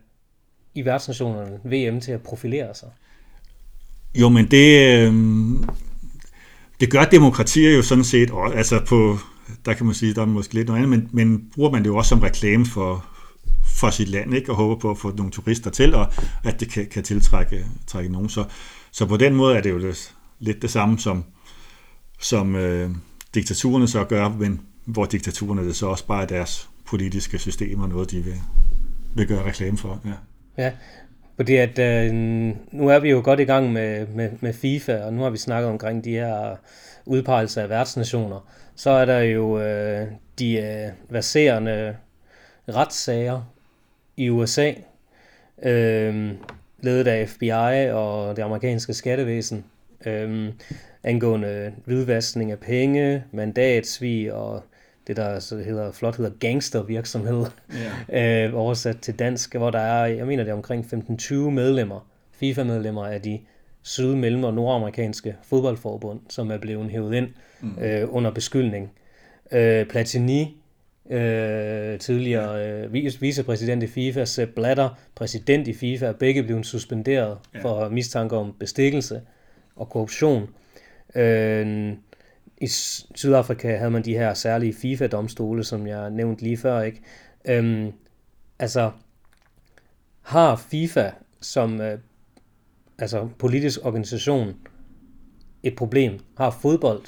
i 0.76 0.84
værtsnationerne 0.84 1.58
VM 1.64 2.00
til 2.00 2.12
at 2.12 2.22
profilere 2.22 2.74
sig? 2.74 2.88
Jo, 4.14 4.28
men 4.28 4.50
det, 4.50 4.98
øh, 4.98 5.14
det 6.80 6.90
gør 6.90 7.04
demokratier 7.04 7.76
jo 7.76 7.82
sådan 7.82 8.04
set, 8.04 8.30
og, 8.30 8.56
altså 8.56 8.80
på, 8.88 9.18
der 9.64 9.74
kan 9.74 9.86
man 9.86 9.94
sige, 9.94 10.14
der 10.14 10.22
er 10.22 10.26
måske 10.26 10.54
lidt 10.54 10.68
noget 10.68 10.82
andet, 10.82 10.98
men, 10.98 11.08
men 11.12 11.50
bruger 11.54 11.70
man 11.70 11.82
det 11.82 11.88
jo 11.88 11.96
også 11.96 12.08
som 12.08 12.20
reklame 12.20 12.66
for, 12.66 13.06
for 13.66 13.90
sit 13.90 14.08
land, 14.08 14.34
ikke? 14.34 14.50
og 14.50 14.56
håber 14.56 14.76
på 14.76 14.90
at 14.90 14.98
få 14.98 15.12
nogle 15.16 15.32
turister 15.32 15.70
til, 15.70 15.94
og 15.94 16.12
at 16.44 16.60
det 16.60 16.70
kan, 16.70 16.86
kan 16.86 17.02
tiltrække 17.02 17.66
trække 17.86 18.12
nogen. 18.12 18.28
Så, 18.28 18.44
så 18.90 19.06
på 19.06 19.16
den 19.16 19.34
måde 19.34 19.56
er 19.56 19.60
det 19.60 19.70
jo 19.70 19.78
lidt, 19.78 20.14
lidt 20.38 20.62
det 20.62 20.70
samme, 20.70 20.98
som, 20.98 21.24
som 22.20 22.56
øh, 22.56 22.90
diktaturerne 23.34 23.88
så 23.88 24.04
gør, 24.04 24.28
men 24.28 24.60
hvor 24.84 25.04
diktaturerne 25.04 25.66
det 25.66 25.76
så 25.76 25.86
også 25.86 26.06
bare 26.06 26.22
er 26.22 26.26
deres 26.26 26.68
politiske 26.86 27.38
systemer, 27.38 27.86
noget 27.86 28.10
de 28.10 28.24
vil, 28.24 28.40
vil 29.14 29.26
gøre 29.26 29.44
reklame 29.44 29.78
for. 29.78 30.00
Ja. 30.04 30.12
Ja, 30.58 30.72
fordi 31.36 31.56
at 31.56 31.78
øh, 31.78 32.14
nu 32.72 32.88
er 32.88 32.98
vi 32.98 33.10
jo 33.10 33.20
godt 33.24 33.40
i 33.40 33.44
gang 33.44 33.72
med, 33.72 34.06
med, 34.06 34.30
med 34.40 34.52
FIFA, 34.52 35.04
og 35.04 35.12
nu 35.12 35.22
har 35.22 35.30
vi 35.30 35.38
snakket 35.38 35.70
omkring 35.70 36.04
de 36.04 36.10
her 36.10 36.56
udpegelser 37.06 37.62
af 37.62 37.68
værtsnationer. 37.68 38.50
Så 38.76 38.90
er 38.90 39.04
der 39.04 39.20
jo 39.20 39.60
øh, 39.60 40.06
de 40.38 40.56
øh, 40.56 40.88
verserende 41.08 41.96
retssager 42.68 43.52
i 44.16 44.30
USA, 44.30 44.72
øh, 45.62 46.32
ledet 46.80 47.06
af 47.06 47.28
FBI 47.28 47.90
og 47.92 48.36
det 48.36 48.42
amerikanske 48.42 48.94
skattevæsen, 48.94 49.64
øh, 50.06 50.52
angående 51.02 51.72
hvidvaskning 51.84 52.52
af 52.52 52.58
penge, 52.58 53.24
mandatsvig 53.32 54.32
og 54.32 54.62
det 55.06 55.16
der 55.16 55.38
så 55.38 55.56
hedder, 55.56 55.92
flot 55.92 56.16
hedder 56.16 56.30
gangstervirksomhed, 56.40 57.44
ja. 58.10 58.46
øh, 58.46 58.54
oversat 58.54 58.98
til 59.00 59.18
dansk, 59.18 59.54
hvor 59.54 59.70
der 59.70 59.78
er, 59.78 60.06
jeg 60.06 60.26
mener 60.26 60.44
det 60.44 60.50
er 60.50 60.54
omkring 60.54 60.84
15-20 60.84 61.34
medlemmer, 61.34 62.06
FIFA-medlemmer 62.32 63.06
af 63.06 63.22
de 63.22 63.40
syd-, 63.82 64.14
mellem- 64.14 64.44
og 64.44 64.54
nordamerikanske 64.54 65.36
fodboldforbund, 65.42 66.20
som 66.28 66.50
er 66.50 66.58
blevet 66.58 66.90
hævet 66.90 67.14
ind 67.14 67.28
mm. 67.60 67.78
øh, 67.82 68.14
under 68.14 68.30
beskyldning. 68.30 68.92
Øh, 69.52 69.86
Platini, 69.86 70.56
øh, 71.10 71.98
tidligere 71.98 72.68
øh, 72.68 72.92
vicepræsident 73.20 73.82
i 73.82 73.86
FIFA, 73.86 74.24
Sepp 74.24 74.54
Blatter, 74.54 74.88
præsident 75.14 75.68
i 75.68 75.72
FIFA, 75.72 76.06
er 76.06 76.12
begge 76.12 76.42
blevet 76.42 76.66
suspenderet 76.66 77.38
ja. 77.54 77.60
for 77.62 77.88
mistanke 77.88 78.36
om 78.36 78.54
bestikkelse 78.58 79.20
og 79.76 79.88
korruption. 79.88 80.48
Øh, 81.14 81.92
i 82.60 82.66
Sydafrika 83.14 83.76
havde 83.76 83.90
man 83.90 84.04
de 84.04 84.12
her 84.12 84.34
særlige 84.34 84.74
FIFA-domstole, 84.74 85.64
som 85.64 85.86
jeg 85.86 86.10
nævnte 86.10 86.42
lige 86.42 86.56
før. 86.56 86.82
ikke. 86.82 87.02
Øhm, 87.48 87.92
altså, 88.58 88.90
har 90.22 90.56
FIFA 90.56 91.10
som 91.40 91.80
øh, 91.80 91.98
altså 92.98 93.28
politisk 93.38 93.80
organisation 93.82 94.54
et 95.62 95.74
problem? 95.74 96.18
Har 96.36 96.58
fodbold 96.62 97.00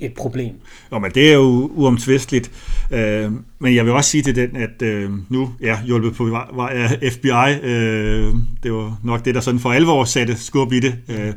et 0.00 0.14
problem? 0.14 0.54
Jo, 0.92 0.98
men 0.98 1.10
det 1.10 1.30
er 1.30 1.34
jo 1.34 1.70
uomtvisteligt. 1.74 2.50
Øh, 2.90 3.32
men 3.58 3.74
jeg 3.74 3.84
vil 3.84 3.92
også 3.92 4.10
sige 4.10 4.22
til 4.22 4.36
den, 4.36 4.56
at 4.56 4.82
øh, 4.82 5.10
nu 5.30 5.54
ja, 5.60 5.82
hjulpet 5.82 6.14
på 6.14 6.24
vej 6.54 6.72
af 6.72 7.12
FBI. 7.12 7.60
Øh, 7.62 8.34
det 8.62 8.72
var 8.72 9.00
nok 9.04 9.24
det, 9.24 9.34
der 9.34 9.40
sådan 9.40 9.60
for 9.60 9.72
alvor 9.72 10.04
satte 10.04 10.36
skub 10.36 10.72
i 10.72 10.80
det. 10.80 10.98
Øh, 11.08 11.34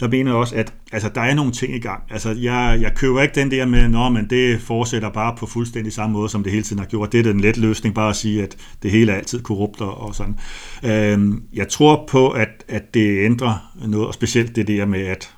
der 0.00 0.08
mener 0.08 0.30
jeg 0.30 0.38
også, 0.38 0.54
at 0.54 0.74
altså, 0.92 1.10
der 1.14 1.20
er 1.20 1.34
nogle 1.34 1.52
ting 1.52 1.74
i 1.74 1.78
gang. 1.78 2.02
Altså, 2.10 2.30
jeg, 2.30 2.78
jeg 2.80 2.94
køber 2.94 3.22
ikke 3.22 3.34
den 3.34 3.50
der 3.50 3.66
med, 3.66 3.78
at 3.78 4.12
men 4.12 4.30
det 4.30 4.60
fortsætter 4.60 5.10
bare 5.10 5.36
på 5.38 5.46
fuldstændig 5.46 5.92
samme 5.92 6.12
måde, 6.12 6.28
som 6.28 6.42
det 6.42 6.52
hele 6.52 6.64
tiden 6.64 6.78
har 6.78 6.86
gjort. 6.86 7.12
Det 7.12 7.18
er 7.18 7.22
den 7.32 7.40
let 7.40 7.56
løsning, 7.56 7.94
bare 7.94 8.10
at 8.10 8.16
sige, 8.16 8.42
at 8.42 8.56
det 8.82 8.90
hele 8.90 9.12
er 9.12 9.16
altid 9.16 9.42
korrupt 9.42 9.80
og, 9.80 10.00
og 10.00 10.14
sådan. 10.14 10.38
Øhm, 10.84 11.42
jeg 11.52 11.68
tror 11.68 12.04
på, 12.08 12.30
at, 12.30 12.64
at 12.68 12.94
det 12.94 13.24
ændrer 13.24 13.72
noget, 13.86 14.06
og 14.06 14.14
specielt 14.14 14.56
det 14.56 14.66
der 14.68 14.86
med, 14.86 15.00
at 15.00 15.34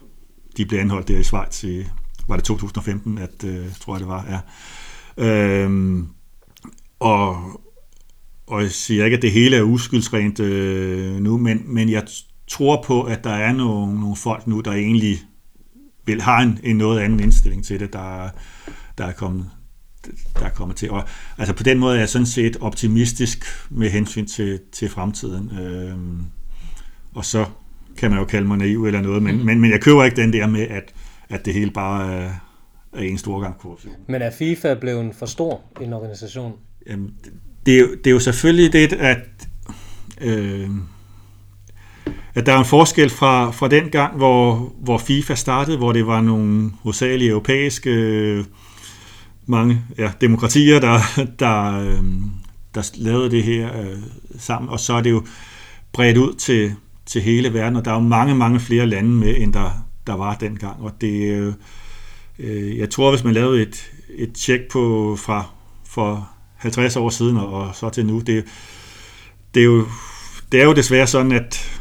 de 0.56 0.66
blev 0.66 0.80
anholdt 0.80 1.08
der 1.08 1.18
i 1.18 1.22
Schweiz 1.22 1.64
i, 1.64 1.84
var 2.28 2.36
det 2.36 2.44
2015, 2.44 3.18
at, 3.18 3.44
øh, 3.44 3.66
tror 3.80 3.94
jeg 3.94 4.00
det 4.00 4.08
var, 4.08 4.26
ja. 4.30 4.40
Øhm, 5.16 6.06
og, 7.00 7.36
og 8.46 8.62
jeg 8.62 8.70
siger 8.70 9.04
ikke, 9.04 9.16
at 9.16 9.22
det 9.22 9.32
hele 9.32 9.56
er 9.56 9.62
uskyldsrent 9.62 10.40
øh, 10.40 11.16
nu, 11.16 11.38
men, 11.38 11.62
men 11.66 11.90
jeg 11.90 12.02
tror 12.50 12.82
på, 12.86 13.02
at 13.02 13.24
der 13.24 13.30
er 13.30 13.52
nogle, 13.52 14.00
nogle 14.00 14.16
folk 14.16 14.46
nu, 14.46 14.60
der 14.60 14.72
egentlig 14.72 15.18
vil 16.06 16.22
have 16.22 16.42
en, 16.42 16.58
en 16.62 16.76
noget 16.76 17.00
anden 17.00 17.20
indstilling 17.20 17.64
til 17.64 17.80
det, 17.80 17.92
der, 17.92 18.28
der 18.98 19.04
er 19.04 19.12
kommet 19.12 19.50
der 20.38 20.44
er 20.44 20.50
kommet 20.50 20.76
til. 20.76 20.90
Og, 20.90 21.04
altså 21.38 21.54
på 21.54 21.62
den 21.62 21.78
måde 21.78 21.94
er 21.94 21.98
jeg 21.98 22.08
sådan 22.08 22.26
set 22.26 22.56
optimistisk 22.60 23.44
med 23.70 23.90
hensyn 23.90 24.26
til, 24.26 24.60
til 24.72 24.88
fremtiden. 24.88 25.58
Øhm, 25.58 26.22
og 27.14 27.24
så 27.24 27.46
kan 27.96 28.10
man 28.10 28.18
jo 28.18 28.24
kalde 28.24 28.46
mig 28.46 28.58
naiv 28.58 28.84
eller 28.84 29.00
noget, 29.00 29.22
men, 29.22 29.36
mm. 29.36 29.44
men, 29.44 29.60
men 29.60 29.70
jeg 29.70 29.80
køber 29.80 30.04
ikke 30.04 30.16
den 30.16 30.32
der 30.32 30.46
med, 30.46 30.60
at, 30.60 30.94
at 31.28 31.44
det 31.44 31.54
hele 31.54 31.70
bare 31.70 32.14
er, 32.14 32.32
er 32.92 33.00
en 33.00 33.18
stor 33.18 33.40
gang 33.40 33.58
korruption. 33.58 33.94
Men 34.08 34.22
er 34.22 34.30
FIFA 34.30 34.74
blevet 34.74 35.14
for 35.14 35.26
stor 35.26 35.60
en 35.80 35.92
organisation? 35.92 36.52
Jamen, 36.86 37.14
det, 37.66 37.74
er 37.74 37.80
jo, 37.80 37.94
det 37.94 38.06
er 38.06 38.10
jo 38.10 38.20
selvfølgelig 38.20 38.72
det, 38.72 38.92
at 38.92 39.48
øh, 40.20 40.70
at 42.34 42.46
der 42.46 42.52
er 42.52 42.58
en 42.58 42.64
forskel 42.64 43.10
fra, 43.10 43.50
fra 43.50 43.68
den 43.68 43.88
gang, 43.88 44.16
hvor, 44.16 44.72
hvor 44.82 44.98
FIFA 44.98 45.34
startede, 45.34 45.76
hvor 45.76 45.92
det 45.92 46.06
var 46.06 46.20
nogle 46.20 46.70
hovedsagelige 46.82 47.30
europæiske 47.30 47.90
øh, 47.90 48.44
mange 49.46 49.82
ja, 49.98 50.10
demokratier, 50.20 50.80
der, 50.80 51.00
der, 51.38 51.80
øh, 51.80 52.02
der 52.74 52.90
lavede 52.96 53.30
det 53.30 53.42
her 53.42 53.80
øh, 53.80 53.98
sammen, 54.38 54.68
og 54.68 54.80
så 54.80 54.94
er 54.94 55.00
det 55.00 55.10
jo 55.10 55.26
bredt 55.92 56.16
ud 56.16 56.34
til, 56.34 56.74
til 57.06 57.22
hele 57.22 57.54
verden, 57.54 57.76
og 57.76 57.84
der 57.84 57.90
er 57.90 57.94
jo 57.94 58.00
mange, 58.00 58.34
mange 58.34 58.60
flere 58.60 58.86
lande 58.86 59.10
med, 59.10 59.34
end 59.38 59.52
der, 59.52 59.86
der 60.06 60.14
var 60.16 60.34
dengang, 60.34 60.82
og 60.82 60.92
det 61.00 61.30
øh, 61.30 61.52
øh 62.38 62.78
jeg 62.78 62.90
tror, 62.90 63.10
hvis 63.10 63.24
man 63.24 63.34
lavede 63.34 63.62
et, 63.62 63.90
et 64.16 64.32
tjek 64.32 64.60
på 64.72 65.16
fra 65.16 65.44
for 65.86 66.28
50 66.56 66.96
år 66.96 67.10
siden 67.10 67.36
og, 67.36 67.52
og 67.52 67.74
så 67.74 67.90
til 67.90 68.06
nu, 68.06 68.20
det, 68.20 68.44
det, 69.54 69.60
er 69.60 69.64
jo, 69.64 69.86
det 70.52 70.60
er 70.60 70.64
jo 70.64 70.72
desværre 70.72 71.06
sådan, 71.06 71.32
at 71.32 71.79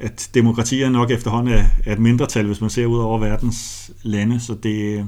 at 0.00 0.30
demokratier 0.34 0.90
nok 0.90 1.10
efterhånden 1.10 1.54
er, 1.54 1.64
er 1.86 1.92
et 1.92 1.98
mindretal, 1.98 2.46
hvis 2.46 2.60
man 2.60 2.70
ser 2.70 2.86
ud 2.86 2.98
over 2.98 3.18
verdens 3.18 3.90
lande, 4.02 4.40
så 4.40 4.54
det, 4.62 5.06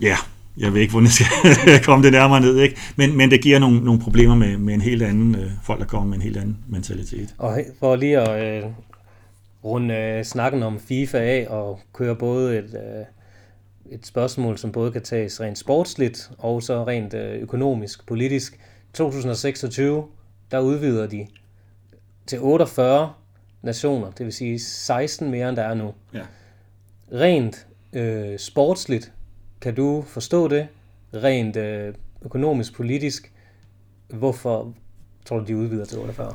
ja, 0.00 0.16
jeg 0.56 0.74
ved 0.74 0.80
ikke, 0.80 0.90
hvordan 0.90 1.08
jeg 1.44 1.54
skal 1.54 1.84
komme 1.86 2.04
det 2.04 2.12
nærmere 2.12 2.40
ned, 2.40 2.58
ikke? 2.58 2.76
Men, 2.96 3.16
men 3.16 3.30
det 3.30 3.42
giver 3.42 3.58
nogle, 3.58 3.80
nogle 3.80 4.00
problemer 4.00 4.34
med, 4.34 4.58
med 4.58 4.74
en 4.74 4.80
helt 4.80 5.02
anden, 5.02 5.34
øh, 5.34 5.50
folk 5.64 5.80
der 5.80 5.86
kommer 5.86 6.08
med 6.08 6.16
en 6.16 6.22
helt 6.22 6.36
anden 6.36 6.58
mentalitet. 6.68 7.34
Og 7.38 7.60
for 7.80 7.96
lige 7.96 8.18
at 8.18 8.64
øh, 8.64 8.70
runde 9.64 9.94
øh, 9.94 10.24
snakken 10.24 10.62
om 10.62 10.80
FIFA 10.80 11.18
af 11.18 11.46
og 11.50 11.80
køre 11.92 12.16
både 12.16 12.58
et, 12.58 12.64
øh, 12.74 13.04
et 13.94 14.06
spørgsmål, 14.06 14.58
som 14.58 14.72
både 14.72 14.92
kan 14.92 15.02
tages 15.02 15.40
rent 15.40 15.58
sportsligt 15.58 16.30
og 16.38 16.62
så 16.62 16.84
rent 16.84 17.14
øh, 17.14 17.42
økonomisk, 17.42 18.06
politisk. 18.06 18.58
2026, 18.92 20.04
der 20.50 20.60
udvider 20.60 21.06
de 21.06 21.26
til 22.26 22.38
48 22.40 23.12
nationer, 23.64 24.10
det 24.10 24.26
vil 24.26 24.32
sige 24.32 24.58
16 24.58 25.30
mere, 25.30 25.48
end 25.48 25.56
der 25.56 25.62
er 25.62 25.74
nu. 25.74 25.94
Ja. 26.14 26.20
Rent 27.12 27.66
øh, 27.92 28.38
sportsligt, 28.38 29.12
kan 29.60 29.74
du 29.74 30.04
forstå 30.08 30.48
det? 30.48 30.66
Rent 31.14 31.56
øh, 31.56 31.94
økonomisk, 32.24 32.74
politisk, 32.74 33.32
hvorfor 34.08 34.72
tror 35.24 35.38
du, 35.38 35.44
de 35.46 35.56
udvider 35.56 35.84
til 35.84 35.98
48? 35.98 36.34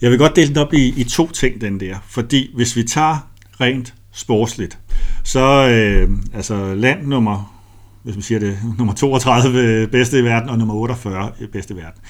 Jeg 0.00 0.10
vil 0.10 0.18
godt 0.18 0.36
dele 0.36 0.48
den 0.48 0.58
op 0.58 0.72
i, 0.72 1.00
i 1.00 1.04
to 1.04 1.30
ting, 1.30 1.60
den 1.60 1.80
der. 1.80 1.96
Fordi 2.08 2.50
hvis 2.54 2.76
vi 2.76 2.82
tager 2.82 3.30
rent 3.60 3.94
sportsligt, 4.12 4.78
så 5.24 5.68
øh, 5.68 6.10
altså 6.34 6.74
land 6.74 7.06
nummer, 7.06 7.62
hvis 8.02 8.14
man 8.14 8.22
siger 8.22 8.38
det, 8.38 8.58
nummer 8.78 8.94
32 8.94 9.88
bedste 9.88 10.18
i 10.18 10.24
verden 10.24 10.48
og 10.48 10.58
nummer 10.58 10.74
48 10.74 11.32
bedste 11.52 11.74
i 11.74 11.76
verden 11.76 12.02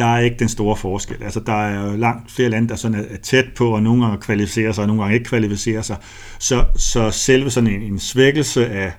der 0.00 0.06
er 0.06 0.18
ikke 0.18 0.36
den 0.38 0.48
store 0.48 0.76
forskel. 0.76 1.22
Altså, 1.22 1.40
der 1.40 1.52
er 1.52 1.96
langt 1.96 2.30
flere 2.30 2.48
lande, 2.48 2.68
der 2.68 2.76
sådan 2.76 3.06
er 3.10 3.16
tæt 3.22 3.44
på, 3.56 3.74
og 3.74 3.82
nogle 3.82 4.04
gange 4.04 4.18
kvalificerer 4.20 4.72
sig, 4.72 4.82
og 4.82 4.88
nogle 4.88 5.02
gange 5.02 5.14
ikke 5.14 5.28
kvalificerer 5.28 5.82
sig. 5.82 5.96
Så, 6.38 6.64
så 6.76 7.10
selve 7.10 7.50
sådan 7.50 7.70
en, 7.70 7.82
en 7.82 7.98
svækkelse 7.98 8.68
af, 8.68 8.92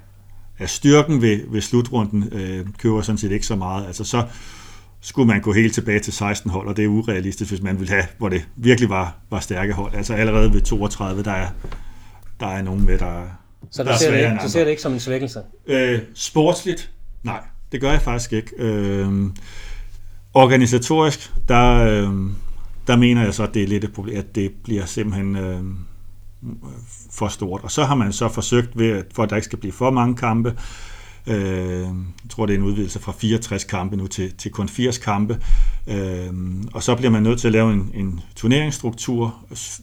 af 0.60 0.70
styrken 0.70 1.22
ved, 1.22 1.40
ved 1.48 1.62
slutrunden 1.62 2.30
øh, 2.32 2.66
køber 2.78 3.02
sådan 3.02 3.18
set 3.18 3.32
ikke 3.32 3.46
så 3.46 3.56
meget. 3.56 3.88
Altså, 3.88 4.04
så 4.04 4.24
skulle 5.02 5.28
man 5.28 5.42
gå 5.42 5.54
helt 5.54 5.74
tilbage 5.74 6.00
til 6.00 6.14
16 6.14 6.52
hold, 6.52 6.68
og 6.68 6.78
det 6.78 6.84
er 6.84 6.88
urealistisk, 6.88 7.52
hvis 7.52 7.62
man 7.62 7.80
vil 7.80 7.90
have, 7.90 8.04
hvor 8.18 8.30
det 8.30 8.48
virkelig 8.56 8.90
var, 8.90 9.16
var 9.30 9.40
stærke 9.40 9.74
hold. 9.74 9.96
Altså 9.96 10.14
allerede 10.14 10.54
ved 10.54 10.62
32, 10.62 11.24
der 11.24 11.32
er, 11.32 11.48
der 12.40 12.48
er 12.48 12.62
nogen 12.62 12.86
med, 12.86 12.98
der 12.98 13.24
Så 13.72 13.84
der 13.84 13.96
ser, 13.98 14.12
det 14.12 14.18
ikke, 14.18 14.40
du 14.44 14.50
ser 14.50 14.64
det 14.64 14.70
ikke 14.70 14.82
som 14.82 14.94
en 14.94 15.00
svækkelse? 15.00 15.40
Øh, 15.68 16.00
sportsligt? 16.14 16.92
Nej, 17.24 17.40
det 17.72 17.82
gør 17.82 17.92
jeg 17.92 18.02
faktisk 18.02 18.34
ikke. 18.34 18.52
Øh, 18.58 19.30
Organisatorisk, 20.34 21.34
der, 21.48 21.74
øh, 21.74 22.14
der 22.88 22.96
mener 22.96 23.24
jeg 23.24 23.34
så, 23.34 23.44
at 23.44 23.54
det 23.54 23.64
er 23.64 23.68
lidt 23.68 23.84
et 23.84 23.94
problem, 23.94 24.18
at 24.18 24.36
det 24.36 24.52
bliver 24.64 24.86
simpelthen 24.86 25.36
øh, 25.36 25.64
for 27.12 27.28
stort. 27.28 27.62
Og 27.64 27.72
så 27.72 27.84
har 27.84 27.96
man 27.96 28.14
så 28.14 28.30
forsøgt, 28.30 28.78
ved, 28.78 29.04
for 29.16 29.24
at 29.24 29.30
der 29.30 29.36
ikke 29.36 29.46
skal 29.46 29.60
blive 29.60 29.74
for 29.74 29.92
mange 29.92 30.16
kampe, 30.16 30.58
øh, 31.28 31.82
jeg 32.24 32.30
tror, 32.30 32.46
det 32.46 32.54
er 32.54 32.58
en 32.58 32.66
udvidelse 32.66 33.00
fra 33.00 33.12
64 33.12 33.64
kampe 33.64 33.96
nu 33.96 34.08
til, 34.08 34.34
til 34.38 34.52
kun 34.52 34.70
80 34.70 34.98
kampe. 34.98 35.40
Øh, 35.88 36.34
og 36.74 36.84
så 36.84 36.96
bliver 36.96 37.12
man 37.12 37.24
nødt 37.24 37.40
til 37.40 37.48
at 37.48 37.52
lave 37.52 37.74
en, 37.74 37.92
en 37.94 38.20
turneringsstruktur, 38.36 39.36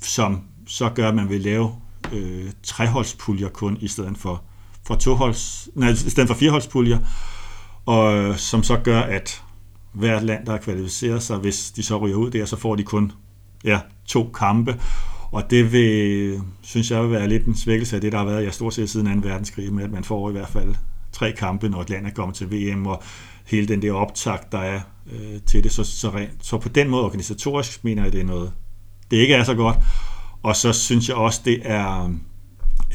som 0.03 0.41
så 0.67 0.89
gør, 0.89 1.09
at 1.09 1.15
man 1.15 1.29
vil 1.29 1.41
lave 1.41 1.75
øh, 2.13 2.51
treholdspuljer 2.63 3.49
kun 3.49 3.79
i 3.81 3.89
stedet 3.89 4.19
for, 4.19 4.43
for 4.87 4.95
toholds, 4.95 5.69
nej, 5.75 5.89
i 5.91 5.95
stedet 5.95 6.29
for 6.29 6.35
fireholdspuljer, 6.35 6.99
og 7.87 8.17
øh, 8.17 8.37
som 8.37 8.63
så 8.63 8.77
gør, 8.77 9.01
at 9.01 9.43
hvert 9.93 10.23
land, 10.23 10.47
der 10.47 10.53
har 10.53 10.59
kvalificeret 10.59 11.23
sig, 11.23 11.39
hvis 11.39 11.71
de 11.71 11.83
så 11.83 11.97
ryger 11.97 12.17
ud 12.17 12.31
der, 12.31 12.45
så 12.45 12.57
får 12.57 12.77
de 12.77 12.83
kun 12.83 13.13
ja, 13.65 13.81
to 14.07 14.31
kampe. 14.39 14.81
Og 15.31 15.51
det 15.51 15.73
vil, 15.73 16.41
synes 16.63 16.91
jeg 16.91 17.03
vil 17.03 17.11
være 17.11 17.29
lidt 17.29 17.47
en 17.47 17.57
svækkelse 17.57 17.97
af 17.97 18.03
det, 18.03 18.13
der 18.13 18.19
har 18.19 18.25
været 18.25 18.49
i 18.49 18.51
stort 18.51 18.75
set 18.75 18.91
siden 18.91 19.23
2. 19.23 19.29
verdenskrig, 19.29 19.73
med 19.73 19.85
at 19.85 19.91
man 19.91 20.05
får 20.05 20.29
i 20.29 20.33
hvert 20.33 20.49
fald 20.49 20.75
tre 21.13 21.33
kampe, 21.33 21.69
når 21.69 21.81
et 21.81 21.91
land 21.91 22.07
er 22.07 22.11
kommet 22.11 22.37
til 22.37 22.53
VM, 22.53 22.87
og 22.87 23.03
hele 23.47 23.69
den 23.69 23.83
der 23.83 23.93
optakt, 23.93 24.53
der 24.53 24.59
er 24.59 24.81
øh, 25.13 25.41
til 25.47 25.65
det. 25.65 25.73
Så, 25.73 25.85
så, 25.85 26.11
rent, 26.11 26.31
så 26.43 26.59
på 26.59 26.69
den 26.69 26.89
måde 26.89 27.05
organisatorisk 27.05 27.85
mener 27.85 28.03
jeg, 28.03 28.13
det 28.13 28.21
er 28.21 28.25
noget, 28.25 28.53
det 29.11 29.17
ikke 29.17 29.35
er 29.35 29.45
så 29.45 29.55
godt. 29.55 29.77
Og 30.43 30.57
så 30.57 30.73
synes 30.73 31.09
jeg 31.09 31.17
også, 31.17 31.41
det 31.45 31.61
er 31.63 32.11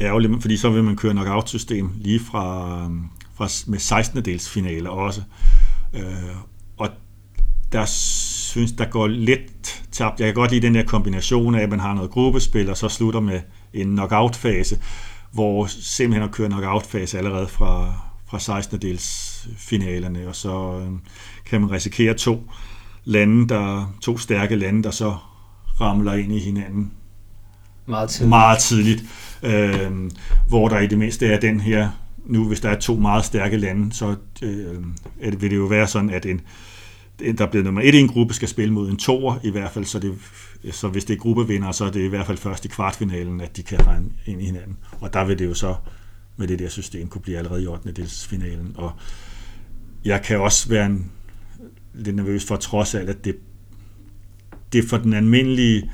ærgerligt, 0.00 0.42
fordi 0.42 0.56
så 0.56 0.70
vil 0.70 0.84
man 0.84 0.96
køre 0.96 1.12
knockout-system 1.12 1.90
lige 1.96 2.20
fra, 2.20 2.78
fra 3.34 3.48
med 3.66 3.78
16. 3.78 4.24
dels 4.24 4.48
finaler 4.48 4.90
også. 4.90 5.22
Øh, 5.94 6.02
og 6.76 6.88
der 7.72 7.84
synes, 7.84 8.72
der 8.72 8.84
går 8.84 9.06
lidt 9.06 9.82
tabt. 9.92 10.20
Jeg 10.20 10.26
kan 10.26 10.34
godt 10.34 10.50
lide 10.50 10.66
den 10.66 10.74
der 10.74 10.84
kombination 10.84 11.54
af, 11.54 11.62
at 11.62 11.70
man 11.70 11.80
har 11.80 11.94
noget 11.94 12.10
gruppespil, 12.10 12.70
og 12.70 12.76
så 12.76 12.88
slutter 12.88 13.20
med 13.20 13.40
en 13.72 13.88
knockout-fase, 13.88 14.78
hvor 15.32 15.66
simpelthen 15.66 16.28
at 16.28 16.34
køre 16.34 16.48
knockout-fase 16.48 17.18
allerede 17.18 17.48
fra, 17.48 17.94
fra 18.26 18.38
fra 18.38 18.38
16. 18.38 18.82
dels 18.82 19.48
finalerne, 19.56 20.28
og 20.28 20.36
så 20.36 20.80
øh, 20.80 20.92
kan 21.46 21.60
man 21.60 21.70
risikere 21.70 22.14
to 22.14 22.50
lande, 23.04 23.48
der, 23.48 23.94
to 24.00 24.18
stærke 24.18 24.56
lande, 24.56 24.82
der 24.82 24.90
så 24.90 25.16
ramler 25.80 26.12
ind 26.12 26.32
i 26.32 26.38
hinanden 26.38 26.92
meget 27.86 28.10
tidligt, 28.10 28.28
meget 28.28 28.58
tidligt 28.58 29.04
øh, 29.42 30.10
hvor 30.48 30.68
der 30.68 30.78
i 30.78 30.86
det 30.86 30.98
mindste 30.98 31.26
er 31.26 31.40
den 31.40 31.60
her, 31.60 31.90
nu 32.26 32.48
hvis 32.48 32.60
der 32.60 32.68
er 32.68 32.80
to 32.80 32.96
meget 32.96 33.24
stærke 33.24 33.56
lande, 33.56 33.92
så 33.92 34.16
øh, 34.42 35.40
vil 35.40 35.50
det 35.50 35.56
jo 35.56 35.64
være 35.64 35.86
sådan, 35.86 36.10
at 36.10 36.26
en, 36.26 36.40
der 37.38 37.46
bliver 37.46 37.64
nummer 37.64 37.80
et 37.84 37.94
i 37.94 37.98
en 37.98 38.08
gruppe, 38.08 38.34
skal 38.34 38.48
spille 38.48 38.74
mod 38.74 38.90
en 38.90 38.96
toer 38.96 39.38
i 39.42 39.50
hvert 39.50 39.70
fald, 39.70 39.84
så, 39.84 39.98
det, 39.98 40.14
så 40.70 40.88
hvis 40.88 41.04
det 41.04 41.14
er 41.14 41.18
gruppevinder, 41.18 41.72
så 41.72 41.84
er 41.84 41.90
det 41.90 42.00
i 42.00 42.08
hvert 42.08 42.26
fald 42.26 42.38
først 42.38 42.64
i 42.64 42.68
kvartfinalen, 42.68 43.40
at 43.40 43.56
de 43.56 43.62
kan 43.62 43.86
regne 43.86 44.10
ind 44.26 44.42
i 44.42 44.44
hinanden. 44.44 44.76
Og 45.00 45.12
der 45.12 45.24
vil 45.24 45.38
det 45.38 45.46
jo 45.46 45.54
så 45.54 45.74
med 46.36 46.48
det 46.48 46.58
der 46.58 46.68
system 46.68 47.08
kunne 47.08 47.22
blive 47.22 47.38
allerede 47.38 47.62
i 47.62 47.66
8. 47.66 47.92
delsfinalen. 47.92 48.72
Og 48.76 48.92
jeg 50.04 50.22
kan 50.22 50.40
også 50.40 50.68
være 50.68 50.86
en, 50.86 51.10
lidt 51.94 52.16
nervøs 52.16 52.44
for 52.44 52.56
trods 52.56 52.94
alt, 52.94 53.10
at 53.10 53.24
det, 53.24 53.36
det 54.72 54.84
for 54.84 54.96
den 54.96 55.12
almindelige 55.12 55.90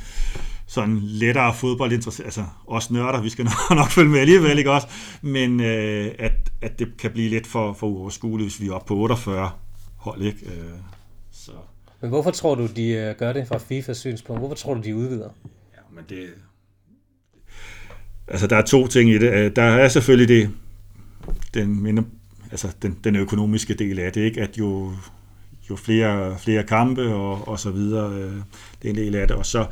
sådan 0.70 0.98
lettere 1.02 1.54
fodboldinteresseret, 1.54 2.26
altså 2.26 2.44
også 2.66 2.92
nørder, 2.92 3.20
vi 3.22 3.28
skal 3.28 3.44
nok, 3.70 3.78
nok 3.78 3.90
følge 3.90 4.10
med 4.10 4.20
alligevel, 4.20 4.58
ikke 4.58 4.70
også? 4.70 4.88
Men 5.22 5.60
øh, 5.60 6.14
at, 6.18 6.32
at 6.62 6.78
det 6.78 6.96
kan 6.98 7.10
blive 7.10 7.28
lidt 7.28 7.46
for, 7.46 7.72
for 7.72 7.86
uoverskueligt, 7.86 8.50
hvis 8.50 8.60
vi 8.60 8.66
er 8.68 8.72
oppe 8.72 8.88
på 8.88 8.94
48 8.94 9.50
hold, 9.96 10.22
ikke? 10.22 10.46
Øh, 10.46 10.70
så. 11.30 11.52
Men 12.00 12.10
hvorfor 12.10 12.30
tror 12.30 12.54
du, 12.54 12.66
de 12.66 12.88
øh, 12.88 13.14
gør 13.16 13.32
det 13.32 13.48
fra 13.48 13.58
FIFAs 13.58 13.98
synspunkt? 13.98 14.40
Hvorfor 14.40 14.54
tror 14.54 14.74
du, 14.74 14.80
de 14.80 14.96
udvider? 14.96 15.28
Ja, 15.74 15.80
men 15.94 16.04
det... 16.08 16.28
Altså, 18.28 18.46
der 18.46 18.56
er 18.56 18.64
to 18.64 18.86
ting 18.86 19.10
i 19.10 19.18
det. 19.18 19.32
Øh, 19.32 19.56
der 19.56 19.62
er 19.62 19.88
selvfølgelig 19.88 20.28
det, 20.28 20.50
den, 21.54 21.82
minder, 21.82 22.02
altså, 22.50 22.68
den, 22.82 22.98
den 23.04 23.16
økonomiske 23.16 23.74
del 23.74 23.98
af 23.98 24.12
det, 24.12 24.20
ikke? 24.20 24.40
At 24.40 24.58
jo, 24.58 24.92
jo 25.70 25.76
flere, 25.76 26.38
flere 26.38 26.62
kampe 26.62 27.14
og, 27.14 27.48
og 27.48 27.58
så 27.58 27.70
videre, 27.70 28.12
øh, 28.12 28.34
det 28.82 28.84
er 28.84 28.90
en 28.90 28.96
del 28.96 29.14
af 29.14 29.28
det. 29.28 29.36
Og 29.36 29.46
så 29.46 29.66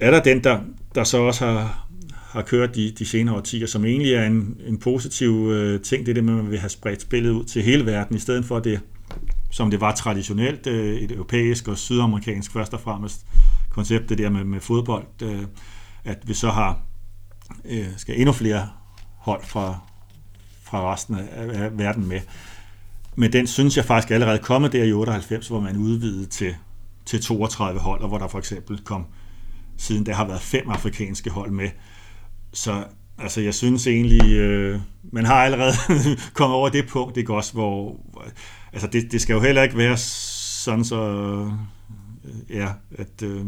er 0.00 0.10
der 0.10 0.22
den, 0.22 0.44
der, 0.44 0.60
der 0.94 1.04
så 1.04 1.18
også 1.18 1.46
har, 1.46 1.86
har 2.14 2.42
kørt 2.42 2.74
de, 2.74 2.90
de 2.90 3.06
senere 3.06 3.36
årtier, 3.36 3.66
som 3.66 3.84
egentlig 3.84 4.14
er 4.14 4.26
en, 4.26 4.56
en 4.66 4.78
positiv 4.78 5.50
øh, 5.52 5.80
ting, 5.80 6.06
det 6.06 6.12
er 6.12 6.14
det 6.14 6.24
med, 6.24 6.32
at 6.32 6.42
man 6.42 6.50
vil 6.50 6.58
have 6.58 6.70
spredt 6.70 7.02
spillet 7.02 7.30
ud 7.30 7.44
til 7.44 7.62
hele 7.62 7.86
verden, 7.86 8.16
i 8.16 8.18
stedet 8.18 8.44
for 8.44 8.58
det, 8.58 8.80
som 9.50 9.70
det 9.70 9.80
var 9.80 9.94
traditionelt, 9.94 10.66
øh, 10.66 10.96
et 10.96 11.12
europæisk 11.12 11.68
og 11.68 11.78
sydamerikansk 11.78 12.52
først 12.52 12.74
og 12.74 12.80
fremmest 12.80 13.26
koncept, 13.70 14.08
det 14.08 14.18
der 14.18 14.30
med, 14.30 14.44
med 14.44 14.60
fodbold, 14.60 15.04
øh, 15.22 15.42
at 16.04 16.18
vi 16.28 16.34
så 16.34 16.50
har 16.50 16.82
øh, 17.64 17.86
skal 17.96 18.18
endnu 18.18 18.32
flere 18.32 18.68
hold 19.16 19.44
fra, 19.44 19.78
fra 20.62 20.92
resten 20.92 21.18
af, 21.18 21.62
af 21.64 21.78
verden 21.78 22.08
med. 22.08 22.20
Men 23.16 23.32
den 23.32 23.46
synes 23.46 23.76
jeg 23.76 23.84
faktisk 23.84 24.10
allerede 24.10 24.38
kommet 24.38 24.72
der 24.72 24.84
i 24.84 24.92
98, 24.92 25.48
hvor 25.48 25.60
man 25.60 25.76
udvidede 25.76 26.26
til, 26.26 26.54
til 27.06 27.22
32 27.22 27.80
hold, 27.80 28.00
og 28.00 28.08
hvor 28.08 28.18
der 28.18 28.28
for 28.28 28.38
eksempel 28.38 28.78
kom 28.78 29.06
siden 29.80 30.06
der 30.06 30.14
har 30.14 30.26
været 30.26 30.40
fem 30.40 30.70
afrikanske 30.70 31.30
hold 31.30 31.50
med. 31.50 31.68
Så 32.52 32.84
altså, 33.18 33.40
jeg 33.40 33.54
synes 33.54 33.86
egentlig, 33.86 34.32
øh, 34.32 34.80
man 35.12 35.24
har 35.24 35.44
allerede 35.44 35.72
kommet 36.34 36.56
over 36.56 36.68
det 36.68 36.88
punkt, 36.88 37.16
ikke 37.16 37.34
også, 37.34 37.52
hvor, 37.52 38.00
altså 38.72 38.88
det, 38.92 39.12
det 39.12 39.20
skal 39.20 39.34
jo 39.34 39.40
heller 39.40 39.62
ikke 39.62 39.76
være 39.76 39.96
sådan 39.96 40.84
så, 40.84 41.02
øh, 41.02 41.52
ja, 42.56 42.68
at, 42.98 43.22
øh, 43.22 43.44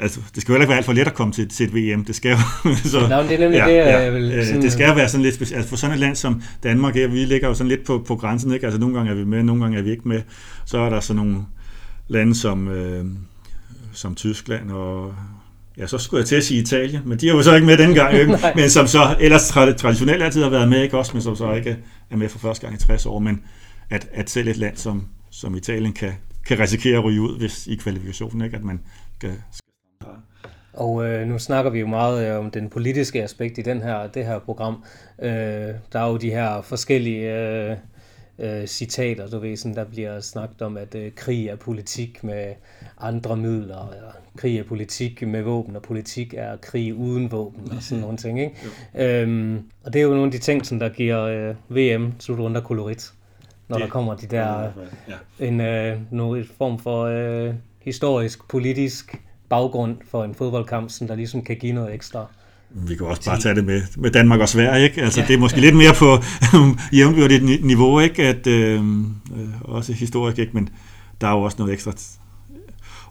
altså, 0.00 0.20
det 0.34 0.42
skal 0.42 0.52
jo 0.52 0.54
heller 0.54 0.64
ikke 0.64 0.70
være 0.70 0.78
alt 0.78 0.86
for 0.86 0.92
let 0.92 1.06
at 1.06 1.14
komme 1.14 1.32
til, 1.32 1.48
til 1.48 1.66
et 1.66 1.74
VM. 1.74 2.04
Det 2.04 2.14
skal 2.14 2.30
jo... 2.30 2.38
så, 2.92 3.00
Nå, 3.00 3.22
det 3.22 3.32
er 3.32 3.38
nemlig 3.38 3.58
ja, 3.58 3.66
det, 3.66 3.74
ja, 3.74 3.98
jeg 3.98 4.12
vil... 4.12 4.32
Øh, 4.32 4.44
sådan... 4.44 4.62
Det 4.62 4.72
skal 4.72 4.88
jo 4.88 4.94
være 4.94 5.08
sådan 5.08 5.22
lidt 5.22 5.34
specielt. 5.34 5.56
Altså 5.56 5.68
for 5.68 5.76
sådan 5.76 5.94
et 5.94 6.00
land 6.00 6.16
som 6.16 6.42
Danmark, 6.62 6.96
ja, 6.96 7.06
vi 7.06 7.24
ligger 7.24 7.48
jo 7.48 7.54
sådan 7.54 7.68
lidt 7.68 7.84
på, 7.84 8.04
på 8.06 8.16
grænsen, 8.16 8.52
ikke? 8.52 8.66
Altså 8.66 8.80
nogle 8.80 8.94
gange 8.94 9.10
er 9.10 9.14
vi 9.14 9.24
med, 9.24 9.42
nogle 9.42 9.62
gange 9.62 9.78
er 9.78 9.82
vi 9.82 9.90
ikke 9.90 10.08
med. 10.08 10.22
Så 10.64 10.78
er 10.78 10.90
der 10.90 11.00
sådan 11.00 11.24
nogle 11.24 11.38
lande 12.08 12.34
som... 12.34 12.68
Øh, 12.68 13.04
som 13.92 14.14
Tyskland 14.14 14.70
og 14.70 15.14
ja, 15.78 15.86
så 15.86 15.98
skulle 15.98 16.20
jeg 16.20 16.26
til 16.26 16.36
at 16.36 16.44
sige 16.44 16.60
Italien, 16.60 17.02
men 17.06 17.18
de 17.18 17.28
er 17.28 17.32
jo 17.32 17.42
så 17.42 17.54
ikke 17.54 17.66
med 17.66 17.78
denne 17.78 17.94
gang, 17.94 18.14
ikke? 18.20 18.38
men 18.54 18.70
som 18.70 18.86
så 18.86 19.16
ellers 19.20 19.48
traditionelt 19.48 20.22
altid 20.22 20.42
har 20.42 20.50
været 20.50 20.68
med, 20.68 20.82
ikke 20.82 20.98
også, 20.98 21.12
men 21.12 21.22
som 21.22 21.36
så 21.36 21.52
ikke 21.52 21.78
er 22.10 22.16
med 22.16 22.28
for 22.28 22.38
første 22.38 22.66
gang 22.66 22.74
i 22.74 22.78
60 22.78 23.06
år, 23.06 23.18
men 23.18 23.42
at, 23.90 24.08
at 24.12 24.30
selv 24.30 24.48
et 24.48 24.56
land 24.56 24.76
som, 24.76 25.08
som 25.30 25.54
Italien 25.54 25.92
kan, 25.92 26.12
kan 26.46 26.58
risikere 26.58 26.98
at 26.98 27.04
ryge 27.04 27.20
ud 27.20 27.38
hvis 27.38 27.66
i 27.66 27.76
kvalifikationen, 27.76 28.44
ikke? 28.44 28.56
at 28.56 28.64
man 28.64 28.80
skal, 29.14 29.32
og 30.72 31.04
øh, 31.06 31.26
nu 31.28 31.38
snakker 31.38 31.70
vi 31.70 31.80
jo 31.80 31.86
meget 31.86 32.28
øh, 32.28 32.38
om 32.38 32.50
den 32.50 32.70
politiske 32.70 33.22
aspekt 33.22 33.58
i 33.58 33.62
den 33.62 33.82
her, 33.82 34.06
det 34.06 34.26
her 34.26 34.38
program. 34.38 34.84
Øh, 35.22 35.30
der 35.92 36.00
er 36.00 36.08
jo 36.08 36.16
de 36.16 36.30
her 36.30 36.62
forskellige 36.62 37.38
øh, 37.38 37.76
øh, 38.38 38.66
citater, 38.66 39.30
du 39.30 39.38
ved, 39.38 39.56
sådan, 39.56 39.76
der 39.76 39.84
bliver 39.84 40.20
snakket 40.20 40.62
om, 40.62 40.76
at 40.76 40.94
øh, 40.94 41.12
krig 41.16 41.48
er 41.48 41.56
politik 41.56 42.24
med 42.24 42.54
andre 43.02 43.36
midler, 43.36 43.92
eller 43.96 44.12
krig 44.36 44.58
er 44.58 44.64
politik 44.64 45.26
med 45.26 45.42
våben, 45.42 45.76
og 45.76 45.82
politik 45.82 46.34
er 46.36 46.56
krig 46.56 46.94
uden 46.94 47.32
våben, 47.32 47.72
og 47.76 47.82
sådan 47.82 48.02
nogle 48.02 48.16
ting, 48.16 48.40
ikke? 48.40 49.22
Øhm, 49.22 49.62
og 49.84 49.92
det 49.92 49.98
er 49.98 50.02
jo 50.02 50.10
nogle 50.10 50.24
af 50.24 50.30
de 50.30 50.38
ting, 50.38 50.66
som 50.66 50.78
der 50.78 50.88
giver 50.88 51.22
øh, 51.22 51.76
VM 51.76 52.12
slutrunde 52.18 52.60
kolorit, 52.60 53.12
når 53.68 53.76
det, 53.76 53.84
der 53.84 53.90
kommer 53.90 54.14
de 54.14 54.26
der, 54.26 54.62
ja. 55.38 55.46
en, 55.46 55.60
øh, 55.60 55.98
noget 56.10 56.50
form 56.58 56.78
for 56.78 57.04
øh, 57.04 57.54
historisk, 57.80 58.48
politisk 58.48 59.16
baggrund 59.48 59.96
for 60.10 60.24
en 60.24 60.34
fodboldkamp, 60.34 60.90
som 60.90 61.06
der 61.06 61.14
ligesom 61.14 61.42
kan 61.42 61.56
give 61.56 61.72
noget 61.72 61.94
ekstra. 61.94 62.26
Vi 62.74 62.94
kan 62.94 63.06
også 63.06 63.24
bare 63.24 63.40
tage 63.40 63.54
det 63.54 63.64
med, 63.64 63.82
med 63.96 64.10
Danmark 64.10 64.40
og 64.40 64.48
Sverige, 64.48 64.84
ikke? 64.84 65.02
Altså, 65.02 65.20
ja. 65.20 65.26
det 65.26 65.34
er 65.34 65.38
måske 65.38 65.60
lidt 65.60 65.76
mere 65.76 65.94
på 65.98 66.18
jævnbyrdigt 66.96 67.64
niveau, 67.64 68.00
ikke? 68.00 68.22
At, 68.22 68.46
øh, 68.46 68.80
øh, 68.80 69.60
også 69.60 69.92
historisk, 69.92 70.38
ikke? 70.38 70.52
Men 70.52 70.68
der 71.20 71.26
er 71.26 71.32
jo 71.32 71.42
også 71.42 71.56
noget 71.58 71.72
ekstra. 71.72 71.92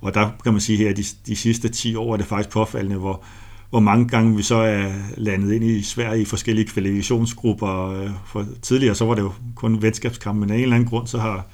Og 0.01 0.13
der 0.13 0.29
kan 0.43 0.51
man 0.51 0.61
sige 0.61 0.77
her, 0.77 0.89
at 0.89 0.97
de, 0.97 1.03
de 1.27 1.35
sidste 1.35 1.69
10 1.69 1.95
år 1.95 2.13
er 2.13 2.17
det 2.17 2.25
faktisk 2.25 2.49
påfaldende, 2.49 2.97
hvor, 2.97 3.23
hvor 3.69 3.79
mange 3.79 4.07
gange 4.07 4.37
vi 4.37 4.43
så 4.43 4.55
er 4.55 4.91
landet 5.17 5.53
ind 5.53 5.63
i 5.63 5.83
Sverige 5.83 6.21
i 6.21 6.25
forskellige 6.25 6.67
kvalifikationsgrupper. 6.67 7.89
Øh, 7.89 8.09
for 8.25 8.45
tidligere 8.61 8.95
så 8.95 9.05
var 9.05 9.15
det 9.15 9.21
jo 9.21 9.31
kun 9.55 9.81
venskabskampe, 9.81 10.39
men 10.39 10.49
af 10.49 10.55
en 10.55 10.61
eller 10.61 10.75
anden 10.75 10.89
grund 10.89 11.07
så 11.07 11.17
har 11.17 11.47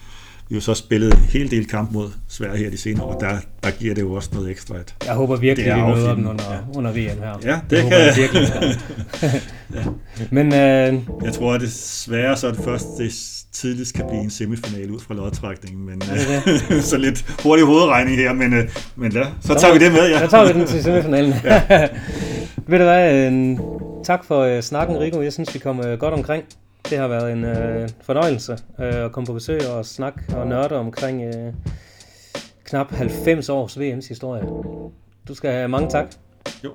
vi 0.50 0.56
jo 0.56 0.62
så 0.62 0.74
spillet 0.74 1.14
en 1.14 1.20
hel 1.20 1.52
del 1.52 1.68
kamp 1.68 1.92
mod 1.92 2.10
Sverige 2.28 2.58
her 2.58 2.70
de 2.70 2.78
senere 2.78 3.04
år, 3.04 3.14
og 3.14 3.22
der, 3.22 3.38
der 3.64 3.72
giver 3.72 3.96
det 3.96 4.02
jo 4.02 4.14
også 4.14 4.30
noget 4.34 4.52
ekstra. 4.52 4.76
At 4.76 4.96
jeg 5.06 5.16
håber 5.16 5.36
virkelig, 5.36 5.72
at 5.72 5.78
vi 5.78 5.82
møder 5.82 6.16
dem 6.16 6.28
under, 6.28 6.54
ja. 6.54 6.60
under 6.76 6.92
VM 6.92 7.22
her. 7.22 7.38
Ja, 7.44 7.60
det, 7.70 7.70
det 7.70 7.82
kan 7.82 7.92
jeg. 7.92 8.14
Virkelig, 8.18 8.48
ja. 9.76 9.84
Men, 10.32 10.48
øh, 10.48 11.24
jeg 11.24 11.34
tror, 11.34 11.54
at 11.54 11.62
det 11.62 11.72
svære 11.72 12.38
så 12.38 12.48
er 12.48 12.52
det 12.52 12.64
først, 12.64 12.88
det 12.98 13.14
tidligst 13.62 13.94
kan 13.94 14.08
blive 14.08 14.22
en 14.22 14.30
semifinale 14.30 14.94
ud 14.94 15.00
fra 15.00 15.14
lodtrækningen, 15.14 15.86
men 15.86 16.02
øh, 16.12 16.82
så 16.92 16.98
lidt 16.98 17.26
hurtig 17.44 17.66
hovedregning 17.66 18.18
her, 18.18 18.34
men, 18.34 18.54
øh, 18.54 18.70
men 18.96 19.12
ja, 19.12 19.24
så, 19.24 19.48
så 19.48 19.60
tager 19.60 19.74
vi 19.74 19.80
det 19.80 19.92
med. 19.92 20.10
Ja. 20.10 20.20
Så 20.20 20.28
tager 20.28 20.54
vi 20.54 20.60
den 20.60 20.68
til 20.68 20.84
semifinalen. 20.84 21.34
ja. 21.44 21.62
Ved 22.70 22.80
du 22.80 22.84
hvad, 22.84 23.32
øh, 23.32 23.58
tak 24.04 24.26
for 24.26 24.40
øh, 24.40 24.62
snakken, 24.62 25.00
Rico. 25.00 25.22
Jeg 25.22 25.34
synes, 25.34 25.54
vi 25.54 25.60
kom 25.60 25.86
øh, 25.86 26.00
godt 26.00 26.14
omkring. 26.14 26.44
Det 26.90 26.98
har 26.98 27.08
været 27.08 27.32
en 27.32 27.44
øh, 27.44 27.90
fornøjelse 28.02 28.58
øh, 28.80 29.06
at 29.06 29.12
komme 29.12 29.28
på 29.28 29.34
besøg 29.34 29.68
og 29.68 29.86
snakke 29.86 30.20
og 30.36 30.48
nørde 30.48 30.76
omkring 30.76 31.22
øh, 31.22 31.54
knap 32.64 32.92
90 32.92 33.50
års 33.50 33.78
VM's 33.78 34.08
historie. 34.08 34.44
Du 35.28 35.34
skal 35.36 35.52
have 35.52 35.68
mange 35.68 35.90
tak. 35.90 36.06
Jo, 36.64 36.72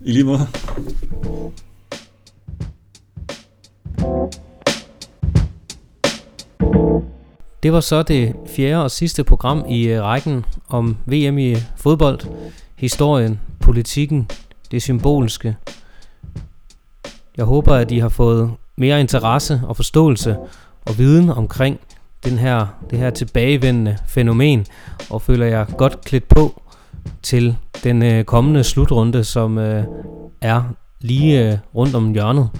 i 0.00 0.12
lige 0.12 0.24
måde. 0.24 0.40
Det 7.62 7.72
var 7.72 7.80
så 7.80 8.02
det 8.02 8.34
fjerde 8.56 8.84
og 8.84 8.90
sidste 8.90 9.24
program 9.24 9.64
i 9.68 9.82
øh, 9.88 10.02
rækken 10.02 10.44
om 10.68 10.96
VM 11.06 11.38
i 11.38 11.50
øh, 11.50 11.62
fodbold. 11.76 12.20
Historien, 12.76 13.40
politikken, 13.60 14.30
det 14.70 14.82
symbolske. 14.82 15.56
Jeg 17.36 17.44
håber, 17.44 17.74
at 17.74 17.90
I 17.90 17.98
har 17.98 18.08
fået 18.08 18.50
mere 18.76 19.00
interesse 19.00 19.60
og 19.64 19.76
forståelse 19.76 20.36
og 20.86 20.98
viden 20.98 21.30
omkring 21.30 21.80
den 22.24 22.38
her, 22.38 22.66
det 22.90 22.98
her 22.98 23.10
tilbagevendende 23.10 23.98
fænomen, 24.06 24.66
og 25.10 25.22
føler 25.22 25.46
jeg 25.46 25.66
godt 25.78 26.00
klædt 26.04 26.28
på 26.28 26.62
til 27.22 27.56
den 27.84 28.02
øh, 28.02 28.24
kommende 28.24 28.64
slutrunde, 28.64 29.24
som 29.24 29.58
øh, 29.58 29.84
er 30.40 30.62
lige 31.00 31.52
øh, 31.52 31.58
rundt 31.74 31.94
om 31.94 32.12
hjørnet. 32.12 32.50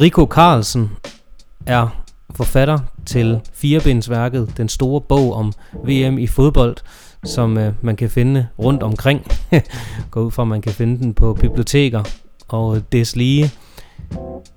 Rico 0.00 0.26
Carlsen 0.26 0.90
er 1.66 2.01
forfatter 2.34 2.78
til 3.06 3.40
firebindsværket, 3.52 4.52
den 4.56 4.68
store 4.68 5.00
bog 5.00 5.34
om 5.34 5.52
VM 5.84 6.18
i 6.18 6.26
fodbold, 6.26 6.76
som 7.24 7.58
øh, 7.58 7.72
man 7.80 7.96
kan 7.96 8.10
finde 8.10 8.46
rundt 8.58 8.82
omkring. 8.82 9.26
Gå 10.10 10.20
ud 10.20 10.30
fra, 10.30 10.42
at 10.42 10.48
man 10.48 10.62
kan 10.62 10.72
finde 10.72 10.98
den 10.98 11.14
på 11.14 11.34
biblioteker 11.34 12.02
og 12.48 12.82
deslige. 12.92 13.50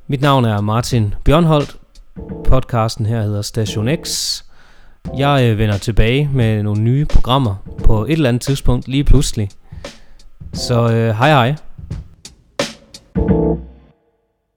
Mit 0.08 0.22
navn 0.22 0.46
er 0.46 0.62
Martin 0.62 1.14
Bjørnholdt. 1.24 1.78
Podcasten 2.46 3.06
her 3.06 3.22
hedder 3.22 3.42
Station 3.42 3.90
X. 4.04 4.42
Jeg 5.18 5.50
øh, 5.50 5.58
vender 5.58 5.78
tilbage 5.78 6.30
med 6.34 6.64
nogle 6.64 6.82
nye 6.82 7.06
programmer 7.06 7.56
på 7.84 8.06
et 8.06 8.12
eller 8.12 8.30
andet 8.30 8.42
tidspunkt 8.42 8.88
lige 8.88 9.04
pludselig. 9.04 9.50
Så 10.54 10.92
øh, 10.92 11.16
hej 11.16 11.30
hej. 11.30 11.56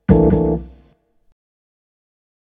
thank 0.08 0.32
you 0.32 0.37